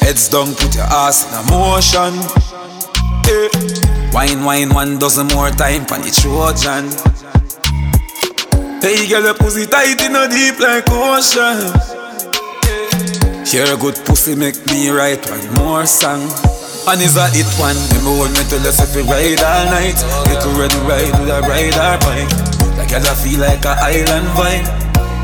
Heads 0.00 0.30
down, 0.32 0.54
put 0.54 0.72
your 0.80 0.88
ass 0.88 1.28
in 1.28 1.36
a 1.36 1.42
motion. 1.52 2.16
Hey. 3.28 3.52
Wine, 4.16 4.44
wine, 4.44 4.72
one 4.72 4.98
dozen 4.98 5.26
more 5.36 5.50
time 5.50 5.84
for 5.84 6.00
the 6.00 6.08
Trojan. 6.08 6.88
Hey, 8.80 9.06
girl, 9.10 9.24
your 9.24 9.34
pussy 9.34 9.66
tight 9.66 10.00
in 10.00 10.16
a 10.16 10.24
deep 10.24 10.58
like 10.58 10.88
ocean. 10.88 11.68
Eh. 12.64 13.44
Hear 13.44 13.68
a 13.68 13.76
good 13.76 14.00
pussy 14.06 14.34
make 14.34 14.56
me 14.72 14.88
write 14.88 15.28
one 15.28 15.52
more 15.52 15.84
song. 15.84 16.24
And 16.88 17.02
is 17.02 17.18
a 17.18 17.28
hit 17.28 17.44
one. 17.60 17.76
Remember 17.92 18.24
when 18.24 18.32
me 18.32 18.40
tell 18.48 18.64
us 18.64 18.80
if 18.80 18.96
we 18.96 19.02
ride 19.02 19.44
all 19.44 19.68
night, 19.68 20.00
little 20.32 20.56
red 20.56 20.72
ride 20.88 21.12
with 21.20 21.28
a 21.28 21.42
ride 21.44 21.76
or 21.76 22.00
bike. 22.00 22.45
Like 22.76 22.92
girl, 22.92 23.08
I 23.08 23.14
feel 23.16 23.40
like 23.40 23.64
a 23.64 23.72
island 23.80 24.28
vibe. 24.36 24.66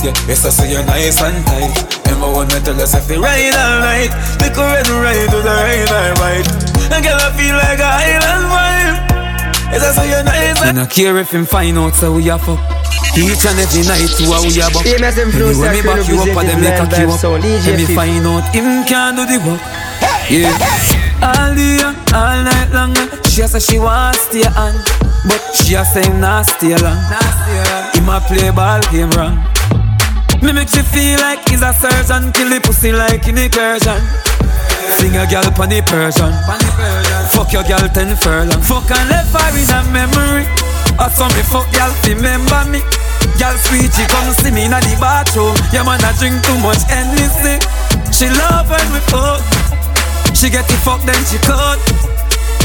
Yeah, 0.02 0.16
yes, 0.26 0.44
I 0.44 0.50
say 0.50 0.72
you're 0.72 0.84
nice 0.84 1.20
and 1.20 1.44
tight. 1.46 1.76
Remember 2.08 2.32
when 2.32 2.48
me 2.48 2.58
tell 2.64 2.80
us 2.80 2.94
if 2.94 3.08
we 3.08 3.16
ride 3.16 3.54
all 3.54 3.78
night, 3.84 4.10
little 4.40 4.64
red 4.64 4.88
ride 4.88 5.30
with 5.30 5.46
a 5.46 5.54
ride 5.54 5.92
or 5.92 6.14
bike. 6.18 6.48
And 6.90 7.04
girl, 7.04 7.20
I 7.20 7.30
feel 7.36 7.54
like 7.54 7.78
a 7.78 7.90
island 8.02 8.44
vibe. 8.50 8.96
Yes, 9.70 9.84
I 9.84 9.90
say 9.92 10.10
you're 10.10 10.24
nice 10.24 10.62
and. 10.64 10.78
Me 10.78 10.86
care 10.86 11.16
if 11.18 11.30
him 11.30 11.44
find 11.44 11.78
out 11.78 11.94
so 11.94 12.12
we 12.12 12.28
are 12.30 12.38
fuck. 12.38 12.58
Each 13.14 13.44
and 13.44 13.60
every 13.60 13.84
night 13.84 14.08
to 14.16 14.24
a 14.24 14.40
we 14.40 14.56
are 14.62 14.72
back 14.72 14.84
Famous 14.88 15.16
influencer, 15.20 15.68
Anyway 15.68 15.76
me 15.76 15.82
back 15.82 16.08
you 16.08 16.16
up 16.16 16.28
and 16.32 16.48
them 16.48 16.60
make 16.62 16.80
a 16.80 16.88
representative 16.88 16.96
queue 16.96 17.12
up 17.12 17.20
Vibe 17.20 17.66
Let 17.68 17.76
me 17.76 17.94
find 17.94 18.26
out 18.26 18.54
him 18.54 18.84
can 18.88 19.16
do 19.16 19.26
the 19.26 19.38
work 19.44 19.60
Yeah 20.30 21.11
All 21.22 21.54
day, 21.54 21.78
and 21.78 21.96
all 22.12 22.42
night 22.42 22.70
long 22.74 22.96
eh. 22.96 23.06
She 23.30 23.42
a 23.42 23.48
say 23.48 23.60
she 23.60 23.78
want 23.78 24.16
stay 24.16 24.42
on 24.58 24.74
But 25.24 25.40
she 25.54 25.74
a 25.74 25.84
say 25.84 26.02
not 26.18 26.46
stay 26.46 26.74
long 26.76 26.98
Him 27.94 28.08
a 28.10 28.20
play 28.26 28.50
ball 28.50 28.82
game 28.90 29.10
wrong. 29.14 29.38
Me 30.42 30.52
make 30.52 30.68
she 30.68 30.82
feel 30.82 31.20
like 31.20 31.48
he's 31.48 31.62
a 31.62 31.72
surgeon 31.72 32.32
Kill 32.32 32.50
the 32.50 32.60
pussy 32.60 32.92
like 32.92 33.26
in 33.28 33.38
incursion 33.38 34.02
Sing 34.98 35.14
a 35.16 35.24
girl 35.30 35.46
pon 35.54 35.70
the 35.70 35.80
Persian. 35.86 36.34
Fuck 37.30 37.52
your 37.54 37.62
girl 37.64 37.86
ten 37.94 38.14
furlong. 38.18 38.60
Fuck 38.60 38.90
and 38.90 39.08
left 39.08 39.30
her 39.30 39.50
in 39.54 39.70
a 39.70 39.78
memory. 39.94 40.44
I 40.98 41.08
saw 41.08 41.30
me 41.32 41.42
fuck 41.46 41.70
girl 41.72 41.94
remember 42.04 42.66
me? 42.68 42.82
Girl 43.38 43.56
sweet 43.62 43.94
she 43.94 44.04
come 44.10 44.30
see 44.42 44.50
me 44.50 44.66
in 44.66 44.74
the 44.74 44.94
bathroom. 45.00 45.54
Yeah 45.72 45.86
man 45.86 46.02
I 46.02 46.12
drink 46.18 46.42
too 46.42 46.58
much 46.60 46.82
Hennessy. 46.90 47.62
She 48.10 48.26
love 48.26 48.68
when 48.68 48.86
we 48.92 49.00
fuck 49.06 49.61
She 50.42 50.50
get 50.50 50.66
the 50.66 50.74
fuck 50.82 50.98
then 51.06 51.22
she 51.30 51.38
cut. 51.38 51.78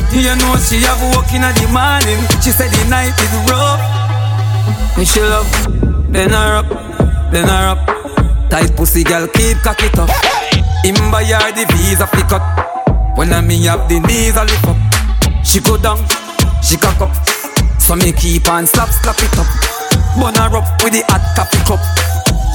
You 0.09 0.33
know 0.41 0.57
she 0.57 0.81
have 0.81 0.97
work 1.13 1.29
in 1.29 1.45
the 1.45 1.67
morning. 1.69 2.17
She 2.41 2.49
said 2.49 2.73
the 2.73 2.89
night 2.89 3.13
is 3.13 3.29
rough. 3.45 4.97
Me 4.97 5.05
she 5.05 5.21
love 5.21 5.45
Then 6.09 6.31
her 6.31 6.57
up 6.57 6.65
Then 7.29 7.45
her 7.45 7.77
up. 7.77 8.49
Tight 8.49 8.75
pussy 8.75 9.03
girl 9.03 9.27
keep 9.27 9.61
cock 9.61 9.77
it 9.83 9.93
up. 9.93 10.09
Him 10.81 10.97
buy 11.13 11.21
her 11.21 11.53
the 11.53 11.69
visa 11.77 12.09
pick 12.09 12.33
up. 12.33 12.41
When 13.15 13.31
I 13.31 13.41
me 13.41 13.67
up 13.67 13.87
the 13.87 13.99
knees 13.99 14.35
I 14.35 14.49
lift 14.49 14.65
up. 14.65 15.45
She 15.45 15.61
go 15.61 15.77
down 15.77 16.01
She 16.63 16.77
cock 16.77 16.99
up. 16.99 17.13
So 17.77 17.95
me 17.95 18.11
keep 18.11 18.49
on 18.49 18.65
slap 18.65 18.89
slap 18.89 19.21
it 19.21 19.37
up. 19.37 19.45
Bun 20.17 20.33
her 20.33 20.49
up 20.57 20.81
with 20.81 20.93
the 20.97 21.05
hot 21.13 21.21
coffee 21.37 21.61
cup. 21.61 21.81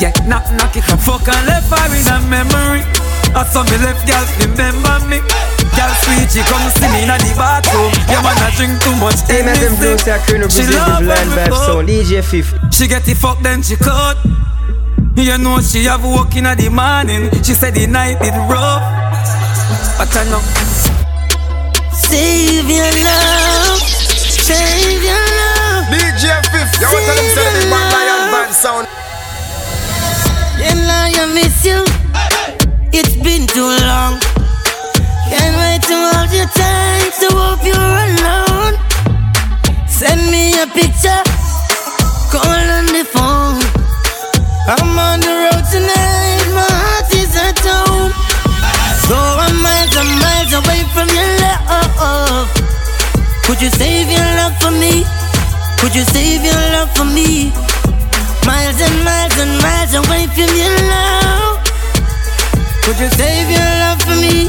Yeah, 0.02 0.10
knock 0.26 0.50
knock 0.58 0.74
it 0.74 0.90
up. 0.90 0.98
Fuck 0.98 1.28
and 1.30 1.46
left 1.46 1.70
her 1.70 1.94
in 1.94 2.10
a 2.10 2.18
memory 2.26 3.01
I 3.34 3.44
saw 3.48 3.64
me 3.64 3.76
left 3.80 4.04
girl 4.06 4.24
remember 4.44 4.96
me 5.08 5.18
Girl 5.72 5.92
sweet 6.04 6.28
she 6.28 6.42
come 6.44 6.64
see 6.76 6.88
me 6.92 7.08
in 7.08 7.12
the 7.12 7.32
bathroom 7.36 7.92
Yeah 8.12 8.20
man 8.20 8.36
I 8.44 8.52
drink 8.56 8.76
too 8.84 8.92
much 9.00 9.24
Famous 9.24 9.56
Hennessy. 9.56 9.96
influencer, 9.96 10.18
Colonel 10.28 10.48
She 10.52 10.62
Representative 10.68 10.76
love 10.76 11.08
Land 11.08 11.28
when 11.28 11.28
we 11.28 11.42
Vibe 11.42 11.48
fuck. 11.48 11.64
Sound, 11.64 11.88
DJ 11.88 12.12
Fif. 12.22 12.46
She 12.72 12.84
get 12.88 13.04
the 13.04 13.14
fuck 13.14 13.40
then 13.40 13.62
she 13.62 13.76
cut 13.76 14.18
You 15.16 15.38
know 15.38 15.60
she 15.60 15.84
have 15.84 16.04
work 16.04 16.36
in 16.36 16.44
the 16.44 16.68
morning 16.68 17.32
She 17.42 17.54
said 17.54 17.74
the 17.74 17.86
night 17.86 18.20
is 18.20 18.36
rough 18.52 18.84
But 19.96 20.12
I 20.12 20.24
know 20.28 20.42
Save 21.92 22.68
your 22.68 22.84
love, 23.04 23.78
save 23.80 25.02
your 25.02 25.12
love. 25.12 25.84
DJ 25.92 26.28
Fif, 26.52 26.80
you 26.80 26.88
want 26.88 27.04
to 27.04 27.08
tell 27.08 27.16
them 27.16 27.28
say 27.32 27.44
the 27.44 27.60
big 27.60 27.70
man 27.70 27.92
lion 27.92 28.32
band 28.32 28.54
sound. 28.54 28.86
And 30.60 30.90
I 30.90 31.32
miss 31.34 31.64
you. 31.64 32.01
It's 32.92 33.16
been 33.16 33.46
too 33.46 33.70
long. 33.88 34.20
Can't 35.32 35.56
wait 35.56 35.82
to 35.88 35.96
hold 36.12 36.30
you 36.30 36.44
tight. 36.52 37.12
So 37.16 37.28
hope 37.32 37.64
you're 37.64 37.96
alone. 38.06 38.76
Send 39.88 40.20
me 40.30 40.52
a 40.60 40.66
picture. 40.66 41.22
Call 42.28 42.44
on 42.76 42.86
the 42.92 43.04
phone. 43.08 43.64
I'm 44.68 44.98
on 44.98 45.20
the 45.20 45.32
road 45.42 45.64
tonight. 45.72 46.44
My 46.52 46.68
heart 46.68 47.08
is 47.16 47.32
at 47.34 47.58
home. 47.64 48.12
So 49.08 49.16
I'm 49.16 49.56
miles 49.64 49.96
and 49.96 50.12
miles 50.20 50.52
away 50.52 50.84
from 50.92 51.08
your 51.16 51.30
love. 51.40 52.48
Could 53.44 53.60
you 53.60 53.70
save 53.70 54.08
your 54.08 54.28
love 54.36 54.54
for 54.60 54.70
me? 54.70 55.04
Could 55.80 55.94
you 55.94 56.04
save 56.04 56.44
your 56.44 56.62
love 56.76 56.90
for 56.96 57.04
me? 57.04 57.52
Miles 58.44 58.80
and 58.80 59.04
miles 59.04 59.36
and 59.38 59.52
miles 59.64 59.94
away 59.94 60.26
from 60.28 60.54
your 60.56 60.76
love. 60.88 61.21
Could 62.92 63.00
you 63.00 63.10
save 63.16 63.48
your 63.48 63.72
love 63.80 64.02
for 64.02 64.16
me? 64.20 64.48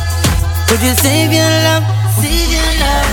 Could 0.67 0.83
you 0.83 0.93
save 0.95 1.31
your 1.31 1.47
love? 1.63 1.85
Save 2.19 2.51
your 2.51 2.71
love. 2.83 3.07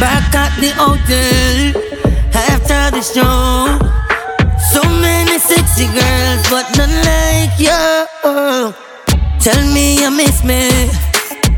Back 0.00 0.32
at 0.32 0.56
the 0.56 0.72
hotel 0.72 1.76
after 2.32 2.88
the 2.96 3.02
show. 3.04 3.76
So 4.72 4.80
many 4.88 5.36
sexy 5.38 5.84
girls, 5.84 6.48
but 6.48 6.64
none 6.78 6.96
like 7.04 7.52
you. 7.60 8.72
Tell 9.44 9.60
me 9.74 10.00
you 10.00 10.10
miss 10.10 10.42
me. 10.42 10.88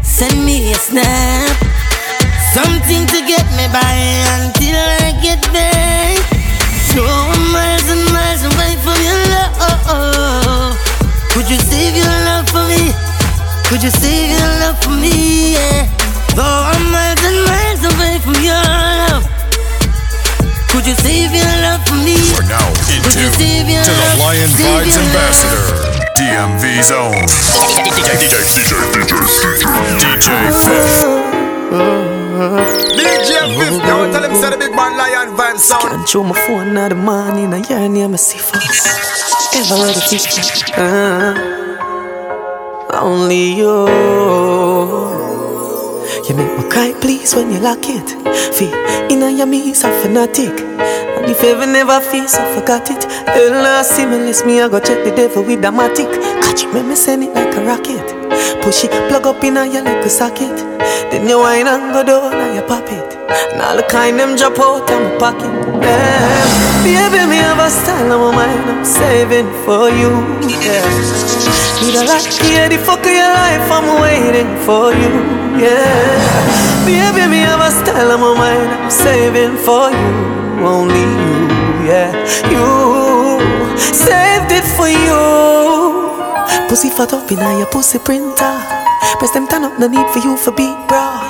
Send 0.02 0.44
me 0.44 0.72
a 0.72 0.74
snap. 0.74 1.56
Something 2.52 3.06
to 3.06 3.22
get 3.22 3.46
me 3.54 3.70
by 3.70 3.94
until 4.42 4.74
I 4.74 5.14
get 5.22 5.40
back. 5.54 6.18
So 6.90 7.06
miles 7.54 7.86
and 7.86 8.02
miles 8.10 8.42
away 8.42 8.74
from 8.82 8.98
your 9.00 9.20
love. 9.30 10.41
Could 13.72 13.84
you 13.84 13.90
save 14.04 14.28
your 14.28 14.52
love 14.60 14.76
for 14.84 14.92
me? 14.92 15.56
Yeah. 15.56 15.88
Though 16.36 16.44
I'm 16.44 16.92
miles 16.92 17.24
and 17.24 17.40
miles 17.48 17.80
away 17.88 18.20
from 18.20 18.36
your 18.44 18.60
love. 18.60 19.24
Could 20.68 20.84
you 20.84 20.92
save 21.00 21.32
your 21.32 21.48
love 21.64 21.80
for 21.88 21.96
me? 21.96 22.20
We're 22.36 22.44
now 22.52 22.68
in 22.92 23.00
Could 23.00 23.16
you 23.16 23.32
tune 23.32 23.64
save 23.64 23.64
to 23.64 23.92
the? 23.96 24.20
Lion 24.20 24.52
Save 24.52 24.76
Vibes 24.76 24.92
your 24.92 25.00
Ambassador, 25.08 25.64
DMV 26.20 26.84
Zone. 26.84 27.24
DJ, 27.96 28.12
DJ, 28.20 28.44
DJ, 28.52 28.76
DJ 30.04 30.28
Fif. 30.52 31.08
DJ 32.92 33.32
Fif, 33.56 33.72
you 33.72 33.80
want 33.88 34.12
to 34.12 34.12
tell 34.12 34.20
them 34.20 34.34
say 34.36 34.50
the 34.50 34.58
big 34.60 34.76
man 34.76 34.98
lion 35.00 35.34
band 35.34 35.58
sound. 35.58 35.88
Can't 35.88 36.06
show 36.06 36.22
my 36.22 36.36
phone 36.44 36.76
in 36.76 36.88
the 36.90 36.94
morning, 36.94 37.54
I 37.54 37.64
hear 37.66 37.88
near 37.88 38.06
my 38.06 38.18
fast. 38.18 39.56
Ever 39.56 39.80
ready 39.80 39.94
to 39.94 40.18
fit? 40.18 40.76
Uh, 40.76 41.71
only 42.94 43.54
you. 43.54 43.86
You 46.28 46.34
make 46.36 46.58
me 46.58 46.70
cry, 46.70 46.94
please, 47.00 47.34
when 47.34 47.50
you 47.50 47.60
lock 47.60 47.84
it. 47.84 48.08
Feel 48.54 48.74
in 49.10 49.36
your 49.36 49.46
me, 49.46 49.74
so 49.74 49.88
fanatic. 50.02 50.60
And 50.60 51.30
if 51.30 51.42
ever 51.44 51.66
never 51.66 52.00
feel 52.00 52.26
so 52.28 52.42
forgot 52.54 52.90
it. 52.90 53.04
Hell, 53.04 53.66
I 53.66 53.82
see 53.82 54.06
me, 54.06 54.60
I 54.60 54.68
go 54.68 54.80
check 54.80 55.04
the 55.04 55.12
devil 55.14 55.42
with 55.42 55.62
the 55.62 55.68
matic. 55.68 56.12
Catch 56.42 56.64
it, 56.64 56.74
make 56.74 56.86
me 56.86 56.94
send 56.94 57.24
it 57.24 57.34
like 57.34 57.54
a 57.54 57.64
rocket. 57.64 58.22
Push 58.62 58.84
it, 58.84 58.90
plug 59.08 59.26
up 59.26 59.42
in 59.44 59.56
your 59.56 59.82
like 59.82 60.04
a 60.04 60.08
socket. 60.08 60.56
Then 61.10 61.28
you 61.28 61.38
wine 61.38 61.66
and 61.66 61.92
go 61.92 62.02
down 62.02 62.32
and 62.34 62.56
you 62.56 62.62
pop 62.62 62.84
it. 62.86 63.14
And 63.52 63.62
all 63.62 63.76
the 63.76 63.82
kind 63.84 64.18
them 64.18 64.36
drop 64.36 64.58
out 64.58 64.90
of 64.90 65.00
my 65.02 65.18
pocket. 65.18 65.82
Yeah. 65.82 66.51
Baby, 66.82 67.22
me 67.30 67.36
have 67.38 67.62
a 67.62 67.70
style 67.70 68.10
on 68.12 68.34
my 68.34 68.42
mind, 68.42 68.68
I'm 68.68 68.84
saving 68.84 69.46
for 69.64 69.88
you. 69.88 70.10
Yeah. 70.50 70.82
Need 71.78 71.94
a 71.94 72.04
lot 72.10 72.26
here, 72.42 72.68
the 72.68 72.78
fuck 72.78 73.06
of 73.06 73.14
your 73.14 73.30
life, 73.30 73.70
I'm 73.70 73.86
waiting 74.02 74.50
for 74.66 74.90
you. 74.90 75.12
Yeah. 75.62 76.82
Baby, 76.84 77.30
me 77.30 77.38
have 77.46 77.62
a 77.62 77.70
style 77.70 78.10
on 78.10 78.20
my 78.20 78.34
mind, 78.34 78.70
I'm 78.82 78.90
saving 78.90 79.56
for 79.62 79.94
you. 79.94 80.10
Only 80.66 81.06
you, 81.22 81.38
yeah. 81.86 82.10
You 82.50 83.38
saved 83.78 84.50
it 84.50 84.66
for 84.76 84.88
you. 84.90 85.22
Pussy 86.68 86.90
fat 86.90 87.12
up 87.12 87.30
in 87.30 87.38
your 87.38 87.66
pussy 87.66 88.00
printer. 88.00 88.58
Press 89.18 89.30
them 89.30 89.46
turn 89.46 89.62
up, 89.62 89.78
no 89.78 89.86
need 89.86 90.08
for 90.10 90.18
you 90.18 90.36
for 90.36 90.50
beat, 90.50 90.76
bro. 90.88 91.21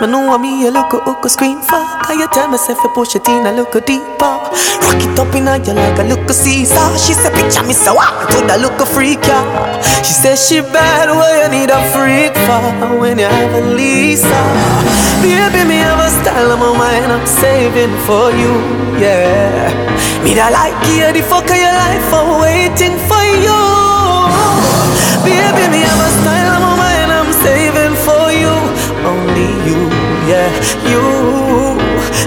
Me 0.00 0.06
know 0.06 0.26
what 0.26 0.40
me 0.40 0.60
you 0.60 0.70
look 0.70 0.92
a 0.92 0.98
a 1.00 1.28
screen 1.28 1.60
for. 1.60 1.84
Can 2.04 2.18
you 2.20 2.28
tell 2.32 2.48
myself 2.48 2.78
you 2.82 2.90
push 2.94 3.14
it 3.16 3.28
in 3.28 3.46
a 3.46 3.52
look 3.52 3.74
a 3.74 3.80
deeper? 3.80 4.34
Rock 4.84 5.02
it 5.02 5.18
up 5.18 5.34
in 5.34 5.48
a 5.48 5.56
you 5.60 5.72
like 5.72 5.98
a 5.98 6.04
look 6.04 6.28
a 6.28 6.32
Caesar. 6.32 6.86
She 6.96 7.12
said 7.12 7.32
picture 7.34 7.62
me 7.64 7.74
so 7.74 7.94
what? 7.94 8.30
To 8.30 8.38
the 8.46 8.56
look 8.58 8.80
a 8.80 8.86
freak 8.86 9.20
yeah. 9.26 9.44
She 10.02 10.12
said 10.12 10.36
she 10.36 10.60
bad 10.60 11.08
where 11.10 11.44
you 11.44 11.48
need 11.52 11.70
a 11.70 11.80
freak 11.92 12.34
for 12.46 12.98
when 13.00 13.18
you 13.18 13.26
have 13.26 13.54
a 13.54 13.62
Lisa. 13.76 14.42
Baby 15.22 15.68
me 15.68 15.76
have 15.84 16.00
a 16.00 16.08
style 16.08 16.52
on 16.52 16.60
my 16.60 16.72
mind 16.78 17.12
I'm 17.12 17.26
saving 17.26 17.94
for 18.06 18.32
you. 18.32 18.52
Yeah. 19.00 19.68
Me 20.24 20.34
that 20.34 20.52
like 20.52 20.76
you 20.92 21.12
the 21.12 21.22
fuck 21.24 21.48
of 21.48 21.56
your 21.56 21.72
life 21.72 22.08
I'm 22.12 22.40
waiting 22.40 22.96
for 23.08 23.24
you. 23.44 23.60
Baby 25.24 25.64
me 25.72 25.80
have 25.84 26.00
a 26.00 26.10
style 26.20 26.59
yeah, 30.30 30.50
you. 30.90 31.04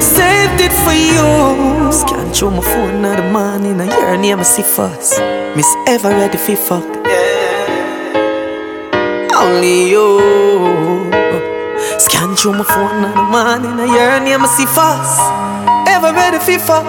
Saved 0.02 0.60
it 0.60 0.74
for 0.84 0.92
you. 0.92 1.92
Scan 1.92 2.28
through 2.34 2.52
my 2.52 2.62
phone 2.62 3.06
in 3.06 3.16
the 3.16 3.24
morning. 3.32 3.80
I 3.80 3.86
hear 3.86 4.08
her 4.08 4.18
name 4.18 4.40
I 4.40 4.44
see 4.44 4.64
first. 4.64 5.20
Miss 5.56 5.70
Ever 5.88 6.10
ready 6.10 6.38
for 6.38 6.56
fuck. 6.56 6.86
Yeah. 7.06 7.72
Only 9.44 9.90
you. 9.94 10.20
Scan 11.98 12.36
through 12.36 12.54
my 12.60 12.66
phone 12.74 13.06
in 13.08 13.12
the 13.20 13.24
morning. 13.36 13.80
I 13.80 13.88
hear 13.94 14.12
her 14.12 14.24
name 14.24 14.42
I 14.42 14.50
see 14.56 14.68
first. 14.78 15.20
Ever 15.96 16.12
ready 16.14 16.40
for 16.46 16.60
fuck. 16.68 16.86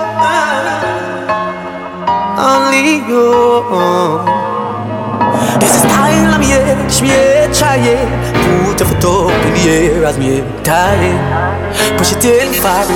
Only 2.51 3.07
you. 3.09 4.44
Style 5.67 6.35
I'm 6.35 6.43
here, 6.43 6.77
she 6.91 7.07
here, 7.07 7.49
try 7.53 7.77
it. 7.77 8.09
Put 8.67 8.81
your 8.81 8.89
foot 8.89 9.05
up 9.05 9.45
in 9.47 9.53
the 9.55 9.65
air 9.71 10.05
as 10.05 10.17
me 10.19 10.43
tie 10.63 11.15
Push 11.99 12.13
it 12.13 12.25
in 12.25 12.53
far 12.63 12.87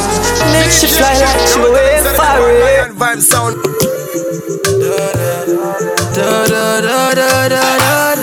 Make 0.52 0.70
she 0.70 0.86
fly 0.86 1.14
like 1.18 1.46
she 1.48 1.60
away 1.60 1.98
away. 2.38 2.90
Vibe 2.94 3.20
sound. 3.20 3.56
Da 6.14 6.46
da 6.46 6.80
da 6.80 7.14
da 7.14 7.48
da 7.48 7.48
da 7.48 7.64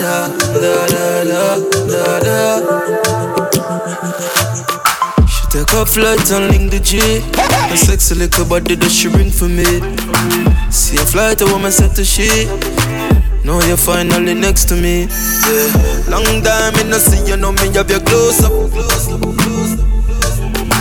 da 0.02 0.28
da 0.62 0.74
da 0.84 1.06
da 1.24 1.42
da 1.90 2.04
da. 2.26 2.38
She 5.26 5.42
take 5.50 5.72
a 5.72 5.86
flight 5.86 6.30
and 6.32 6.48
link 6.50 6.70
the 6.70 6.80
G. 6.80 6.90
A 7.72 7.76
sexy 7.76 8.14
little 8.14 8.44
body 8.44 8.74
that 8.74 8.90
she 8.90 9.08
bring 9.08 9.30
for 9.30 9.48
me. 9.48 9.64
See 10.70 10.96
a 10.96 11.04
flight, 11.04 11.40
a 11.40 11.46
woman 11.46 11.72
set 11.72 11.94
to 11.96 12.04
shit. 12.04 12.48
Now 13.46 13.62
you're 13.64 13.76
finally 13.76 14.34
next 14.34 14.64
to 14.70 14.74
me. 14.74 15.06
Yeah. 15.06 16.10
Long 16.10 16.42
time 16.42 16.74
in 16.82 16.90
no 16.90 16.98
see 16.98 17.22
you 17.30 17.36
know 17.36 17.52
me 17.52 17.70
have 17.78 17.88
your 17.88 18.00
close 18.00 18.42
up. 18.42 18.50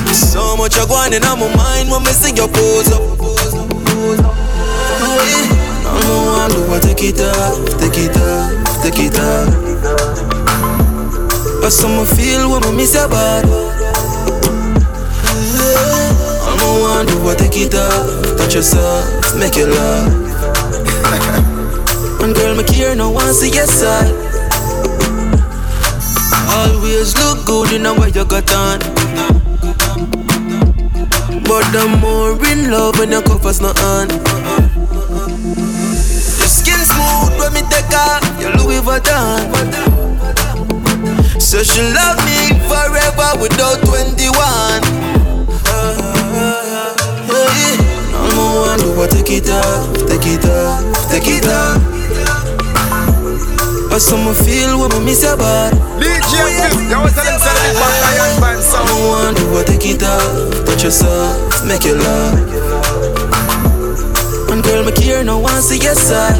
So 0.10 0.58
much 0.58 0.74
I 0.74 0.88
going 0.90 1.14
in 1.14 1.22
my 1.22 1.36
mind 1.56 1.92
when 1.92 2.02
me 2.02 2.10
see 2.10 2.34
your 2.34 2.48
pose 2.48 2.92
up. 2.92 3.04
Yeah. 3.86 4.18
I 5.86 5.94
know 6.02 6.42
I 6.42 6.50
do 6.50 6.66
take 6.82 7.06
it 7.06 7.22
off, 7.22 7.54
take 7.78 8.02
it 8.02 8.18
off, 8.18 8.82
take 8.82 8.98
it 8.98 9.20
off. 9.20 9.46
I 11.64 11.70
some 11.70 12.04
feel 12.18 12.50
when 12.50 12.64
I 12.64 12.72
miss 12.72 12.96
your 12.96 13.08
body. 13.08 13.48
I 16.42 16.58
know 16.58 16.82
I 16.90 17.06
do 17.06 17.30
I 17.30 17.36
take 17.36 17.58
it 17.58 17.76
off, 17.76 18.38
touch 18.40 18.56
yourself, 18.56 19.38
make 19.38 19.56
you 19.56 19.68
laugh. 19.68 20.35
And 22.26 22.34
girl, 22.34 22.56
me 22.56 22.64
care, 22.64 22.96
no 22.96 23.12
one 23.12 23.32
see 23.36 23.52
your 23.52 23.68
side. 23.68 24.16
Always 26.58 27.16
look 27.22 27.46
good 27.46 27.72
in 27.72 27.84
way 28.02 28.10
you 28.16 28.26
got 28.26 28.52
on. 28.52 28.80
But 31.46 31.70
I'm 31.78 32.00
more 32.02 32.34
in 32.50 32.72
love 32.72 32.98
when 32.98 33.12
your 33.12 33.22
covers 33.22 33.62
not 33.62 33.80
on. 33.84 34.10
Your 34.10 34.18
skin 36.50 36.82
smooth 36.82 37.38
when 37.38 37.54
me 37.54 37.62
take 37.70 37.94
off 37.94 38.26
your 38.42 38.58
Louis 38.58 38.82
Vuitton. 38.82 39.46
So 41.40 41.62
she 41.62 41.84
love 41.94 42.18
me 42.26 42.58
forever 42.66 43.38
without 43.40 43.86
21. 43.86 44.82
No 48.34 48.66
one 48.66 48.80
do 48.80 48.98
I 49.00 49.06
take 49.12 49.26
take 49.26 49.44
it 49.44 49.50
off, 49.52 49.94
take 50.08 50.26
it 50.26 50.46
off. 50.46 51.05
Some 54.06 54.36
feel 54.36 54.80
when 54.80 54.92
I 54.92 55.00
miss 55.00 55.24
your 55.24 55.36
body. 55.36 55.76
DJ 55.98 56.38
Fif, 56.62 56.78
you 56.78 56.94
oh, 56.94 57.02
was 57.02 57.14
telling 57.18 57.34
me 57.34 57.42
the 57.42 57.74
back 57.74 57.96
lion 58.06 58.40
band 58.40 58.62
sound. 58.62 58.86
No 58.86 59.10
one 59.10 59.34
do 59.34 59.58
I 59.58 59.64
take 59.66 59.82
it 59.90 60.04
off, 60.04 60.64
touch 60.64 60.84
yourself, 60.84 61.66
make 61.66 61.84
you 61.84 61.96
laugh. 61.96 62.38
And 64.52 64.64
girl, 64.64 64.86
me 64.86 64.92
care, 64.92 65.24
no 65.24 65.40
one 65.40 65.60
see 65.60 65.80
your 65.82 65.96
side. 65.96 66.38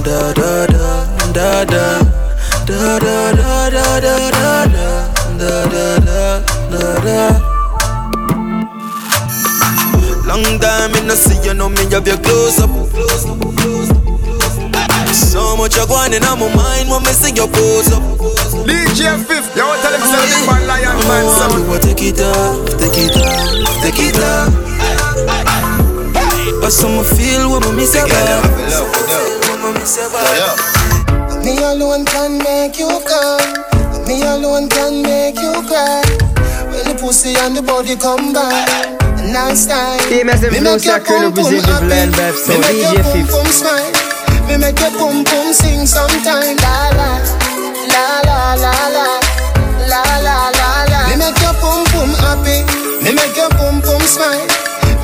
Da 0.00 0.32
da 0.32 0.32
da 0.32 0.64
da 0.64 1.64
da 1.64 1.64
da 1.68 2.08
da 2.64 2.88
da 3.04 3.68
da 3.68 3.68
da 3.68 3.68
da 3.68 4.00
da 4.00 4.64
da 5.36 5.68
da 5.68 6.00
da 6.00 6.40
da 6.72 7.04
da. 7.04 7.20
Long 10.24 10.58
time 10.58 10.94
in 10.96 11.06
no 11.06 11.14
see 11.14 11.36
you 11.46 11.52
know 11.52 11.68
me 11.68 11.84
have 11.90 12.06
your 12.06 12.16
close 12.16 12.58
up. 12.60 14.07
So 15.18 15.56
much 15.56 15.76
you 15.76 15.86
going 15.86 16.14
in 16.14 16.22
my 16.22 16.38
mind 16.38 16.88
when 16.88 17.02
me 17.02 17.10
see 17.10 17.34
your 17.34 17.48
pose 17.50 17.90
up. 17.90 18.02
DJ 18.62 19.18
Fif, 19.26 19.50
you 19.56 19.66
was 19.66 19.82
telling 19.82 19.98
me 19.98 20.06
the 20.06 20.46
bad 20.46 20.62
lion 20.70 20.94
band 21.10 21.28
sound. 21.34 21.66
Oh, 21.66 21.78
take 21.82 22.02
it 22.06 22.22
off, 22.22 22.62
take 22.78 23.02
it 23.02 23.18
off, 23.18 23.82
take 23.82 23.98
it 23.98 24.14
off. 24.22 24.54
I 26.62 26.70
some 26.70 27.02
feel 27.02 27.50
when 27.50 27.66
me 27.66 27.82
miss 27.82 27.98
your 27.98 28.06
body. 28.06 28.46
Me 31.42 31.58
alone 31.66 32.04
can 32.06 32.38
make 32.38 32.78
you 32.78 32.88
come. 33.02 33.42
Me 34.06 34.22
alone 34.22 34.68
can 34.68 35.02
make 35.02 35.40
you 35.40 35.52
cry. 35.66 36.02
When 36.70 36.84
the 36.86 36.94
pussy 37.00 37.34
and 37.42 37.56
the 37.56 37.62
body 37.62 37.96
come 37.96 38.32
back. 38.32 38.68
Nice 39.32 39.66
time. 39.66 39.98
TMS 40.06 40.44
influence 40.44 40.86
a 40.86 41.00
crew 41.00 41.26
represent 41.26 41.66
the 41.66 41.86
land 41.86 42.12
back 42.12 42.34
so 42.34 42.52
DJ 42.54 43.02
Fif. 43.12 44.07
Me 44.48 44.56
make 44.56 44.80
your 44.80 44.90
boom 44.96 45.24
boom 45.24 45.52
sing 45.52 45.86
sometime. 45.86 46.56
La 46.56 46.90
la, 46.98 47.10
la 47.92 48.04
la 48.24 48.54
la 48.56 48.74
la, 48.96 49.06
la 49.86 50.02
la 50.26 50.38
la 50.58 50.70
la. 50.90 51.00
We 51.08 51.16
make 51.20 51.38
your 51.44 51.54
boom 51.60 51.84
boom 51.92 52.10
happy. 52.24 52.64
Me 53.04 53.12
make 53.14 53.36
your 53.36 53.50
boom 53.60 53.80
boom 53.80 54.00
smile. 54.02 54.46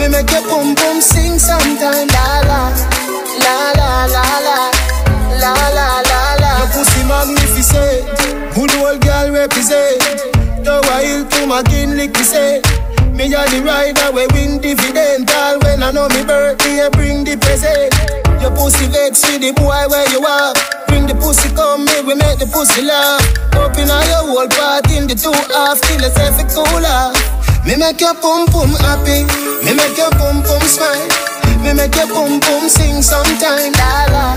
Me 0.01 0.09
make 0.09 0.31
your 0.31 0.43
boom 0.49 0.75
boom 0.75 1.01
sing 1.01 1.39
sometime. 1.39 2.09
La 2.09 2.41
la, 2.49 2.61
la 3.45 3.57
la 3.79 3.91
la 4.15 4.25
la, 4.47 4.59
la 5.39 5.53
la 5.77 5.89
la 6.09 6.21
la. 6.41 6.51
Your 6.59 6.69
pussy 6.73 7.03
magnificent. 7.05 8.03
Good 8.55 8.75
old 8.81 9.01
girl 9.03 9.31
represent. 9.31 10.01
The 10.65 10.81
wild 10.89 11.31
to 11.33 11.47
my 11.47 11.63
kin 11.63 11.97
lick 11.97 12.17
say. 12.17 12.63
Me 13.15 13.27
a 13.33 13.47
the 13.47 13.63
rider 13.63 14.11
we 14.11 14.27
win 14.35 14.61
dividend. 14.61 15.31
All 15.31 15.59
when 15.61 15.83
I 15.83 15.93
know 15.93 16.09
me 16.09 16.25
birthday, 16.25 16.89
bring 16.91 17.23
the 17.23 17.37
present. 17.37 17.94
Your 18.45 18.53
pussy 18.53 18.85
vex 18.93 19.25
with 19.25 19.41
the 19.41 19.57
boy 19.57 19.89
where 19.89 20.05
you 20.13 20.21
are 20.21 20.53
Bring 20.85 21.09
the 21.09 21.17
pussy 21.17 21.49
come 21.57 21.89
me 21.89 21.97
we 22.05 22.13
make 22.13 22.37
the 22.37 22.45
pussy 22.45 22.85
laugh 22.85 23.25
Open 23.57 23.89
all 23.89 24.05
your 24.05 24.21
whole 24.29 24.51
part 24.53 24.85
in 24.93 25.09
the 25.09 25.17
two 25.17 25.33
half 25.49 25.81
Till 25.89 26.05
it's 26.05 26.13
every 26.21 26.45
cooler 26.53 27.09
Me 27.65 27.73
make 27.81 28.05
your 28.05 28.13
pum 28.21 28.45
pum 28.53 28.77
happy 28.85 29.25
Me 29.65 29.73
make 29.73 29.97
your 29.97 30.13
pum 30.21 30.45
pum 30.45 30.61
smile 30.61 31.09
Me 31.65 31.73
make 31.73 31.97
your 31.97 32.05
pum 32.13 32.37
pum 32.37 32.69
sing 32.69 33.01
sometime 33.01 33.73
La 33.81 34.13
la 34.13 34.37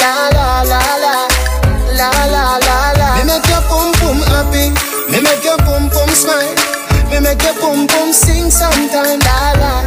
La 0.00 0.32
la 0.32 0.48
la 0.64 0.80
la 0.96 1.16
La 1.92 2.08
la 2.32 2.44
la 2.56 2.76
la 2.96 3.08
Me 3.20 3.28
make 3.28 3.44
your 3.52 3.60
pum 3.68 3.92
pum 4.00 4.16
happy 4.32 4.72
Me 5.12 5.20
make 5.20 5.44
your 5.44 5.60
pum 5.68 5.92
pum 5.92 6.08
smile 6.16 6.56
me 7.12 7.20
make 7.20 7.40
your 7.42 7.54
pum 7.54 7.86
pum 7.86 8.12
sing 8.12 8.50
sometime. 8.50 9.20
La 9.20 9.54
la 9.60 9.82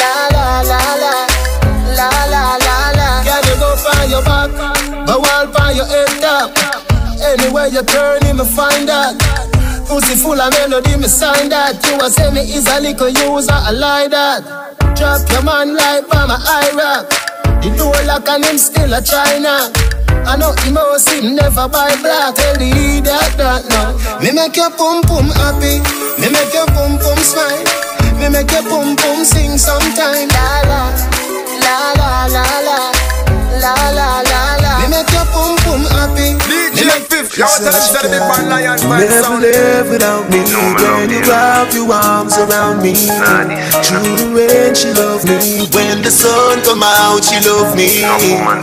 la 0.00 0.32
la, 0.66 0.80
la 1.04 1.26
la 1.94 2.08
la 2.26 2.56
la. 2.56 2.59
Your 4.20 4.24
back, 4.24 5.06
go 5.06 5.14
all 5.16 5.46
find 5.52 5.76
your 5.76 5.86
head 5.86 6.08
top. 6.20 6.52
Anywhere 7.20 7.68
you 7.68 7.82
turn, 7.84 8.20
me 8.36 8.44
find 8.44 8.88
that. 8.88 9.16
Pussy 9.88 10.14
full 10.16 10.40
of 10.40 10.52
melody, 10.52 10.96
me 10.96 11.08
sign 11.08 11.48
that. 11.48 11.80
You 11.84 11.98
a 12.00 12.10
say 12.10 12.30
me 12.32 12.40
is 12.40 12.66
a 12.68 12.80
little 12.80 13.08
user, 13.08 13.52
I 13.52 13.70
like 13.72 14.10
that. 14.10 14.44
Drop 14.96 15.24
your 15.30 15.42
man 15.42 15.74
like 15.74 16.06
from 16.08 16.30
a 16.30 16.38
Iraq. 16.70 17.08
The 17.62 17.68
door 17.76 17.96
lock 18.06 18.28
and 18.28 18.44
him 18.44 18.58
still 18.58 18.92
a 18.92 19.00
China. 19.02 19.68
I 20.24 20.36
know 20.36 20.52
him 20.64 20.76
house 20.76 21.08
him 21.08 21.34
never 21.34 21.68
buy 21.68 21.92
black. 22.00 22.34
Tell 22.36 22.56
the 22.56 22.68
idiot 22.68 23.36
that 23.36 23.64
now. 23.68 23.96
Me 24.20 24.32
make 24.32 24.56
your 24.56 24.70
pum 24.70 25.02
pum 25.02 25.28
happy. 25.32 25.80
Me 26.20 26.28
make 26.28 26.52
your 26.52 26.68
pum 26.72 26.96
pum 27.00 27.18
smile. 27.20 27.64
Me 28.20 28.28
make 28.28 28.50
your 28.52 28.64
pum 28.68 28.96
pum 28.96 29.24
sing 29.24 29.56
sometime. 29.56 30.28
La 30.28 30.48
la 30.68 30.79
Yo, 37.38 37.46
tell 37.46 37.70
them 37.70 37.78
say 37.78 38.02
the 38.02 38.10
big 38.10 38.26
man 38.26 38.50
lion 38.50 38.74
man 38.90 39.06
Never 39.06 39.22
sound. 39.22 39.42
live 39.42 39.86
without 39.86 40.26
me. 40.34 40.42
When 40.98 41.10
you 41.14 41.22
wrap 41.30 41.70
your 41.72 41.86
arms 41.94 42.34
around 42.34 42.82
me. 42.82 42.90
Through 43.86 44.18
the 44.18 44.26
rain, 44.34 44.74
she 44.74 44.90
love 44.98 45.22
me. 45.22 45.38
When 45.70 46.02
the 46.02 46.10
sun 46.10 46.58
come 46.66 46.82
out, 46.82 47.22
she 47.22 47.38
love 47.46 47.78
me. 47.78 48.02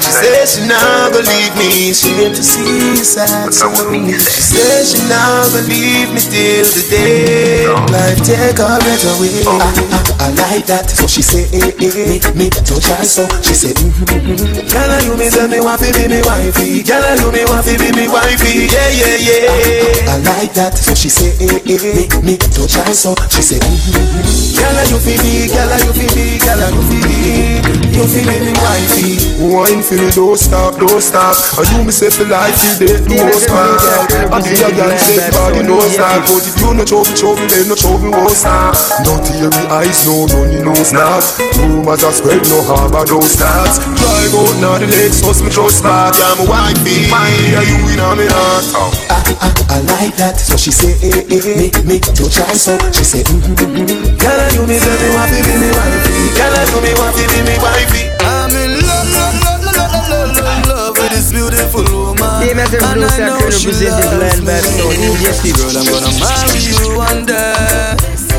She 0.04 0.12
says 0.12 0.60
she 0.60 0.68
never 0.68 1.24
leave 1.24 1.56
me. 1.56 1.96
She 1.96 2.12
ain't 2.28 2.36
to 2.36 2.44
see 2.44 3.00
you 3.00 3.04
sad. 3.08 3.54
So 3.56 3.72
lonely. 3.72 4.12
She 4.20 4.44
says 4.60 4.92
she 4.92 5.00
never 5.08 5.64
leave 5.64 6.12
me 6.12 6.20
till 6.28 6.68
the 6.68 6.84
day 6.92 7.68
life 7.92 8.20
take 8.24 8.58
her 8.60 8.78
breath 8.84 9.06
away. 9.16 9.44
I, 9.48 9.58
I, 9.96 10.28
I 10.28 10.28
like 10.36 10.66
that, 10.68 10.90
so 10.90 11.08
she 11.08 11.22
say, 11.22 11.48
eh, 11.56 11.72
eh, 11.80 12.20
eh. 12.20 12.32
me 12.36 12.50
to 12.52 12.76
try 12.80 13.04
so. 13.04 13.24
She 13.42 13.54
say, 13.56 13.74
mm-hmm, 13.74 14.04
mm-hmm. 14.06 14.68
Girl, 14.70 14.92
you 15.08 15.14
me 15.18 15.28
say 15.32 15.48
me 15.48 15.60
want 15.60 15.82
to 15.82 15.90
be 15.96 16.08
me 16.08 16.20
wifey. 16.24 16.84
Girl, 16.84 17.16
you 17.20 17.30
me 17.32 17.44
want 17.48 17.66
to 17.66 17.74
be 17.80 17.90
me 17.96 18.06
wifey. 18.08 18.57
Yeah, 18.58 18.90
yeah, 18.90 19.16
yeah. 19.22 20.10
I, 20.10 20.18
I 20.18 20.22
like 20.26 20.54
that, 20.58 20.74
so 20.74 20.96
she 20.98 21.10
say, 21.10 21.30
eh, 21.38 21.62
eh, 21.62 21.78
eh. 21.78 22.22
me 22.26 22.38
to 22.42 22.66
try 22.66 22.90
so. 22.90 23.14
She 23.30 23.46
say, 23.46 23.60
mm-hmm. 23.62 24.58
Girl, 24.58 24.78
you 24.90 24.98
feel 24.98 25.22
me, 25.22 25.46
girl, 25.46 25.70
you 25.78 25.94
feel 25.94 26.12
me, 26.18 26.42
girl, 26.42 26.62
you 26.74 26.82
feel 26.90 27.06
me. 27.06 27.78
You 27.94 28.06
feel 28.10 28.26
me, 28.26 28.38
me 28.50 28.54
wifey. 28.58 29.18
Wine 29.38 29.82
for 29.86 29.98
me, 29.98 30.10
don't 30.14 30.38
stop, 30.38 30.78
don't 30.82 31.02
stop. 31.02 31.38
I 31.58 31.66
you 31.70 31.86
me 31.86 31.94
say 31.94 32.10
for 32.10 32.26
life, 32.26 32.58
you 32.82 32.88
did 32.90 33.06
no 33.10 33.30
stop. 33.38 34.10
I 34.34 34.42
see 34.42 34.58
a 34.66 34.70
girl 34.74 34.94
say 34.98 35.30
body 35.34 35.62
no 35.62 35.78
stop. 35.94 36.26
But 36.26 36.46
if 36.46 36.58
you 36.58 36.74
no 36.74 36.86
trouble, 36.86 37.14
trouble, 37.14 37.46
then 37.46 37.70
no 37.70 37.76
trouble 37.78 38.10
won't 38.10 38.34
stop. 38.34 38.74
No 39.06 39.18
teary 39.22 39.50
eyes, 39.70 40.06
no 40.06 40.26
money, 40.30 40.62
no 40.62 40.74
snaps. 40.74 41.42
Rumors 41.58 42.02
are 42.06 42.14
spread, 42.14 42.42
no 42.50 42.62
harbor, 42.66 43.06
no 43.06 43.22
stats. 43.22 43.82
Drive 43.82 44.34
out 44.34 44.56
now 44.62 44.78
the 44.78 44.90
legs, 44.90 45.22
so 45.22 45.30
me 45.42 45.50
trust 45.50 45.82
back. 45.82 46.14
I'm 46.18 46.42
a 46.42 46.50
wifey, 46.50 47.10
yeah, 47.50 47.66
you 47.66 47.94
in 47.94 48.02
on 48.02 48.18
me 48.18 48.26
first 48.48 48.76
off. 48.76 48.96
I, 49.12 49.20
I, 49.44 49.50
I 49.76 49.80
like 49.92 50.16
that. 50.18 50.40
So 50.40 50.56
she 50.56 50.72
say, 50.72 50.96
eh, 51.04 51.28
eh, 51.28 51.44
make, 51.60 51.78
make 51.84 52.06
your 52.16 52.32
choice 52.32 52.64
So 52.64 52.78
She 52.96 53.04
say, 53.04 53.22
mm, 53.28 53.44
mm, 53.44 53.56
mm, 53.60 53.84
mm. 53.84 54.20
Girl, 54.20 54.40
you 54.56 54.64
me 54.64 54.80
say 54.80 54.96
want 55.12 55.32
to 55.36 55.40
be 55.44 55.54
me 55.60 55.70
wifey. 55.76 56.32
Girl, 56.40 56.56
you 56.72 56.80
me 56.80 56.92
want 56.96 57.14
to 57.20 57.24
be 57.28 57.40
me 57.44 57.56
wifey. 57.60 58.04
I'm 58.24 58.52
in 58.56 58.80
love, 58.88 59.08
love, 59.12 59.36
love, 59.44 59.62
love, 59.68 59.92
love, 59.92 60.08
love, 60.08 60.32
love 60.40 60.68
love 60.72 60.94
with 60.96 61.12
this 61.12 61.32
beautiful 61.36 61.84
woman. 61.92 62.56
And 62.56 63.04
I 63.04 63.20
know 63.28 63.52
she 63.52 63.72
loves 63.76 64.40
me. 64.40 65.52
Girl, 65.52 65.76
I'm 65.76 65.88
gonna 65.92 66.12
marry 66.16 66.60
you 66.64 66.80
one. 66.96 67.26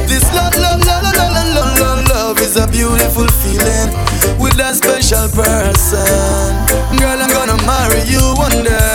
This 0.09 0.24
love, 0.32 0.56
love, 0.56 0.80
love, 0.88 1.04
love, 1.04 1.32
love, 1.36 1.52
love, 1.52 1.80
love, 1.80 2.00
love 2.09 2.36
is 2.40 2.56
a 2.56 2.66
beautiful 2.66 3.28
feeling 3.44 3.92
with 4.40 4.56
a 4.59 4.72
special 4.72 5.28
person. 5.36 6.48
Girl, 6.96 7.18
I'm 7.20 7.28
gonna 7.28 7.59
marry 7.68 8.02
you 8.09 8.22
one 8.40 8.64
day. 8.64 8.88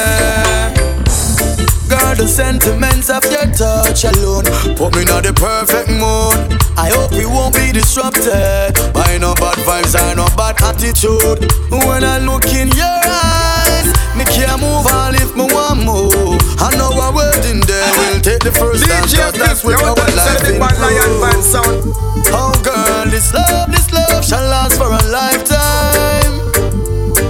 The 2.23 2.31
sentiments 2.31 3.11
of 3.11 3.19
your 3.27 3.43
touch 3.51 4.07
alone 4.07 4.47
put 4.79 4.95
me 4.95 5.03
in 5.03 5.11
the 5.27 5.35
perfect 5.35 5.91
mood. 5.91 6.55
I 6.79 6.87
hope 6.87 7.11
we 7.11 7.27
won't 7.27 7.51
be 7.51 7.75
disrupted 7.75 8.71
by 8.95 9.19
no 9.19 9.35
bad 9.35 9.59
vibes 9.67 9.91
or 9.91 10.15
no 10.15 10.31
bad 10.31 10.55
attitude. 10.63 11.51
When 11.67 12.07
I 12.07 12.23
look 12.23 12.47
in 12.55 12.71
your 12.79 12.99
eyes, 13.03 13.91
me 14.15 14.23
can't 14.23 14.55
move 14.63 14.87
on 14.87 15.19
if 15.19 15.35
me 15.35 15.51
want 15.51 15.83
move. 15.83 16.39
I 16.63 16.71
know 16.79 16.95
our 16.95 17.11
wedding 17.11 17.59
day 17.67 17.91
will 17.91 18.23
take 18.23 18.39
the 18.39 18.55
first 18.55 18.87
DJ 18.87 19.19
cause 19.19 19.35
that's 19.35 19.59
yo, 19.67 19.75
our 19.83 19.91
tell 19.91 20.07
them 20.07 20.15
say 20.15 20.23
life 20.23 20.39
the 20.39 20.47
big 20.47 20.63
been 20.63 20.63
man 20.63 20.75
lion 20.79 21.11
man 21.19 21.39
sound. 21.43 21.91
Oh 22.31 22.55
girl, 22.63 23.03
this 23.11 23.35
love, 23.35 23.67
this 23.67 23.91
love 23.91 24.23
shall 24.23 24.47
last 24.47 24.79
for 24.79 24.87
a 24.87 25.03
lifetime. 25.11 26.39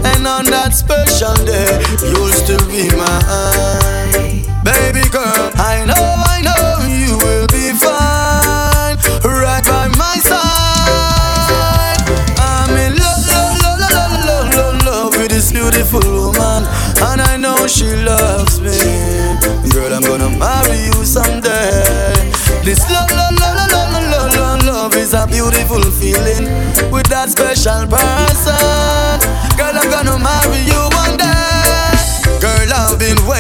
And 0.06 0.22
on 0.30 0.46
that 0.54 0.78
special 0.78 1.34
day, 1.50 1.82
you'll 2.14 2.30
still 2.30 2.62
be 2.70 2.94
mine. 2.94 4.03
Girl, 5.14 5.52
I 5.62 5.86
know, 5.86 5.94
I 6.26 6.42
know 6.42 6.90
you 6.90 7.14
will 7.22 7.46
be 7.54 7.70
fine. 7.78 8.98
Right 9.22 9.64
by 9.64 9.86
my 9.94 10.18
side. 10.18 12.02
I'm 12.42 12.74
in 12.74 12.98
love, 12.98 13.22
love, 13.30 13.54
love, 13.62 13.80
love, 13.94 14.26
love, 14.26 14.56
love, 14.58 14.86
love 14.86 15.18
with 15.18 15.30
this 15.30 15.52
beautiful 15.52 16.02
woman. 16.02 16.66
And 17.06 17.22
I 17.22 17.38
know 17.38 17.68
she 17.68 17.94
loves 17.94 18.60
me. 18.60 18.74
Girl, 19.70 19.94
I'm 19.94 20.02
gonna 20.02 20.34
marry 20.34 20.82
you 20.90 21.06
someday. 21.06 22.34
This 22.66 22.82
love, 22.90 23.12
love, 23.12 23.38
love, 23.38 23.70
love, 23.70 23.70
love, 23.70 24.10
love, 24.10 24.34
love, 24.34 24.66
love 24.66 24.96
is 24.98 25.14
a 25.14 25.28
beautiful 25.28 25.84
feeling 25.94 26.50
with 26.90 27.06
that 27.14 27.30
special 27.30 27.86
person. 27.86 29.22
Girl, 29.62 29.78
I'm 29.78 29.90
gonna 29.94 30.18
marry 30.18 30.66
you 30.66 30.83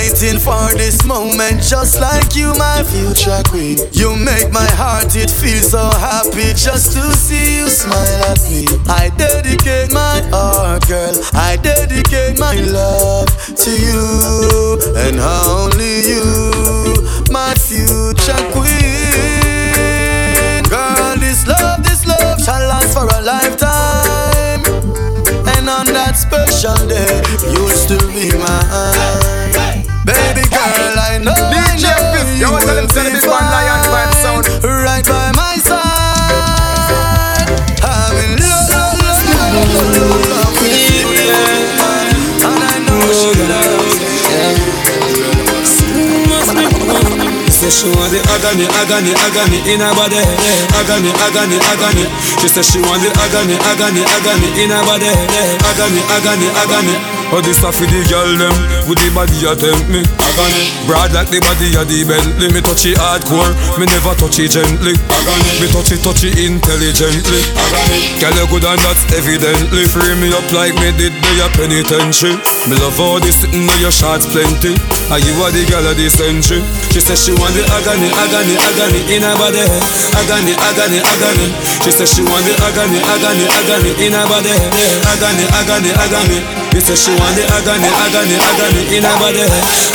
waiting 0.04 0.40
for 0.40 0.68
this 0.76 1.06
moment 1.06 1.62
just 1.64 2.00
like 2.02 2.36
you, 2.36 2.54
my 2.58 2.84
future 2.84 3.42
queen. 3.48 3.78
You 3.94 4.16
make 4.16 4.52
my 4.52 4.68
heart, 4.76 5.16
it 5.16 5.30
feels 5.30 5.72
so 5.72 5.80
happy 5.80 6.52
just 6.54 6.92
to 6.94 7.02
see 7.14 7.58
you 7.58 7.70
smile 7.70 8.24
at 8.32 8.42
me. 8.52 8.68
I 8.88 9.12
dedicate 9.18 9.94
my 9.94 10.22
heart, 10.30 10.88
girl. 10.88 11.14
I 11.34 11.58
dedicate 11.62 12.38
my 12.38 12.56
love 12.56 13.30
to 13.64 13.72
you 13.72 14.80
and 15.04 15.20
only 15.20 15.96
you, 16.12 16.26
my 17.32 17.54
future 17.56 18.44
queen. 18.52 18.74
Girl, 20.68 21.16
this 21.16 21.48
love, 21.48 21.84
this 21.84 22.06
love 22.06 22.42
shall 22.44 22.64
last 22.68 22.94
for 22.94 23.08
a 23.08 23.22
lifetime. 23.22 24.64
And 25.56 25.70
on 25.70 25.86
that 25.96 26.16
special 26.18 26.76
day, 26.88 27.22
you'll 27.54 27.70
still 27.70 28.08
be 28.12 28.32
mine. 28.38 29.33
DJ 31.24 31.88
Chris, 32.12 32.36
you 32.40 32.52
man 32.52 33.46
lion 33.48 33.84
sound. 34.20 34.44
Right 34.64 35.06
by 35.08 35.32
my 35.36 35.56
side. 35.64 37.48
I'm 37.80 38.18
in 38.20 38.36
love, 38.36 38.68
love, 38.70 39.00
love, 39.00 39.24
love, 39.24 39.72
love, 39.96 40.28
love, 40.30 40.52
I 42.44 42.80
know 42.84 43.08
she 47.64 47.72
she 47.72 47.88
want 47.88 48.12
the 48.12 48.20
agony, 48.28 48.68
agony, 48.84 49.16
agony 49.16 49.60
in 49.72 49.80
her 49.80 49.96
body. 49.96 50.20
Agony, 50.76 51.12
agony, 51.24 51.56
agony. 51.72 52.06
She 52.44 52.48
say 52.52 52.62
she 52.62 52.80
want 52.84 53.00
the 53.00 53.08
agony, 53.24 53.56
agony, 53.72 54.04
agony 54.04 54.52
in 54.60 54.70
her 54.70 54.84
body. 54.84 55.08
Agony, 55.08 56.04
agony, 56.12 56.52
agony. 56.60 57.23
Oh, 57.34 57.42
this 57.42 57.58
stuff 57.58 57.74
for 57.74 57.90
the 57.90 57.98
girl 58.14 58.30
them 58.38 58.54
with 58.86 59.02
the 59.02 59.10
body 59.10 59.34
you 59.42 59.50
tempt 59.58 59.90
me. 59.90 60.06
Agony, 60.22 60.70
broad 60.86 61.10
like 61.18 61.34
the 61.34 61.42
body 61.42 61.74
of 61.74 61.90
the 61.90 62.06
Bentley. 62.06 62.46
Me 62.54 62.62
touch 62.62 62.86
it 62.86 62.94
hardcore, 63.02 63.50
me 63.82 63.90
never 63.90 64.14
touch 64.14 64.38
it 64.38 64.54
gently. 64.54 64.94
Agony, 65.10 65.50
me 65.58 65.66
touch 65.74 65.90
it, 65.90 66.06
touch 66.06 66.22
it 66.22 66.38
intelligently. 66.38 67.42
Agony, 67.58 68.22
girl 68.22 68.38
you 68.38 68.46
good 68.54 68.70
and 68.70 68.78
that's 68.86 69.02
evidently. 69.18 69.82
Free 69.90 70.14
me 70.22 70.30
up 70.30 70.46
like 70.54 70.78
me 70.78 70.94
did 70.94 71.10
the 71.10 71.32
your 71.42 71.50
penitentiary. 71.58 72.38
Me 72.70 72.78
love 72.78 73.02
all 73.02 73.18
this 73.18 73.42
sitting 73.42 73.66
on 73.66 73.82
your 73.82 73.90
shots 73.90 74.30
plenty. 74.30 74.78
Are 75.10 75.18
you 75.18 75.34
are 75.42 75.50
the 75.50 75.66
girl 75.66 75.90
of 75.90 75.98
the 75.98 76.14
century? 76.14 76.62
She 76.94 77.02
says 77.02 77.18
she 77.18 77.34
want 77.34 77.58
the 77.58 77.66
agony, 77.66 78.14
agony, 78.14 78.62
agony 78.62 79.02
in 79.10 79.26
her 79.26 79.34
body. 79.42 79.66
Agony, 80.22 80.54
agony, 80.70 81.02
agony. 81.02 81.50
She 81.82 81.90
says 81.90 82.14
she 82.14 82.22
want 82.22 82.46
the 82.46 82.54
agony, 82.62 83.02
agony, 83.10 83.46
agony 83.58 83.92
in 84.06 84.14
her 84.14 84.22
body. 84.30 84.54
Agony, 85.18 85.50
agony, 85.58 85.90
agony. 85.98 86.40
She 86.74 86.82
says 86.82 87.02
she 87.02 87.14
want 87.24 87.36
the 87.40 87.46
agony, 87.48 87.88
agony, 87.88 88.36
agony 88.36 88.82
in 89.00 89.04
her 89.08 89.16
body. 89.16 89.48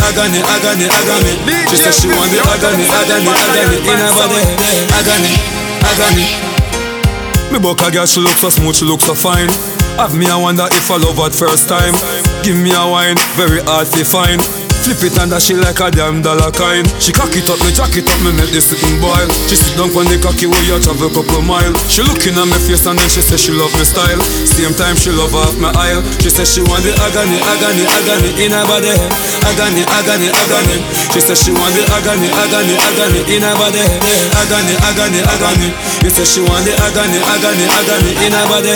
Agony, 0.08 0.40
agony, 0.40 0.86
agony. 0.88 1.32
She 1.68 1.76
says 1.76 2.00
she 2.00 2.08
want 2.08 2.32
the 2.32 2.40
agony, 2.40 2.88
agony, 2.88 3.28
agony 3.28 3.76
in 3.84 3.98
her 4.00 4.12
body. 4.16 4.40
Agony, 4.96 5.32
agony. 5.84 6.26
Me 7.52 7.58
buck 7.60 7.80
a 7.84 7.90
girl, 7.92 8.06
she 8.06 8.20
look 8.20 8.36
so 8.40 8.48
smooth, 8.48 8.76
she 8.76 8.84
look 8.84 9.00
so 9.00 9.14
fine. 9.14 9.48
Have 10.00 10.16
me, 10.16 10.26
I 10.26 10.36
wonder 10.36 10.64
if 10.72 10.90
I 10.90 10.96
love 10.96 11.16
her 11.18 11.30
first 11.30 11.68
time. 11.68 11.92
Give 12.42 12.56
me 12.56 12.72
a 12.72 12.84
wine, 12.88 13.16
very 13.36 13.60
hard 13.60 13.88
to 13.92 14.04
find. 14.04 14.40
Flip 14.88 15.12
it 15.12 15.20
under 15.20 15.36
she 15.36 15.52
like 15.52 15.84
a 15.84 15.92
damn 15.92 16.24
dollar 16.24 16.48
kind. 16.48 16.88
She 16.96 17.12
cock 17.12 17.28
it 17.36 17.44
up, 17.52 17.60
me 17.60 17.76
jack 17.76 17.92
it 17.92 18.08
up, 18.08 18.16
me 18.24 18.32
make 18.32 18.48
this 18.56 18.72
sitting 18.72 18.96
boil. 19.04 19.28
She 19.44 19.52
sit 19.52 19.76
down 19.76 19.92
on 19.92 20.08
the 20.08 20.16
cocky 20.16 20.48
where 20.48 20.64
you 20.64 20.80
travel 20.80 21.12
couple 21.12 21.44
mile. 21.44 21.76
She 21.92 22.00
looking 22.00 22.32
at 22.40 22.48
my 22.48 22.56
face 22.56 22.88
and 22.88 22.96
then 22.96 23.04
she 23.12 23.20
say 23.20 23.36
she 23.36 23.52
love 23.52 23.68
me 23.76 23.84
style. 23.84 24.16
Same 24.48 24.72
time 24.72 24.96
she 24.96 25.12
love 25.12 25.36
half 25.36 25.60
my 25.60 25.68
aisle. 25.76 26.00
She 26.24 26.32
say 26.32 26.48
she 26.48 26.64
want 26.64 26.88
the 26.88 26.96
agony, 27.04 27.36
agony, 27.36 27.84
agony 27.84 28.32
in 28.40 28.56
her 28.56 28.64
body. 28.64 28.88
Agony, 29.44 29.84
agony, 29.92 30.32
agony. 30.32 30.80
She 31.12 31.20
say 31.20 31.36
she 31.36 31.52
want 31.52 31.68
the 31.76 31.84
agony, 31.92 32.32
agony, 32.32 32.72
agony 32.80 33.20
in 33.28 33.44
her 33.44 33.52
body. 33.60 33.84
Agony, 34.40 34.72
agony, 34.88 35.20
agony. 35.20 35.68
She 36.00 36.08
say 36.08 36.24
she 36.24 36.40
want 36.40 36.64
the 36.64 36.72
agony, 36.80 37.20
agony, 37.28 37.68
agony 37.76 38.16
in 38.24 38.32
her 38.32 38.46
body. 38.48 38.72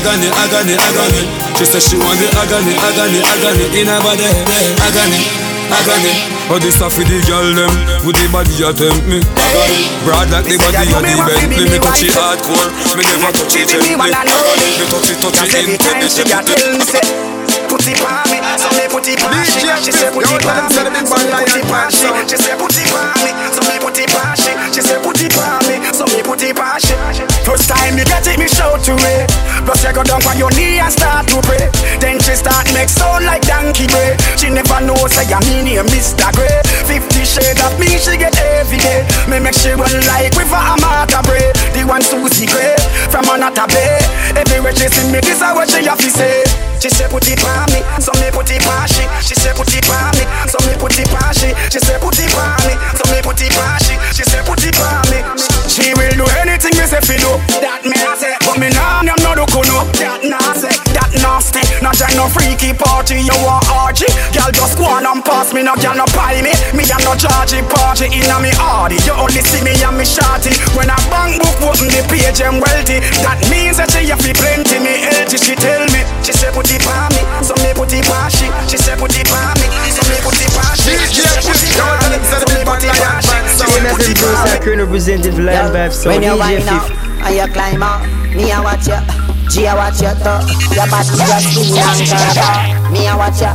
Agony, 0.00 0.32
agony, 0.32 0.80
agony. 0.80 1.28
She 1.60 1.68
say 1.68 1.76
she 1.76 2.00
want 2.00 2.16
the 2.16 2.32
agony, 2.40 2.72
agony, 2.72 3.20
agony 3.20 3.64
in 3.76 3.92
her 3.92 4.00
body. 4.00 4.32
Agony, 4.80 5.41
agony. 5.72 6.14
Oh, 6.52 6.58
this 6.60 6.76
stuff 6.76 6.92
for 6.92 7.04
the 7.04 7.18
girl 7.24 7.48
them 7.56 7.72
with 8.04 8.16
the 8.20 8.28
body 8.28 8.52
you 8.60 8.72
tempt 8.72 9.04
me. 9.08 9.18
Agony, 9.40 9.88
broad 10.04 10.28
like 10.28 10.44
the 10.44 10.56
body 10.60 10.92
of 10.92 11.00
the 11.00 11.14
Bentley. 11.16 11.64
Me 11.72 11.78
touch 11.80 12.04
it 12.04 12.12
hardcore, 12.12 12.68
me 12.96 13.02
never 13.08 13.32
touch 13.32 13.56
it 13.56 13.68
gently. 13.72 13.96
Me 13.96 14.12
touch 14.12 15.08
it, 15.08 15.18
touch 15.18 15.54
it 15.56 15.66
intelligently. 15.72 17.32
put 17.72 17.88
it 17.88 18.00
on 18.04 18.20
me, 18.28 18.38
so 18.60 18.68
me 18.76 18.84
put 18.92 19.08
it 19.08 19.22
on 19.24 19.32
she. 19.48 19.64
She 19.80 19.92
say 19.92 20.12
put 20.12 20.28
it 20.28 20.44
on 20.44 20.68
me, 20.68 21.00
so 21.08 21.24
me 21.24 21.32
put 21.40 21.56
it 21.56 21.64
on 21.72 21.88
she. 21.88 22.08
She 22.28 22.36
say 22.36 22.54
put 22.60 22.76
it 22.76 22.92
on 22.92 23.16
me, 23.24 23.32
so 23.48 23.60
me 23.64 23.76
put 23.80 23.98
it 23.98 24.12
on 24.12 24.36
she. 24.36 24.52
She 24.76 24.82
say 24.84 25.00
put 25.00 25.20
it 25.20 25.36
on 25.40 25.64
me, 25.64 25.80
so 25.92 26.04
me 26.12 26.20
put 26.22 26.42
it 26.42 26.58
on 26.58 26.80
she. 26.80 27.31
First 27.42 27.68
time 27.68 27.98
you 27.98 28.04
get 28.06 28.26
it, 28.26 28.38
me 28.38 28.46
show 28.46 28.78
to 28.78 28.92
me. 29.02 29.26
Plus 29.66 29.82
you 29.82 29.92
go 29.92 30.02
down 30.02 30.22
on 30.26 30.38
your 30.38 30.50
knee 30.54 30.78
and 30.78 30.92
start 30.92 31.26
to 31.28 31.42
pray. 31.42 31.70
Then 31.98 32.18
she 32.22 32.34
start 32.38 32.66
make 32.72 32.88
sound 32.88 33.24
like 33.26 33.42
donkey 33.42 33.86
bray. 33.90 34.16
She 34.38 34.48
never 34.48 34.80
know 34.80 34.96
say 35.10 35.26
I'm 35.26 35.42
in 35.50 35.66
here, 35.66 35.84
Mr. 35.84 36.30
Grey. 36.34 36.62
Fifty 36.86 37.26
shades 37.26 37.58
of 37.62 37.74
me, 37.78 37.98
she 37.98 38.16
get 38.16 38.34
every 38.38 38.78
day. 38.78 39.02
Me 39.28 39.38
make 39.42 39.58
she 39.58 39.74
run 39.74 39.90
like 40.06 40.34
with 40.38 40.54
a 40.54 40.60
Amata 40.74 41.20
Bray. 41.26 41.50
The 41.74 41.82
one 41.86 42.02
Susie 42.02 42.46
Gray 42.46 42.78
from 43.10 43.26
Anata 43.26 43.66
Bay. 43.68 43.98
Everywhere 44.38 44.74
she 44.74 44.88
see 44.88 45.10
me, 45.10 45.20
this 45.20 45.42
is 45.42 45.52
what 45.54 45.68
she 45.68 45.84
have 45.84 45.98
to 45.98 46.10
say. 46.10 46.71
She 46.82 46.90
say 46.90 47.06
put 47.06 47.22
it 47.30 47.38
on 47.46 47.70
me, 47.70 47.78
so 48.02 48.10
me 48.18 48.26
put 48.34 48.50
it 48.50 48.66
on 48.66 48.88
she. 48.90 49.06
She 49.22 49.38
say 49.38 49.54
put 49.54 49.70
it 49.70 49.86
on 49.86 50.10
me, 50.18 50.26
so 50.50 50.58
me 50.66 50.74
put 50.74 50.98
it 50.98 51.06
on 51.14 51.30
she. 51.30 51.54
She 51.70 51.78
say 51.78 51.94
put 52.02 52.18
it 52.18 52.34
on 52.34 52.58
me, 52.66 52.74
so 52.98 53.06
me 53.14 53.22
put 53.22 53.38
it 53.38 53.54
on 53.54 53.78
she. 53.86 53.94
She 54.10 54.26
say 54.26 54.42
put 54.42 54.58
it 54.66 54.74
on 54.82 54.98
me. 55.06 55.22
She 55.70 55.94
will 55.94 56.10
do 56.18 56.26
anything 56.42 56.74
me 56.74 56.82
say 56.82 56.98
fi 56.98 57.14
do. 57.22 57.38
That 57.62 57.86
me 57.86 57.94
I 57.94 58.18
say, 58.18 58.34
but 58.42 58.58
me 58.58 58.66
nah, 58.74 58.98
I'm 58.98 59.14
not 59.22 59.38
do 59.38 59.46
kuno. 59.54 59.86
That 59.94 60.26
nah 60.26 60.42
say, 60.58 60.74
that 60.90 60.91
nasty. 61.20 61.60
Not 61.84 61.98
join 61.98 62.14
no 62.16 62.28
freaky 62.30 62.72
party, 62.72 63.20
you 63.20 63.34
want 63.44 63.66
orgy. 63.68 64.08
Girl 64.32 64.48
just 64.54 64.78
go 64.78 64.86
on 64.88 65.04
and 65.04 65.20
pass 65.24 65.52
me, 65.52 65.62
no 65.62 65.74
girl 65.76 65.96
no 65.98 66.06
buy 66.16 66.40
me. 66.40 66.52
Me 66.72 66.86
and 66.88 67.02
no 67.04 67.12
chargy 67.18 67.60
party 67.68 68.08
inna 68.08 68.38
me 68.40 68.50
hardy. 68.56 68.96
You 69.04 69.12
only 69.18 69.42
see 69.44 69.60
me 69.66 69.74
and 69.82 69.96
me 69.98 70.04
shorty. 70.06 70.54
When 70.78 70.88
a 70.88 70.96
bank 71.12 71.42
book 71.42 71.74
open 71.74 71.88
the 71.92 72.00
page 72.08 72.40
and 72.40 72.62
wealthy, 72.62 73.02
that 73.26 73.38
means 73.52 73.76
that 73.82 73.90
she 73.92 74.08
have 74.08 74.20
fi 74.22 74.32
plenty. 74.32 74.78
Me 74.80 75.02
healthy, 75.04 75.36
she 75.36 75.54
tell 75.58 75.84
me. 75.92 76.00
She 76.22 76.32
say 76.32 76.48
put 76.54 76.70
it 76.70 76.80
on 76.86 77.10
me, 77.12 77.22
so 77.44 77.52
me 77.60 77.74
put 77.74 77.92
it 77.92 78.06
on 78.08 78.30
she. 78.30 78.46
She 78.70 78.78
say 78.78 78.94
put 78.96 79.12
it 79.12 79.26
on 79.28 79.54
me, 79.58 79.66
so 79.90 80.02
me 80.08 80.16
put 80.22 80.38
it 80.38 80.54
on 80.54 80.74
she. 80.78 80.94
She 81.10 81.20
say 81.26 81.42
put 81.42 81.58
it 81.58 81.76
on 81.82 81.98
me, 82.08 82.16
so 82.30 82.46
me 82.54 82.60
put 82.62 82.82
it 82.84 82.94
on 83.02 83.18
she. 83.20 83.36
So 83.58 83.64
me 83.68 83.78
put 83.90 84.06
it 84.06 84.22
on 84.22 84.44
me. 84.46 84.58
Crew 84.62 84.76
representing 84.78 85.34
for 85.34 85.42
Lion 85.42 85.72
Vibes, 85.74 85.98
so 85.98 86.08
When 86.10 86.22
you 86.22 86.30
DJ 86.30 86.38
wind 86.38 86.68
up 86.70 86.86
Fif. 86.86 87.26
and 87.26 87.34
you 87.34 87.46
climb 87.52 87.82
up, 87.82 88.00
me 88.34 88.50
a 88.54 88.62
watch 88.62 88.86
you. 88.86 89.31
G 89.50 89.66
a 89.66 89.74
watch 89.74 90.00
you 90.00 90.12
too. 90.22 90.38
Your 90.74 90.86
body 90.90 91.12
just 91.16 91.50
spin 91.50 91.74
and 91.78 92.00
curve. 92.06 92.92
Me 92.92 93.06
a 93.06 93.16
watch 93.16 93.40
you. 93.40 93.52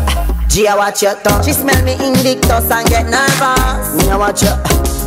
G 0.50 0.66
a 0.68 0.76
watch 0.76 1.02
you 1.04 1.14
too. 1.24 1.44
She 1.44 1.54
smell 1.54 1.82
me 1.84 1.94
invictus 1.94 2.70
and 2.72 2.88
get 2.90 3.06
nervous. 3.08 3.96
Me 3.96 4.10
a 4.10 4.18
watch 4.18 4.44
you. 4.44 4.54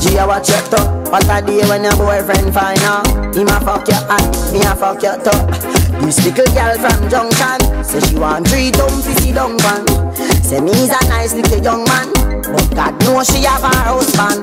G 0.00 0.16
a 0.16 0.26
watch 0.26 0.48
you 0.48 0.60
too. 0.70 0.82
What 1.10 1.24
a 1.28 1.44
day 1.44 1.66
when 1.68 1.84
your 1.84 1.96
boyfriend 1.96 2.54
find 2.54 2.80
out. 2.82 3.06
Him 3.34 3.48
a 3.48 3.60
fuck 3.60 3.86
you 3.88 3.94
and 3.94 4.26
me 4.52 4.60
a 4.62 4.74
fuck 4.74 5.02
you 5.02 5.14
too. 5.22 5.80
This 6.00 6.24
little 6.24 6.46
girl 6.54 6.74
from 6.78 7.08
Junction 7.10 7.84
Say 7.84 8.00
she 8.00 8.16
want 8.18 8.48
three 8.48 8.70
dumb 8.70 9.02
fifty 9.02 9.32
dung 9.32 9.58
pan 9.58 9.86
Say 10.42 10.60
me's 10.60 10.88
a 10.88 11.08
nice 11.08 11.34
little 11.34 11.62
young 11.62 11.84
man 11.84 12.10
But 12.42 12.74
God 12.74 13.00
knows 13.04 13.28
she 13.28 13.44
have 13.44 13.60
her 13.60 13.82
husband 13.84 14.42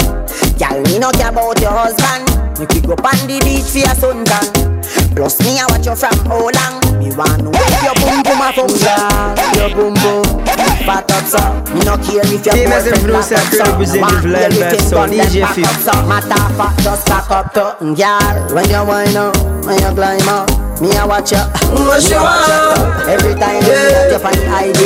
Girl, 0.60 0.82
me 0.84 1.00
no 1.00 1.12
care 1.12 1.30
about 1.30 1.60
your 1.60 1.72
husband 1.72 2.30
you 2.60 2.82
go 2.82 2.94
on 2.94 3.28
the 3.28 3.40
beach 3.44 3.70
for 3.70 3.80
your 3.80 3.94
suntan 3.98 4.77
Plus 5.18 5.40
me 5.42 5.58
I 5.58 5.66
watch 5.66 5.84
you 5.84 5.96
from 5.96 6.14
how 6.30 6.46
long? 6.46 6.78
Me 7.02 7.10
want 7.18 7.42
know 7.42 7.50
if 7.50 7.82
your 7.82 7.98
boom 7.98 8.22
boom 8.22 8.38
a 8.38 8.54
function 8.54 9.34
Your 9.58 9.74
boom 9.74 9.94
boom. 9.98 10.46
Fat 10.86 11.10
up 11.10 11.26
so 11.26 11.42
Me 11.74 11.82
no 11.82 11.98
care 11.98 12.22
if 12.22 12.46
your 12.46 12.54
boyfriend 12.54 13.26
fat 13.26 13.34
up 13.34 13.50
so 13.50 13.66
Me 13.82 14.00
want 14.00 14.22
for 14.22 14.30
hear 14.30 14.52
you 14.54 14.70
think 14.70 14.92
gun 14.94 15.10
DJ 15.10 15.42
back 15.42 15.58
up 15.58 15.82
so 15.82 15.94
Matter 16.06 16.54
fat 16.54 16.84
just 16.84 17.08
back 17.08 17.32
up 17.32 17.52
to 17.54 17.96
Girl, 17.98 18.56
when 18.56 18.70
you 18.70 18.86
wind 18.86 19.18
up 19.18 19.36
When 19.66 19.82
you 19.82 19.96
climb 19.96 20.30
up 20.30 20.67
me 20.82 20.94
a 20.96 21.06
watch 21.08 21.32
you, 21.32 21.42
What 21.74 22.02
she 22.04 22.14
watch 22.14 22.48
you. 22.48 23.10
Every 23.10 23.34
time 23.40 23.62
you 23.66 23.72
Yeah. 23.74 24.12
you 24.14 24.20
find 24.20 24.38
ID, 24.38 24.82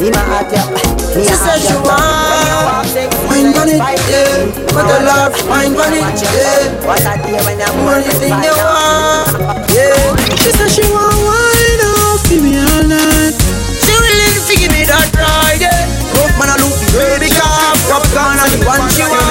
in 0.00 0.12
my 0.12 0.22
heart 0.24 0.48
you, 0.48 0.64
me 0.72 1.24
She 1.28 1.32
a 1.32 1.36
said 1.36 1.60
watch 1.60 1.68
she 1.68 1.74
you. 1.74 1.84
When 1.84 2.40
you 2.48 2.58
walk 2.64 2.86
sexy, 2.88 3.28
Wine 3.28 3.52
on 3.60 3.68
it, 3.68 3.80
yeah. 4.08 4.72
What 4.72 4.88
a 4.88 4.96
love, 5.04 5.34
wine 5.48 5.76
on 5.76 5.92
it, 5.92 6.16
you. 6.16 6.28
yeah. 6.32 6.86
What 6.88 7.00
a 7.04 7.12
day 7.20 7.38
when 7.44 7.60
you 7.60 7.70
More 7.76 8.00
boyfriend 8.00 8.18
thing 8.24 8.32
find 8.32 8.44
you 8.44 8.56
out. 8.56 9.28
want, 9.36 9.68
yeah. 9.68 10.16
She 10.40 10.50
said 10.56 10.70
she 10.72 10.84
want 10.88 11.12
wine 11.28 11.82
up, 11.92 12.20
give 12.28 12.40
me 12.42 12.52
all 12.56 12.84
night. 12.88 13.36
She 13.84 13.92
willing 14.00 14.40
to 14.48 14.54
give 14.56 14.72
me 14.72 14.82
that 14.88 15.08
ride, 15.12 15.60
yeah. 15.60 15.84
Rope 16.16 16.34
man 16.40 16.50
a 16.52 16.56
look 16.62 16.72
baby 16.96 17.28
car, 17.36 17.76
popcorn 17.92 18.38
and 18.40 18.48
the 18.48 18.58
one 18.64 18.80
she 18.96 19.04
want. 19.04 19.28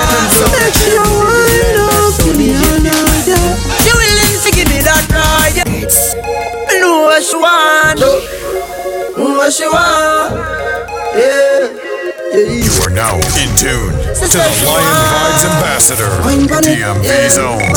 Make 0.53 0.77
she 0.77 0.93
a 0.93 1.01
wine 1.01 1.79
up, 1.81 1.82
she 7.33 7.39
want. 7.41 7.99
What 9.17 9.53
she 9.53 9.65
want, 9.65 10.33
yeah. 11.17 11.81
You 12.33 12.69
are 12.81 12.93
now 12.93 13.15
in 13.41 13.49
tune 13.57 13.93
to 13.93 14.25
the 14.25 14.41
Lion 14.65 14.97
Vibes 15.09 15.45
Ambassador, 15.45 16.09
DMV 16.61 17.29
Zone. 17.29 17.73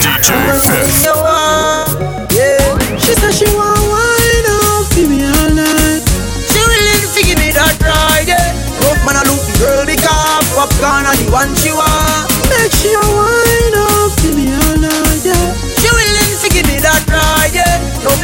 DJ 0.00 0.28
Fif. 0.56 1.04
You 1.04 1.12
want, 1.16 2.32
yeah. 2.32 2.56
She 2.96 3.12
said 3.14 3.32
she 3.32 3.46
want 3.52 3.80
wine 3.92 4.48
up, 4.48 4.88
give 4.94 5.08
me 5.10 5.24
all 5.24 5.50
night. 5.52 6.02
She 6.48 6.60
willing 6.60 7.04
to 7.04 7.20
give 7.24 7.38
me 7.38 7.52
that 7.52 7.76
ride, 7.84 8.28
yeah. 8.28 8.56
Rope 8.84 9.04
man 9.04 9.16
a 9.16 9.22
look 9.28 9.44
girl 9.60 9.84
car, 10.00 10.40
popcorn 10.56 11.04
and 11.04 11.18
the 11.18 11.32
one 11.32 11.54
she 11.56 11.72
want. 11.72 12.28
Make 12.48 12.72
she 12.72 12.92
a 12.94 13.00
wine 13.00 13.37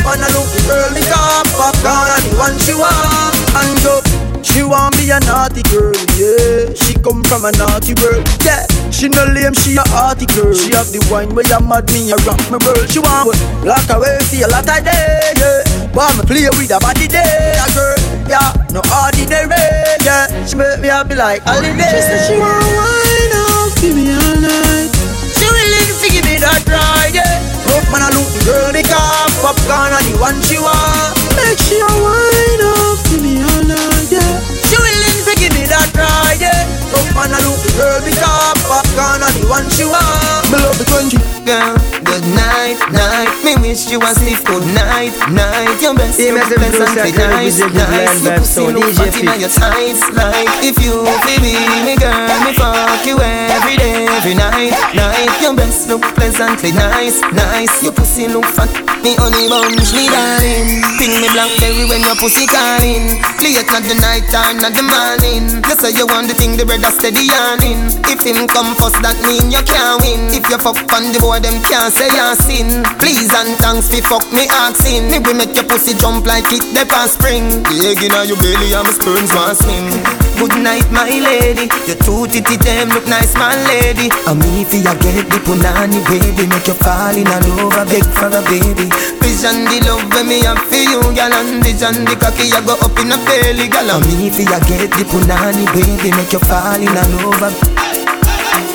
man 0.04 0.20
a 0.20 0.28
look 0.36 0.48
the 0.52 0.60
girl 0.68 0.90
the 0.92 1.02
car, 1.08 1.42
popcorn 1.56 2.08
and 2.12 2.24
the 2.28 2.32
one 2.36 2.56
she 2.60 2.74
want. 2.76 3.34
And 3.56 3.74
go. 3.82 4.00
She 4.44 4.62
want 4.62 4.94
be 5.00 5.10
a 5.10 5.18
naughty 5.24 5.64
girl, 5.72 5.96
yeah. 6.20 6.70
She 6.76 6.94
come 7.00 7.24
from 7.24 7.48
a 7.48 7.50
naughty 7.58 7.96
world, 7.98 8.22
yeah. 8.44 8.62
She 8.92 9.08
no 9.08 9.24
lame, 9.32 9.56
she 9.56 9.74
a 9.74 9.82
arty 9.90 10.26
girl. 10.30 10.52
She 10.54 10.70
have 10.76 10.92
the 10.94 11.00
wine 11.10 11.34
where 11.34 11.48
you 11.48 11.58
mad 11.64 11.88
me, 11.90 12.12
you 12.12 12.18
rock 12.28 12.38
me 12.52 12.60
world. 12.62 12.86
She 12.86 13.00
want 13.00 13.34
lock 13.64 13.88
away 13.90 14.20
for 14.30 14.44
a 14.44 14.46
lot 14.52 14.68
of 14.68 14.78
day, 14.84 15.32
yeah. 15.40 15.64
Want 15.96 16.20
me 16.20 16.22
play 16.28 16.46
with 16.54 16.70
a 16.70 16.78
body 16.78 17.08
day, 17.08 17.56
a 17.56 17.66
girl, 17.74 17.98
yeah. 18.30 18.52
No 18.70 18.84
ordinary, 18.94 19.58
yeah. 20.06 20.28
She 20.46 20.54
make 20.54 20.78
me 20.78 20.86
happy 20.92 21.16
like 21.16 21.42
holiday. 21.42 21.90
She 21.90 22.00
said 22.04 22.22
she 22.28 22.36
want 22.38 22.62
wine 22.62 23.34
up, 23.34 23.72
give 23.80 23.96
me 23.96 24.12
all 24.12 24.38
night. 24.38 24.92
She 25.34 25.46
willing 25.50 25.88
to 25.98 26.06
give 26.12 26.24
me 26.28 26.36
that 26.38 26.62
ride, 26.68 27.16
yeah. 27.16 27.42
Rope 27.72 27.88
man 27.90 28.06
a 28.06 28.08
look 28.14 28.28
the 28.28 28.40
girl 28.44 28.70
the 28.70 28.84
car, 28.86 29.26
popcorn 29.44 29.92
and 29.92 30.06
the 30.08 30.16
one 30.16 30.40
she 30.48 30.56
want. 30.56 31.12
Make 31.36 31.60
she 31.68 31.76
a 31.76 31.92
wine 32.00 32.64
up, 32.64 32.96
give 33.12 33.20
me 33.20 33.44
all 33.44 33.60
night, 33.68 34.08
yeah. 34.08 34.40
She 34.64 34.76
willing 34.80 35.20
to 35.28 35.32
give 35.36 35.52
me 35.52 35.68
that 35.68 35.92
ride, 35.92 36.40
yeah. 36.40 36.64
Rope 36.88 37.12
man 37.12 37.36
a 37.36 37.38
look 37.44 37.60
the 37.60 37.68
girl 37.76 38.00
the 38.00 38.12
car, 38.16 38.56
popcorn 38.64 39.20
and 39.20 39.36
the 39.36 39.44
one 39.44 39.68
she 39.68 39.84
want. 39.84 40.48
Me 40.48 40.56
love 40.64 40.80
the 40.80 40.88
country. 40.88 41.20
Girl, 41.44 41.76
good 42.08 42.24
night, 42.32 42.80
night. 42.88 43.23
Me 43.44 43.52
wish 43.60 43.92
you 43.92 44.00
a 44.00 44.08
sleep 44.16 44.40
good 44.48 44.64
night, 44.72 45.12
night. 45.28 45.76
Your 45.76 45.92
best, 45.92 46.16
your 46.16 46.32
best, 46.32 46.48
Producer, 46.48 46.88
and 46.88 47.12
nice, 47.12 47.60
nice. 47.60 48.24
Lion 48.24 48.24
You 48.24 48.30
Vibes, 48.32 48.38
pussy 48.40 48.72
look 48.72 48.88
fat 48.96 49.16
inna 49.20 49.36
your 49.36 49.52
tights, 49.52 50.00
like 50.16 50.48
if 50.64 50.80
you 50.80 51.04
feel 51.28 51.40
me, 51.44 51.52
me 51.84 51.92
girl, 52.00 52.24
me 52.40 52.56
fuck 52.56 53.04
you 53.04 53.20
every 53.20 53.76
day, 53.76 54.08
every 54.16 54.32
night, 54.32 54.72
night. 54.96 55.28
Your 55.44 55.52
best 55.52 55.92
look 55.92 56.00
pleasantly 56.16 56.72
nice, 56.72 57.20
nice. 57.36 57.84
Your 57.84 57.92
pussy 57.92 58.32
look 58.32 58.48
fat, 58.48 58.72
me 59.04 59.12
honey 59.20 59.52
bunch, 59.52 59.92
me 59.92 60.08
darling. 60.08 60.80
Ping 60.96 61.12
me 61.20 61.28
blackberry 61.36 61.84
when 61.84 62.00
your 62.00 62.16
pussy 62.16 62.48
calling. 62.48 63.20
Late 63.44 63.60
at 63.60 63.84
the 63.84 63.96
night 64.00 64.24
time 64.32 64.56
not 64.56 64.72
the 64.72 64.80
morning. 64.80 65.60
You 65.68 65.76
say 65.76 65.92
you 65.92 66.08
want 66.08 66.32
the 66.32 66.34
thing, 66.34 66.56
the 66.56 66.64
brother 66.64 66.88
steady 66.88 67.28
yarning. 67.28 67.92
If 68.08 68.24
him 68.24 68.48
come 68.48 68.72
first, 68.80 69.04
that 69.04 69.20
mean 69.28 69.52
you 69.52 69.60
can't 69.68 70.00
win. 70.00 70.32
If 70.32 70.48
you 70.48 70.56
fuck 70.56 70.80
on 70.96 71.12
the 71.12 71.20
boy, 71.20 71.44
them 71.44 71.60
can't 71.68 71.92
say 71.92 72.08
you 72.08 72.32
sin. 72.40 72.80
Please 72.96 73.33
and 73.34 73.58
thanks 73.58 73.88
fi 73.90 74.00
fuck 74.00 74.24
me 74.32 74.46
asking. 74.62 75.10
Me 75.10 75.18
we 75.18 75.34
make 75.34 75.54
your 75.54 75.66
pussy 75.66 75.94
jump 75.94 76.26
like 76.26 76.46
it 76.54 76.62
the 76.70 76.86
past 76.86 77.18
spring. 77.18 77.62
The 77.66 77.74
egg 77.90 78.02
inna 78.06 78.22
your 78.24 78.38
belly, 78.38 78.70
I'm 78.74 78.86
sperms 78.94 79.32
want 79.34 79.58
swim. 79.58 79.90
Good 80.38 80.54
night, 80.62 80.86
my 80.94 81.08
lady. 81.10 81.66
Your 81.90 81.98
two 82.06 82.26
titty 82.30 82.56
them 82.62 82.94
look 82.94 83.06
nice, 83.10 83.34
my 83.34 83.54
lady. 83.66 84.08
And 84.30 84.38
me 84.38 84.62
fi 84.64 84.82
ya 84.86 84.94
get 85.02 85.26
the 85.26 85.38
punani 85.42 85.98
baby, 86.06 86.46
make 86.46 86.66
you 86.66 86.76
fall 86.78 87.14
in 87.14 87.26
love, 87.26 87.74
I 87.74 87.84
beg 87.90 88.06
for 88.14 88.30
a 88.30 88.40
baby. 88.46 88.86
Vision 89.22 89.66
the 89.66 89.78
love 89.86 90.06
when 90.14 90.30
me 90.30 90.46
have 90.46 90.62
for 90.70 90.78
you, 90.78 91.02
gal, 91.14 91.32
and 91.34 91.62
vision 91.64 92.06
the 92.06 92.14
cocky 92.14 92.50
I 92.54 92.62
go 92.62 92.78
up 92.78 92.94
in 93.02 93.10
a 93.10 93.18
belly, 93.26 93.66
gal. 93.66 93.90
And 93.90 94.06
me 94.06 94.30
fi 94.30 94.46
ya 94.46 94.58
get 94.68 94.90
the 94.94 95.04
punani 95.10 95.66
baby, 95.74 96.14
make 96.14 96.32
you 96.32 96.42
fall 96.46 96.78
in 96.78 96.92
love. 96.92 97.42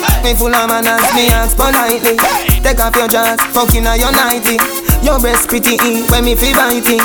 I 0.02 0.09
me 0.22 0.34
full 0.34 0.54
of 0.54 0.68
manners, 0.68 1.02
me 1.14 1.28
ask 1.30 1.56
politely 1.56 2.16
Take 2.62 2.80
off 2.80 2.94
your 2.96 3.08
dress, 3.08 3.40
fucking 3.56 3.86
on 3.86 3.98
your 3.98 4.12
nighty. 4.12 4.60
Your 5.02 5.18
breast 5.18 5.48
pretty 5.48 5.80
in, 5.80 6.04
when 6.12 6.24
me 6.24 6.34
feel 6.34 6.52
biting. 6.52 7.00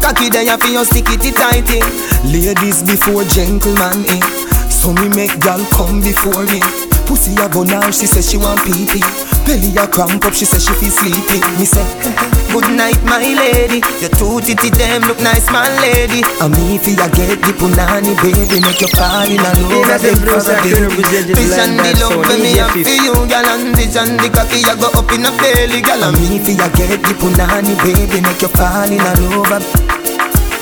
Cocky 0.00 0.30
there 0.30 0.42
you 0.42 0.56
feel 0.58 0.84
stick 0.84 1.06
it 1.10 1.34
tighty. 1.34 1.82
Ladies 2.30 2.82
before 2.82 3.24
gentlemen 3.24 4.06
in 4.08 4.22
eh. 4.22 4.52
So 4.70 4.92
me 4.94 5.08
make 5.10 5.38
gal 5.40 5.62
come 5.70 6.00
before 6.00 6.44
me. 6.46 6.60
Pussy 7.06 7.34
a 7.38 7.48
go 7.48 7.62
now, 7.62 7.90
she 7.90 8.06
say 8.06 8.22
she 8.22 8.36
want 8.36 8.62
pee. 8.64 9.02
Belly 9.46 9.76
a 9.76 9.86
cramp 9.86 10.24
up, 10.24 10.34
she 10.34 10.44
say 10.44 10.58
she 10.58 10.72
feel 10.78 10.90
sleepy. 10.90 11.38
Me 11.58 11.64
say, 11.64 11.82
good 12.52 12.68
night 12.76 13.00
my 13.08 13.18
lady. 13.18 13.80
Your 13.98 14.12
two 14.12 14.40
titty 14.44 14.68
them 14.76 15.02
look 15.08 15.18
nice, 15.18 15.48
my 15.50 15.64
lady. 15.80 16.20
And 16.40 16.52
me 16.52 16.76
fi 16.78 16.92
a 17.00 17.08
get 17.08 17.40
the 17.40 17.52
punani 17.56 18.12
baby, 18.20 18.60
make 18.60 18.84
you 18.84 18.88
in 18.92 19.40
love 19.40 19.64
with 19.72 19.88
them 19.88 20.18
for 20.20 20.44
a 20.44 20.54
baby. 20.60 21.32
Vision 21.32 21.80
the 21.80 21.90
love 21.98 22.20
when 22.28 22.40
me 22.44 22.52
have 22.60 22.76
for 22.76 22.98
you, 23.00 23.16
girl, 23.26 23.48
and 23.48 23.74
vision 23.74 24.20
the 24.20 24.28
cocky 24.28 24.60
a 24.68 24.76
go 24.76 24.92
up 24.92 25.10
in 25.10 25.24
a 25.24 25.32
belly, 25.40 25.80
girl. 25.80 26.04
And 26.04 26.14
me 26.20 26.38
fi 26.38 26.52
a 26.60 26.68
get 26.76 27.00
the 27.00 27.12
punani 27.16 27.74
baby, 27.80 28.20
make 28.20 28.42
you 28.42 28.52
fall 28.52 28.92
in 28.92 29.00
love. 29.00 29.91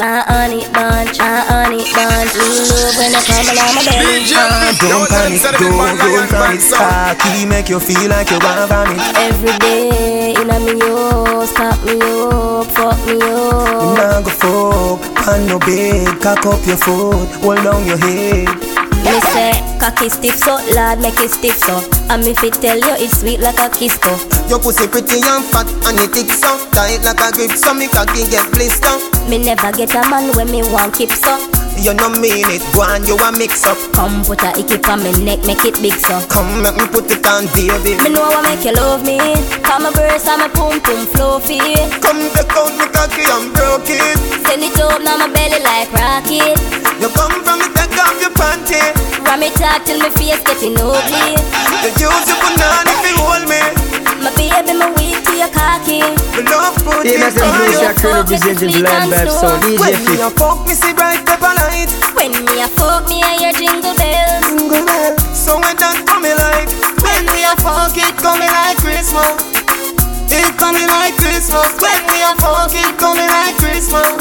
My 0.01 0.25
honey 0.27 0.65
bunch, 0.73 1.19
my 1.19 1.45
honey 1.45 1.85
bunch. 1.93 2.33
You 2.33 2.49
love 2.73 2.97
when 2.97 3.13
I 3.13 3.21
come 3.21 3.53
on 3.53 3.75
my 3.77 3.85
belly. 3.85 4.25
Ah, 4.33 4.73
don't 4.81 5.05
panic, 5.13 5.43
don't, 5.61 5.99
don't 6.01 6.31
panic. 6.33 6.61
Cocky 6.73 7.45
make 7.45 7.69
you 7.69 7.79
feel 7.79 8.09
like 8.09 8.31
you 8.31 8.39
want 8.41 8.65
vomit. 8.71 8.97
Every 9.21 9.53
day 9.59 10.33
in 10.41 10.49
a 10.49 10.59
me 10.59 10.81
house, 10.81 11.53
pop 11.53 11.77
me 11.85 12.01
up, 12.01 12.65
fuck 12.73 12.97
me 13.05 13.21
You 13.21 13.29
up. 13.29 13.97
nah 14.01 14.21
go 14.25 14.33
fuck 14.41 15.29
on 15.29 15.47
no 15.47 15.59
bed, 15.59 16.19
cock 16.23 16.47
up 16.47 16.65
your 16.67 16.79
foot, 16.79 17.29
hold 17.45 17.61
down 17.63 17.85
your 17.85 17.99
head. 17.99 18.49
Say, 19.33 19.53
cocky 19.79 20.09
stiff 20.09 20.37
so, 20.37 20.57
lad 20.75 21.01
make 21.01 21.21
it 21.21 21.31
stiff 21.31 21.57
so. 21.57 21.79
And 22.11 22.27
if 22.27 22.43
it 22.43 22.55
tell 22.55 22.77
you 22.77 22.95
it's 22.99 23.21
sweet 23.21 23.41
like 23.41 23.59
a 23.61 23.71
kiss 23.71 23.95
so. 23.95 24.41
Your 24.51 24.59
pussy 24.59 24.89
pretty 24.89 25.23
and 25.23 25.45
fat 25.47 25.71
and 25.87 26.01
it 26.01 26.11
thick 26.11 26.29
so 26.31 26.59
Tight 26.75 27.05
like 27.05 27.21
a 27.23 27.31
grip 27.31 27.53
so 27.53 27.73
me 27.73 27.87
cocky 27.87 28.27
get 28.27 28.51
blister 28.51 28.99
Me 29.31 29.39
never 29.39 29.71
get 29.71 29.95
a 29.95 30.03
man 30.11 30.35
when 30.35 30.51
me 30.51 30.63
want 30.73 30.93
keep 30.93 31.11
so. 31.11 31.60
You 31.81 31.95
no 31.97 32.13
mean 32.21 32.45
it, 32.53 32.61
go 32.77 32.85
on 32.85 33.03
you 33.09 33.17
a 33.17 33.33
mix 33.33 33.65
up 33.65 33.79
Come 33.97 34.21
put 34.23 34.45
a 34.45 34.53
icky 34.53 34.77
on 34.85 35.01
me 35.03 35.11
neck, 35.25 35.41
make 35.49 35.65
it 35.65 35.81
big 35.81 35.97
so. 35.97 36.21
Come 36.29 36.61
make 36.63 36.77
me 36.77 36.85
put 36.93 37.09
it 37.11 37.25
on 37.25 37.49
baby 37.57 37.97
Me 38.05 38.13
know 38.13 38.29
what 38.29 38.45
make 38.45 38.63
you 38.69 38.77
love 38.77 39.01
me. 39.03 39.17
Come 39.65 39.89
my 39.89 39.91
breast 39.91 40.29
and 40.29 40.45
my 40.45 40.49
pum 40.53 40.77
pum 40.85 41.07
fluffy. 41.17 41.59
Come 42.05 42.21
take 42.37 42.53
out 42.53 42.69
me 42.77 42.85
cocky 42.93 43.25
and 43.25 43.49
broke 43.57 43.89
it 43.89 44.17
Send 44.45 44.61
it 44.63 44.77
up 44.79 45.01
now 45.01 45.17
my 45.17 45.33
belly 45.33 45.59
like 45.65 45.89
rocket. 45.97 46.61
You 47.01 47.09
come 47.17 47.41
from 47.43 47.65
me 47.65 47.69
take 47.73 47.97
off 47.97 48.13
your 48.21 48.31
panty 48.37 48.85
Ram 49.25 49.41
it 49.43 49.57
out 49.65 49.81
till 49.89 49.99
my 50.05 50.13
face 50.15 50.39
getting 50.45 50.77
ugly. 50.77 51.41
You 51.81 51.91
use 51.97 52.27
your 52.29 52.39
banana 52.45 52.93
if 52.93 53.03
you 53.09 53.17
hold 53.25 53.49
me 53.49 53.63
My 54.21 54.29
baby, 54.37 54.77
my 54.77 54.93
weak 55.01 55.17
to 55.27 55.33
your 55.33 55.49
cocky. 55.51 56.05
Me 56.37 56.45
love 56.45 56.77
put 56.85 57.09
Yeah, 57.09 57.25
it 57.25 57.35
that's 57.35 57.41
on 57.41 57.57
the 57.57 57.73
you 57.73 57.81
Blue 57.81 57.95
Crew 57.99 58.13
representing 58.21 58.69
the 58.69 58.81
Lion 58.85 59.09
Vibe 59.09 59.33
Sound. 59.33 59.65
DJ 59.65 59.81
When 59.81 59.97
me 60.05 60.15
Fif. 60.21 60.29
a 60.29 60.31
fuck 60.37 60.59
me 60.69 60.75
see 60.77 60.93
bright 60.93 61.25
pepper 61.25 61.53
light 61.57 61.70
When 62.15 62.33
me 62.45 62.63
a 62.63 62.69
fuck 62.69 63.09
me, 63.09 63.23
I 63.23 63.39
hear 63.39 63.53
jingle 63.53 63.95
bells. 63.95 64.45
Jingle 64.47 64.85
bell 64.87 65.19
So 65.35 65.55
when 65.61 65.77
that 65.79 66.03
coming 66.07 66.35
like. 66.35 66.69
When 67.03 67.25
we 67.31 67.47
a 67.47 67.55
fuck 67.63 67.97
it 67.97 68.15
coming 68.19 68.51
like 68.51 68.79
Christmas. 68.83 69.39
It 70.31 70.51
coming 70.59 70.89
like 70.89 71.15
Christmas. 71.17 71.71
When 71.79 72.01
we 72.11 72.19
a 72.23 72.35
fuck 72.43 72.75
it 72.75 72.93
coming 72.99 73.31
like 73.31 73.57
Christmas. 73.59 74.19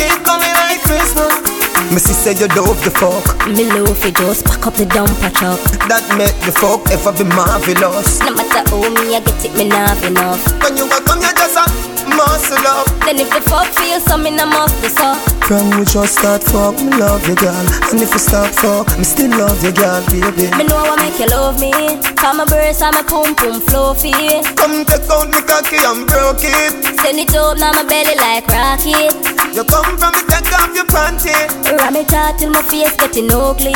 It 0.00 0.16
coming 0.24 0.54
like 0.54 0.80
Christmas 0.82 1.55
Me 1.92 1.98
sister 2.02 2.32
you 2.32 2.48
love 2.58 2.82
the 2.82 2.90
fuck 2.90 3.22
Me 3.46 3.62
love 3.70 4.02
you 4.04 4.10
just 4.10 4.44
pack 4.44 4.66
up 4.66 4.74
the 4.74 4.84
dumper 4.90 5.30
truck. 5.30 5.62
That 5.86 6.02
make 6.18 6.34
the 6.42 6.50
fuck 6.50 6.82
ever 6.90 7.14
be 7.14 7.22
marvelous 7.30 8.18
No 8.20 8.34
matter 8.34 8.66
how 8.66 8.82
me 8.90 9.14
I 9.14 9.22
get 9.22 9.44
it, 9.46 9.54
me 9.54 9.70
not 9.70 10.02
enough. 10.02 10.42
When 10.60 10.74
you 10.76 10.90
go 10.90 10.98
come 11.06 11.22
you 11.22 11.30
just 11.30 11.54
a 11.54 11.64
muscle 12.10 12.58
up 12.66 12.90
Then 13.06 13.22
if 13.22 13.30
the 13.30 13.38
fuck 13.46 13.70
feel 13.78 14.02
something, 14.02 14.34
I 14.34 14.44
must 14.50 14.74
be 14.82 14.90
so. 14.90 15.14
From 15.46 15.78
we 15.78 15.86
just 15.86 16.18
start 16.18 16.42
fuck, 16.42 16.74
me 16.82 16.90
love 16.98 17.22
you 17.22 17.38
girl 17.38 17.54
And 17.54 18.02
if 18.02 18.10
we 18.10 18.18
stop 18.18 18.50
fuck, 18.58 18.90
me 18.98 19.06
still 19.06 19.30
love 19.38 19.62
you 19.62 19.70
girl 19.70 20.02
baby 20.10 20.50
Me 20.58 20.66
know 20.66 20.82
what 20.90 20.98
make 20.98 21.16
you 21.22 21.30
love 21.30 21.62
me. 21.62 21.70
Come 22.18 22.42
my 22.42 22.46
breast 22.50 22.82
and 22.82 22.98
my 22.98 23.06
pum 23.06 23.30
pum 23.38 23.62
fluffy. 23.62 24.10
Come 24.58 24.82
take 24.84 25.06
out 25.06 25.30
me 25.30 25.38
cocky 25.46 25.78
and 25.86 26.02
broke 26.10 26.42
it 26.42 26.74
Send 26.98 27.22
it 27.22 27.30
up 27.38 27.56
now 27.62 27.70
my 27.78 27.86
belly 27.86 28.18
like 28.18 28.44
rocket. 28.50 29.14
You 29.54 29.62
come 29.62 29.94
from 29.96 30.12
me 30.18 30.22
take 30.26 30.50
off 30.50 30.74
your 30.74 30.84
panty 30.90 31.30
Ram 31.76 31.96
it 31.96 32.12
out 32.12 32.38
till 32.38 32.50
my 32.50 32.62
face 32.62 32.96
getting 32.96 33.30
ugly. 33.30 33.72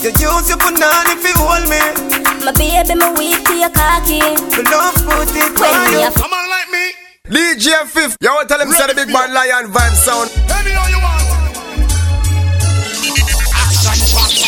You 0.00 0.10
use 0.14 0.48
your 0.48 0.58
banana 0.58 1.10
if 1.10 1.22
you 1.26 1.34
hold 1.36 1.66
me 1.68 1.80
My 2.44 2.52
baby, 2.52 2.94
my 2.94 3.10
weak 3.18 3.44
to 3.46 3.54
your 3.54 3.70
cocky. 3.70 4.20
Me 4.22 4.62
love 4.70 4.94
put 5.02 5.28
it 5.34 5.50
When 5.58 5.74
on 5.74 5.92
you 5.92 6.10
Come 6.14 6.32
on 6.32 6.46
like 6.48 6.70
me 6.70 6.92
DJ 7.28 7.84
Fif 7.86 8.16
y'all 8.20 8.34
wanna 8.36 8.48
tell 8.48 8.60
him 8.60 8.70
say 8.72 8.86
the 8.86 8.94
big 8.94 9.08
bad 9.08 9.32
lion 9.32 9.72
vibe 9.72 9.94
sound 9.94 10.30
Let 10.48 10.64
me 10.64 10.72
know 10.74 10.86
you 10.86 10.98
want. 11.02 11.22
Action 13.54 14.41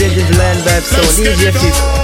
The 0.00 0.06
Lion 0.38 0.56
Vibe 0.64 0.82
Sound. 0.82 1.26
DJ 1.26 1.52
Fif. 1.52 1.99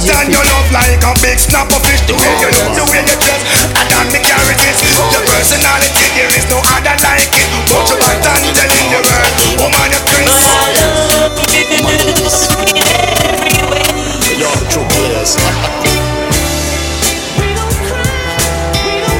As 0.00 0.08
I 0.08 0.24
am 0.24 0.32
hooked 0.32 0.32
on 0.32 0.32
your 0.32 0.44
love 0.48 0.72
like 0.72 1.04
a 1.04 1.12
big 1.20 1.36
snapper 1.36 1.76
fish 1.84 2.00
The 2.08 2.16
way 2.16 2.32
you 2.40 2.48
look, 2.48 2.72
the 2.72 2.84
way 2.88 3.04
you 3.04 3.16
dress 3.20 3.44
I 3.76 3.84
done 3.84 4.08
me 4.08 4.20
carry 4.24 4.56
this 4.56 4.80
Your 4.96 5.20
personality, 5.28 6.08
there 6.16 6.32
is 6.32 6.48
no 6.48 6.56
other 6.72 6.96
like 7.04 7.28
it 7.28 7.44
Put 7.68 7.84
your 7.84 8.00
back 8.00 8.24
and 8.24 8.48
telling 8.48 8.88
the 8.88 8.96
world 8.96 9.32
Woman, 9.60 9.92
you're 9.92 10.00
crazy 10.08 10.40
Yo, 14.40 14.48
true 14.72 14.88
players. 14.88 15.36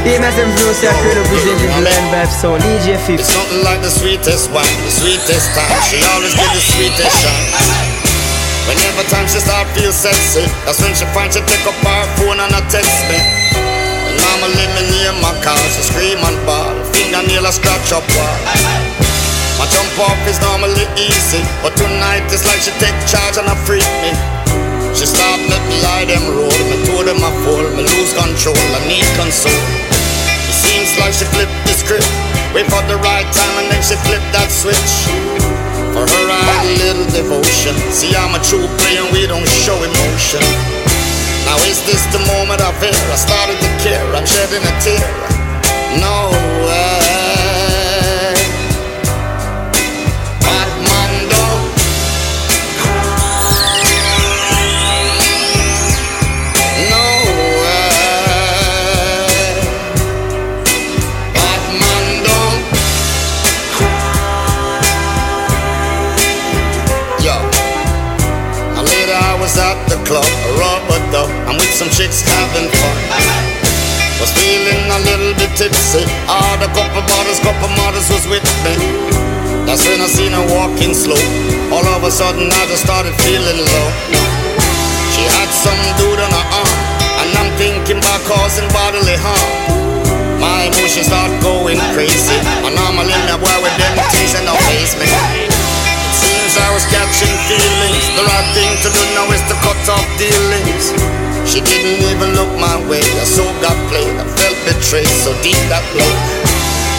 DMS 0.00 0.32
influence 0.40 0.80
your 0.80 0.96
crew 1.04 1.12
representative 1.12 1.76
land 1.84 2.08
back, 2.08 2.32
so 2.32 2.56
DJ 2.56 2.96
Fif. 3.04 3.20
It's 3.20 3.28
something 3.28 3.60
like 3.62 3.84
the 3.84 3.90
sweetest 3.92 4.48
wine, 4.48 4.64
the 4.64 4.90
sweetest 4.96 5.52
time. 5.52 5.76
She 5.84 6.00
always 6.08 6.32
give 6.32 6.48
the 6.56 6.64
sweetest 6.72 7.20
shine. 7.20 7.89
Whenever 8.68 9.04
time 9.08 9.26
she 9.30 9.40
start 9.40 9.66
feel 9.72 9.92
sexy, 9.92 10.44
that's 10.66 10.80
when 10.82 10.92
she 10.92 11.06
find 11.16 11.32
she 11.32 11.40
pick 11.46 11.62
up 11.64 11.76
her 11.80 12.04
phone 12.20 12.40
and 12.40 12.52
a 12.52 12.60
text 12.68 12.92
me. 13.08 13.18
And 13.56 14.16
normally 14.20 14.66
me 14.76 14.82
near 14.92 15.14
my 15.22 15.32
car, 15.40 15.58
she 15.72 15.82
scream 15.86 16.20
and 16.20 16.38
bawl, 16.44 16.74
fingernail 16.92 17.46
a 17.46 17.52
scratch 17.52 17.92
up 17.94 18.04
wall. 18.16 18.36
My 19.60 19.68
jump 19.68 19.92
off 20.00 20.20
is 20.24 20.40
normally 20.40 20.88
easy, 20.96 21.42
but 21.60 21.76
tonight 21.76 22.24
it's 22.32 22.44
like 22.48 22.64
she 22.64 22.72
take 22.80 22.96
charge 23.04 23.36
and 23.36 23.48
a 23.48 23.56
freak 23.68 23.84
me. 24.00 24.12
She 24.96 25.06
start 25.06 25.38
let 25.48 25.62
me 25.68 25.76
lie 25.84 26.04
them 26.08 26.24
roll, 26.34 26.50
me 26.68 26.76
told 26.88 27.06
them 27.06 27.20
I 27.22 27.30
fall, 27.44 27.62
me 27.76 27.84
lose 27.84 28.12
control, 28.16 28.56
I 28.56 28.80
need 28.88 29.06
console. 29.20 29.52
It 29.52 30.56
seems 30.56 30.90
like 30.98 31.14
she 31.14 31.24
flipped 31.30 31.54
the 31.68 31.74
script, 31.76 32.10
wait 32.54 32.66
for 32.66 32.82
the 32.90 32.98
right 33.04 33.28
time 33.30 33.54
and 33.62 33.68
then 33.70 33.82
she 33.82 33.94
flipped 34.02 34.30
that 34.34 34.50
switch. 34.50 35.69
For 35.94 36.06
her 36.06 36.26
I 36.30 36.40
had 36.46 36.62
a 36.70 36.74
little 36.86 37.08
devotion. 37.10 37.74
See 37.90 38.14
I'm 38.14 38.34
a 38.34 38.42
true 38.42 38.66
player, 38.78 39.04
we 39.12 39.26
don't 39.26 39.48
show 39.48 39.76
emotion. 39.82 40.44
Now 41.46 41.58
is 41.66 41.82
this 41.86 42.02
the 42.14 42.22
moment 42.30 42.62
of 42.62 42.74
fear? 42.78 42.94
I 42.94 43.18
started 43.18 43.58
to 43.58 43.70
care, 43.82 44.04
I'm 44.14 44.26
shedding 44.26 44.62
a 44.62 44.74
tear. 44.78 45.02
No 45.98 46.49
club, 70.10 70.26
rubber 70.58 70.98
duck. 71.14 71.30
I'm 71.46 71.54
with 71.54 71.70
some 71.70 71.86
chicks 71.94 72.26
having 72.26 72.66
fun. 72.66 72.96
Was 74.18 74.34
feeling 74.34 74.82
a 74.90 74.98
little 75.06 75.32
bit 75.38 75.54
tipsy. 75.54 76.02
Had 76.26 76.58
a 76.66 76.70
couple 76.74 76.98
bottles, 77.06 77.38
couple 77.38 77.70
models 77.78 78.10
was 78.10 78.26
with 78.26 78.42
me. 78.66 78.74
That's 79.70 79.86
when 79.86 80.02
I 80.02 80.10
seen 80.10 80.34
her 80.34 80.46
walking 80.50 80.98
slow. 80.98 81.22
All 81.70 81.86
of 81.94 82.02
a 82.02 82.10
sudden 82.10 82.50
I 82.50 82.62
just 82.66 82.82
started 82.82 83.14
feeling 83.22 83.62
low. 83.62 83.88
She 85.14 85.22
had 85.38 85.50
some 85.54 85.78
dude 86.02 86.18
on 86.18 86.32
her 86.34 86.46
arm, 86.58 86.74
and 87.22 87.30
I'm 87.38 87.50
thinking 87.54 88.02
about 88.02 88.20
causing 88.26 88.66
bodily 88.74 89.14
harm. 89.14 89.50
My 90.42 90.66
emotions 90.66 91.06
start 91.06 91.30
going 91.38 91.78
crazy. 91.94 92.38
And 92.66 92.74
me 92.74 92.98
a 92.98 93.06
little 93.06 93.38
boy 93.38 93.58
with 93.62 93.76
them 93.78 93.94
things 94.10 94.34
no 94.42 94.58
face 94.66 94.98
seems 96.50 96.66
I 96.66 96.74
was 96.74 96.84
catching 96.90 97.34
feelings. 97.46 98.04
The 98.18 98.24
right 98.26 98.48
thing 98.54 98.70
to 98.82 98.88
do 98.90 99.02
now 99.14 99.30
is 99.30 99.42
to 99.50 99.54
cut 99.62 99.78
off 99.90 100.06
dealings. 100.18 100.90
She 101.46 101.60
didn't 101.60 102.02
even 102.10 102.34
look 102.34 102.50
my 102.58 102.76
way. 102.90 103.02
I 103.02 103.24
so 103.24 103.44
got 103.62 103.76
played. 103.90 104.10
I 104.18 104.26
felt 104.38 104.58
betrayed. 104.66 105.10
So 105.22 105.30
deep 105.42 105.58
that 105.70 105.82
blow. 105.94 106.10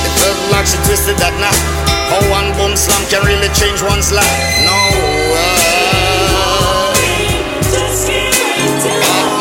It 0.07 0.14
felt 0.19 0.40
like 0.52 0.68
she 0.68 0.78
twisted 0.88 1.18
that 1.19 1.36
knot. 1.40 1.57
How 2.11 2.22
one 2.32 2.52
boom 2.56 2.76
slam 2.76 3.02
can 3.11 3.23
really 3.28 3.49
change 3.56 3.82
one's 3.84 4.11
life. 4.11 4.40
No. 4.64 4.78
Uh. 5.36 5.72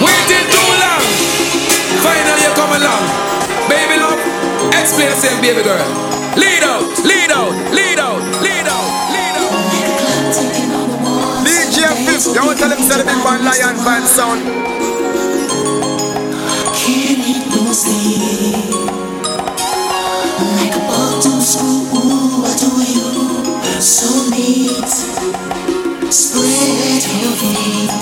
Waiting 0.01 0.47
too 0.49 0.70
long. 0.81 1.05
Finally 2.03 2.43
you 2.47 2.53
come 2.59 2.73
along. 2.78 3.05
Baby 3.69 4.03
love, 4.03 4.19
explain 4.74 5.11
yourself, 5.11 5.39
baby 5.43 5.62
girl. 5.62 5.87
Lead 6.35 6.62
out, 6.62 6.87
lead 7.05 7.31
out, 7.31 7.55
lead 7.74 7.99
out, 7.99 8.23
lead 8.43 8.66
out. 8.66 8.99
DJ 11.81 11.89
Fif, 12.05 12.27
you 12.35 12.44
want 12.44 12.59
to 12.59 12.62
tell 12.62 12.77
him 12.77 12.82
say 12.85 12.98
the 12.98 13.05
big 13.05 13.24
band 13.24 13.43
lion 13.43 13.77
band 13.85 14.05
sound. 14.05 14.43
Can't 16.77 17.24
hit 17.24 17.48
no 17.57 17.73
sleep. 17.73 18.69
Like 20.61 20.77
a 20.77 20.82
ball 20.85 21.23
to 21.23 21.40
screw, 21.40 21.89
what 22.44 22.59
do 22.61 22.69
you? 22.85 23.09
So 23.81 24.28
neat. 24.28 24.93
Spread 26.12 27.02
your 27.23 27.32
feet. 27.40 27.93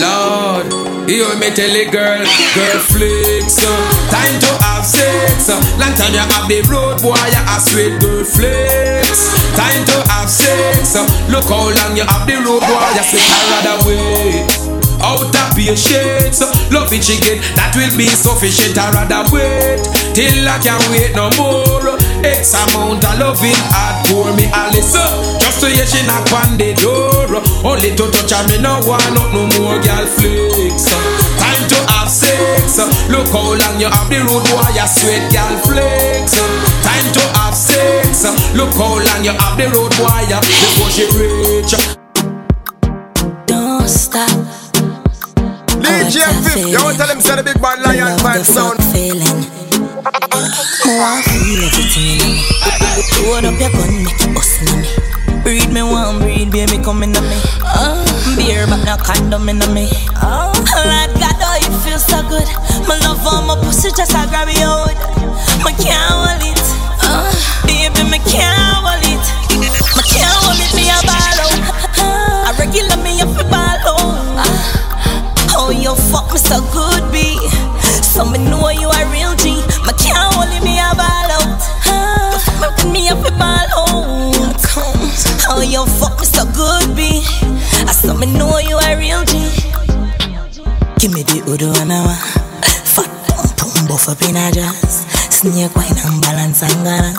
Lord, 0.00 0.89
you 1.08 1.28
me 1.38 1.50
tell 1.54 1.70
a 1.70 1.84
girl, 1.90 2.24
girl 2.54 2.78
flex 2.90 3.58
uh, 3.62 3.70
Time 4.10 4.36
to 4.40 4.50
have 4.64 4.84
sex 4.84 5.48
uh, 5.48 5.60
Long 5.78 5.94
time 5.94 6.12
you 6.12 6.20
have 6.20 6.48
the 6.48 6.60
road 6.68 7.00
boy, 7.02 7.14
you 7.14 7.42
a 7.46 7.56
sweet 7.60 8.00
girl 8.00 8.24
flex. 8.24 9.32
Time 9.56 9.84
to 9.86 9.96
have 10.10 10.28
sex 10.28 10.96
uh, 10.96 11.06
Look 11.30 11.44
how 11.48 11.68
long 11.70 11.96
you 11.96 12.04
have 12.04 12.26
the 12.26 12.36
road 12.42 12.60
boy, 12.60 12.90
you 12.96 13.04
rather 13.52 13.76
wait 13.86 14.79
out 15.02 15.28
of 15.28 15.50
patience, 15.56 16.40
love 16.70 16.92
it 16.92 17.04
get 17.04 17.40
that 17.56 17.72
will 17.76 17.92
be 17.96 18.06
sufficient. 18.08 18.78
I 18.78 18.92
rather 18.92 19.24
wait 19.32 19.82
till 20.14 20.46
I 20.46 20.56
can't 20.60 20.84
wait 20.92 21.12
no 21.16 21.28
more. 21.36 21.96
X 22.24 22.52
amount 22.54 23.04
of 23.04 23.16
loving 23.18 23.56
hard 23.72 24.06
for 24.08 24.28
me, 24.36 24.46
Alice. 24.52 24.92
Just 25.40 25.60
to 25.60 25.68
hear 25.68 25.86
she 25.86 26.00
knock 26.06 26.28
on 26.32 26.56
the 26.56 26.76
door. 26.78 27.40
Only 27.64 27.96
to 27.96 28.04
touch 28.12 28.32
her, 28.32 28.42
me 28.48 28.60
no 28.60 28.80
want 28.84 29.04
not 29.16 29.32
no 29.32 29.48
more 29.56 29.80
girl 29.80 30.06
flex. 30.06 30.88
Time 31.40 31.64
to 31.68 31.78
have 31.92 32.10
sex. 32.10 32.78
Look 33.08 33.28
how 33.32 33.56
long 33.56 33.76
you 33.80 33.88
have 33.88 34.08
the 34.08 34.20
road, 34.24 34.44
boy, 34.48 34.68
you 34.76 34.86
sweat 34.88 35.24
girl 35.32 35.56
flex. 35.64 36.36
Time 36.84 37.08
to 37.16 37.22
have 37.40 37.56
sex. 37.56 38.24
Look 38.54 38.72
how 38.74 39.00
long 39.00 39.24
you 39.24 39.32
have 39.32 39.56
the 39.56 39.68
road, 39.72 39.92
boy, 39.96 40.24
before 40.28 40.90
she 40.90 41.04
reach. 41.16 41.99
DJ 46.60 46.66
Fif, 46.66 46.68
you 46.68 46.84
want 46.84 46.96
to 46.96 47.04
tell 47.04 47.08
him 47.08 47.20
say 47.20 47.36
the 47.36 47.42
big 47.42 47.60
band 47.60 47.82
lion 47.82 48.16
band 48.22 48.44
sound. 48.44 48.78
Feeling. 48.92 49.44
Oh, 50.84 51.00
I 51.00 51.22
feel 51.24 51.64
everything 51.64 52.20
in 52.20 52.36
me. 52.36 52.44
Load 53.24 53.44
up 53.44 53.60
your 53.60 53.70
gun, 53.70 54.04
make 54.04 54.20
it 54.20 54.34
bust 54.34 54.60
in 54.60 54.80
me. 54.80 54.88
Breed 55.42 55.72
me 55.72 55.82
one, 55.82 56.18
breed 56.18 56.50
baby 56.50 56.78
come 56.82 57.02
in 57.02 57.12
me. 57.12 57.38
Oh, 57.64 58.04
beer 58.36 58.66
but 58.66 58.84
no 58.84 58.96
condom 58.96 59.48
in 59.48 59.58
me. 59.72 59.88
Oh, 60.20 60.52
Lord 60.52 61.12
God, 61.16 61.36
oh 61.40 61.56
you 61.64 61.72
feel 61.80 61.98
so 61.98 62.20
good. 62.28 62.48
My 62.86 62.98
love 63.00 63.24
on 63.26 63.46
my 63.46 63.56
pussy 63.64 63.90
just 63.96 64.14
I 64.14 64.26
grab 64.28 64.48
you 64.48 64.64
out. 64.64 65.19
A 91.50 91.56
fat 92.86 93.10
a 93.90 94.50
jazz. 94.54 95.02
Wine 95.42 95.98
and 96.06 96.22
balance 96.22 96.62
and. 96.62 97.18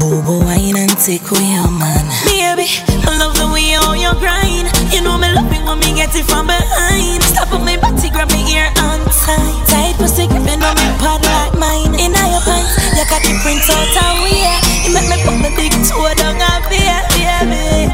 Bobo 0.00 0.40
wine 0.40 0.72
and 0.78 0.96
take 0.96 1.28
away 1.30 1.52
your 1.52 1.68
man. 1.68 2.08
Baby, 2.24 2.64
I 3.04 3.20
love 3.20 3.36
the 3.36 3.44
way 3.52 3.76
how 3.76 3.92
you 3.92 4.08
grind. 4.24 4.72
You 4.88 5.04
know 5.04 5.18
me 5.20 5.28
love 5.36 5.52
it 5.52 5.60
when 5.68 5.76
me 5.80 5.92
get 5.92 6.16
it 6.16 6.24
from 6.24 6.46
behind. 6.46 7.20
Stop 7.20 7.52
up 7.52 7.60
my 7.60 7.76
body, 7.76 8.08
grab 8.08 8.32
me 8.32 8.40
ear 8.56 8.72
and 8.72 9.04
tight. 9.12 9.60
Tight 9.68 10.00
pussy 10.00 10.24
gripping 10.28 10.64
on 10.64 10.72
me 10.72 10.88
pad 10.96 11.20
like 11.28 11.60
mine. 11.60 11.92
In 12.00 12.16
your 12.16 12.40
pants, 12.48 12.72
you 12.96 13.04
got 13.04 13.20
the 13.20 13.36
print 13.44 13.68
out 13.68 13.96
and 14.00 14.16
wear. 14.24 14.56
You 14.80 14.96
make 14.96 15.12
me 15.12 15.16
put 15.28 15.36
my 15.44 15.52
big 15.52 15.76
toe 15.84 16.08
down 16.16 16.40
and 16.40 16.64
baby. 16.72 17.92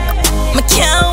Me 0.54 0.62
can't 0.70 1.03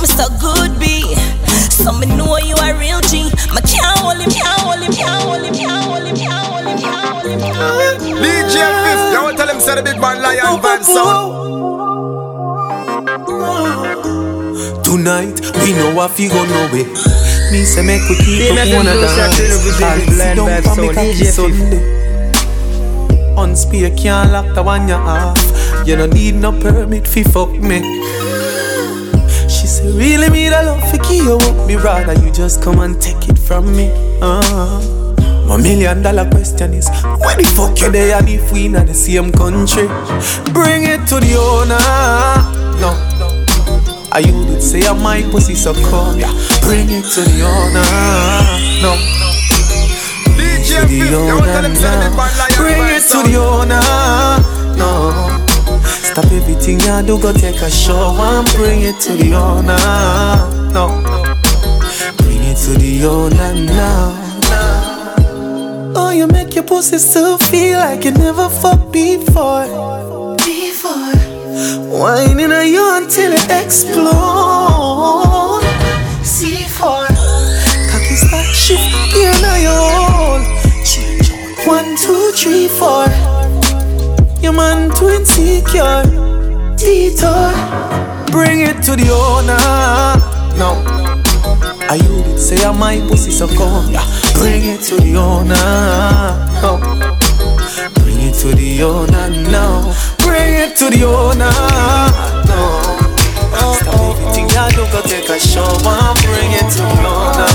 you 0.00 0.06
fuck 0.06 0.06
me 0.06 0.06
so 0.06 0.28
good, 0.40 0.78
be. 0.78 1.14
So 1.70 1.92
me 1.92 2.06
know 2.06 2.36
you 2.38 2.54
a 2.56 2.74
real 2.78 3.00
G. 3.00 3.24
Me 3.24 3.60
can't 3.62 3.98
hold 3.98 4.16
him, 4.18 4.30
can't 4.30 4.60
hold 4.60 4.80
him, 4.80 4.92
can't 4.92 5.22
hold 5.22 5.42
him, 5.44 5.54
can't 5.54 5.84
hold 5.84 6.02
him, 6.04 6.16
can't 6.16 6.46
hold 6.46 6.66
him, 6.66 6.78
can't 6.78 7.08
hold 7.08 7.26
him, 7.26 7.40
can't 7.40 7.56
hold 7.56 8.02
him. 8.02 8.16
DJ 8.18 8.56
Fif, 8.84 9.12
you 9.12 9.22
want 9.22 9.36
tell 9.36 9.48
him 9.48 9.60
say 9.60 9.74
the 9.76 9.82
big 9.82 10.00
man 10.00 10.22
lion 10.22 10.60
vibe 10.60 10.84
sound. 10.84 11.48
Tonight, 14.84 15.40
we 15.64 15.72
know 15.72 15.94
what 15.94 16.10
fi 16.10 16.28
go 16.28 16.44
no 16.44 16.68
way. 16.72 16.84
Me 17.52 17.64
say 17.64 17.82
make 17.84 18.02
we 18.08 18.16
keep 18.16 18.40
Hey, 18.40 18.50
up 18.50 18.56
Nathan 18.56 18.76
one 18.76 18.86
of 18.86 18.94
I 18.94 19.06
tell 19.34 19.46
you, 19.46 19.58
we 19.64 19.70
dance. 19.78 20.04
say 20.04 20.34
the 20.34 20.34
blind 20.34 20.38
vibe 20.38 20.74
for 20.74 20.82
me 20.82 20.88
cocky 20.88 21.12
DJ 21.12 21.20
Fif. 21.24 21.34
Sunday. 21.34 21.82
On 23.36 23.56
spear 23.56 23.90
can't 23.96 24.32
lock 24.32 24.54
the 24.54 24.62
one 24.62 24.88
you 24.88 24.94
off. 24.94 25.38
You 25.86 25.96
don't 25.96 26.12
need 26.12 26.34
no 26.34 26.52
permit 26.52 27.08
fi 27.08 27.22
fuck 27.22 27.50
me. 27.52 27.80
Really 29.96 30.28
the 30.28 30.62
love 30.64 30.80
fi 30.90 30.98
keep 30.98 31.24
you 31.24 31.36
up. 31.36 31.66
Me 31.66 31.76
rather 31.76 32.14
you 32.24 32.30
just 32.32 32.62
come 32.62 32.80
and 32.80 33.00
take 33.00 33.28
it 33.28 33.38
from 33.38 33.74
me. 33.76 33.90
Uh. 34.20 35.00
My 35.50 35.56
million 35.56 36.00
dollar 36.00 36.30
question 36.30 36.74
is 36.74 36.88
Where 37.02 37.34
the 37.34 37.42
fuck 37.56 37.80
you 37.80 37.90
there? 37.90 38.16
And 38.16 38.28
if 38.28 38.52
we 38.52 38.66
in 38.66 38.72
the 38.72 38.94
same 38.94 39.32
country 39.32 39.88
Bring 40.54 40.84
it 40.86 41.08
to 41.08 41.18
the 41.18 41.34
owner. 41.34 41.74
No 42.78 42.94
I 44.12 44.20
you 44.20 44.32
did 44.46 44.62
say 44.62 44.86
I'm 44.86 45.02
my 45.02 45.22
pussy 45.32 45.56
so 45.56 45.74
come 45.74 46.20
yeah. 46.20 46.30
Bring 46.62 46.86
it 46.90 47.04
to 47.14 47.22
the 47.22 47.42
owner. 47.42 47.82
No. 48.82 48.94
DJ 50.38 50.70
to 50.70 50.86
the 50.86 50.86
Fif, 50.86 51.10
you 51.10 51.34
want 51.34 51.46
tell 51.46 51.58
owner 51.58 51.68
him 51.68 51.74
say 51.74 51.90
the 51.90 52.06
big 52.06 52.16
man 52.16 52.30
now. 52.38 52.56
Bring 52.56 52.86
it 52.94 53.02
to 53.10 53.18
the 53.26 53.36
owner. 53.38 53.80
No 54.78 55.39
Stop 56.10 56.32
everything 56.32 56.80
you 56.80 57.02
do 57.06 57.22
Go 57.22 57.32
take 57.32 57.62
a 57.62 57.70
show 57.70 58.16
and 58.18 58.46
bring 58.56 58.82
it 58.82 58.98
to 59.02 59.12
the 59.12 59.32
owner 59.34 59.78
No 60.74 60.88
Bring 62.18 62.42
it 62.42 62.56
to 62.56 62.76
the 62.76 63.04
owner 63.06 63.54
now 63.54 64.30
Oh, 65.94 66.10
you 66.10 66.26
make 66.26 66.54
your 66.56 66.64
pussy 66.64 66.98
still 66.98 67.38
feel 67.38 67.78
like 67.78 68.04
you 68.04 68.12
never 68.12 68.48
fucked 68.48 68.92
before. 68.92 69.66
Before. 70.36 71.14
Whining 71.90 72.52
on 72.52 72.66
you 72.68 72.96
until 72.96 73.32
it 73.32 73.50
explode. 73.50 74.10
C4. 76.22 77.06
Cocky 77.90 78.16
start 78.16 78.46
shift 78.46 78.82
here 79.12 79.34
now 79.42 79.56
your 79.56 79.82
own. 80.18 80.42
One, 81.66 81.96
two, 81.96 82.32
three, 82.32 82.68
four. 82.68 83.06
Your 84.50 84.56
man 84.56 84.90
too 84.96 85.08
insecure. 85.10 86.02
Detour. 86.76 87.52
Bring 88.32 88.62
it 88.62 88.82
to 88.82 88.96
the 88.96 89.08
owner. 89.14 89.56
No. 90.58 90.82
I 91.88 91.94
you 91.94 92.24
did 92.24 92.40
say 92.40 92.56
I'm 92.64 92.76
my 92.76 92.98
pussy 93.08 93.30
so 93.30 93.46
come 93.46 93.92
yeah. 93.92 94.04
Bring 94.34 94.64
it 94.64 94.80
to 94.88 94.96
the 94.96 95.14
owner 95.16 95.54
oh. 96.66 96.80
Bring 97.94 98.20
it 98.22 98.34
to 98.42 98.48
the 98.52 98.82
owner 98.82 99.28
now 99.50 99.94
Bring 100.18 100.54
it 100.54 100.76
to 100.78 100.90
the 100.90 101.04
owner 101.04 101.50
no. 102.50 102.80
Stop 103.78 103.94
everything 104.18 104.48
you 104.50 104.70
do 104.74 104.82
Go 104.90 105.00
take 105.02 105.28
a 105.30 105.38
show 105.38 105.62
and 105.62 106.18
bring 106.26 106.50
it 106.58 106.66
to 106.74 106.82
the 106.90 107.06
owner 107.06 107.50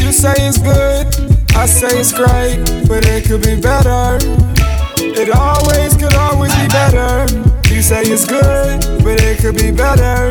You 0.00 0.12
say 0.12 0.34
it's 0.38 0.58
good, 0.58 0.95
I 1.66 1.68
say 1.68 1.98
it's 1.98 2.12
great, 2.12 2.62
but 2.86 3.02
it 3.10 3.26
could 3.26 3.42
be 3.42 3.58
better. 3.58 4.22
It 5.02 5.34
always 5.34 5.98
could 5.98 6.14
always 6.14 6.54
be 6.54 6.68
better. 6.70 7.26
You 7.74 7.82
say 7.82 8.06
it's 8.06 8.24
good, 8.24 8.78
but 9.02 9.18
it 9.18 9.42
could 9.42 9.58
be 9.58 9.74
better. 9.74 10.30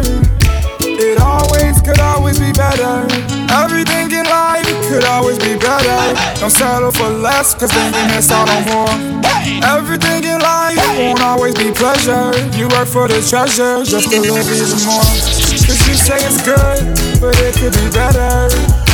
It 0.79 1.19
always 1.19 1.81
could 1.81 1.99
always 1.99 2.39
be 2.39 2.55
better. 2.55 3.03
Everything 3.51 4.15
in 4.15 4.23
life 4.23 4.63
could 4.87 5.03
always 5.03 5.37
be 5.37 5.59
better. 5.59 5.99
Don't 6.39 6.55
settle 6.55 6.93
for 6.93 7.09
less, 7.09 7.53
cause 7.53 7.69
then 7.69 7.91
you 7.91 8.15
miss 8.15 8.31
out 8.31 8.47
on 8.47 8.63
more. 8.71 8.95
Everything 9.75 10.23
in 10.23 10.39
life 10.39 10.79
won't 10.95 11.19
always 11.19 11.53
be 11.55 11.75
pleasure. 11.75 12.31
You 12.55 12.69
work 12.69 12.87
for 12.87 13.09
the 13.09 13.19
treasure 13.19 13.83
just 13.83 14.07
to 14.07 14.21
live 14.23 14.47
even 14.47 14.79
more. 14.87 15.03
Cause 15.67 15.83
you 15.83 15.99
say 15.99 16.15
it's 16.15 16.39
good, 16.47 16.79
but 17.19 17.35
it 17.43 17.59
could 17.59 17.75
be 17.75 17.91
better. 17.91 18.84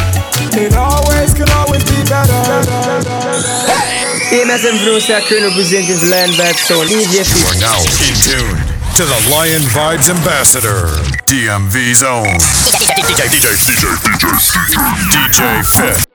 It 0.58 0.76
always 0.76 1.34
could 1.34 1.50
always 1.52 1.84
be 1.86 2.02
better. 2.10 2.34
Hey, 4.30 4.44
Nathan 4.46 4.78
Bruce, 4.84 5.10
I 5.10 5.22
representing 5.44 6.00
the 6.00 6.10
Lion 6.10 6.32
Vibe 6.32 6.56
Sound, 6.56 6.90
DJ 6.90 7.24
You 7.28 7.48
are 7.48 7.60
now 7.60 7.80
in 8.02 8.16
tune 8.18 8.58
to 8.96 9.04
the 9.06 9.30
Lion 9.32 9.62
Vibes 9.72 10.10
Ambassador, 10.10 10.88
DMV 11.28 11.96
Zone. 11.96 12.26
DJ, 13.08 13.28
DJ, 13.28 13.54
DJ, 13.54 13.88
DJ, 14.16 14.30
DJ, 14.30 15.30
DJ 15.30 15.66
Fif. 15.66 16.11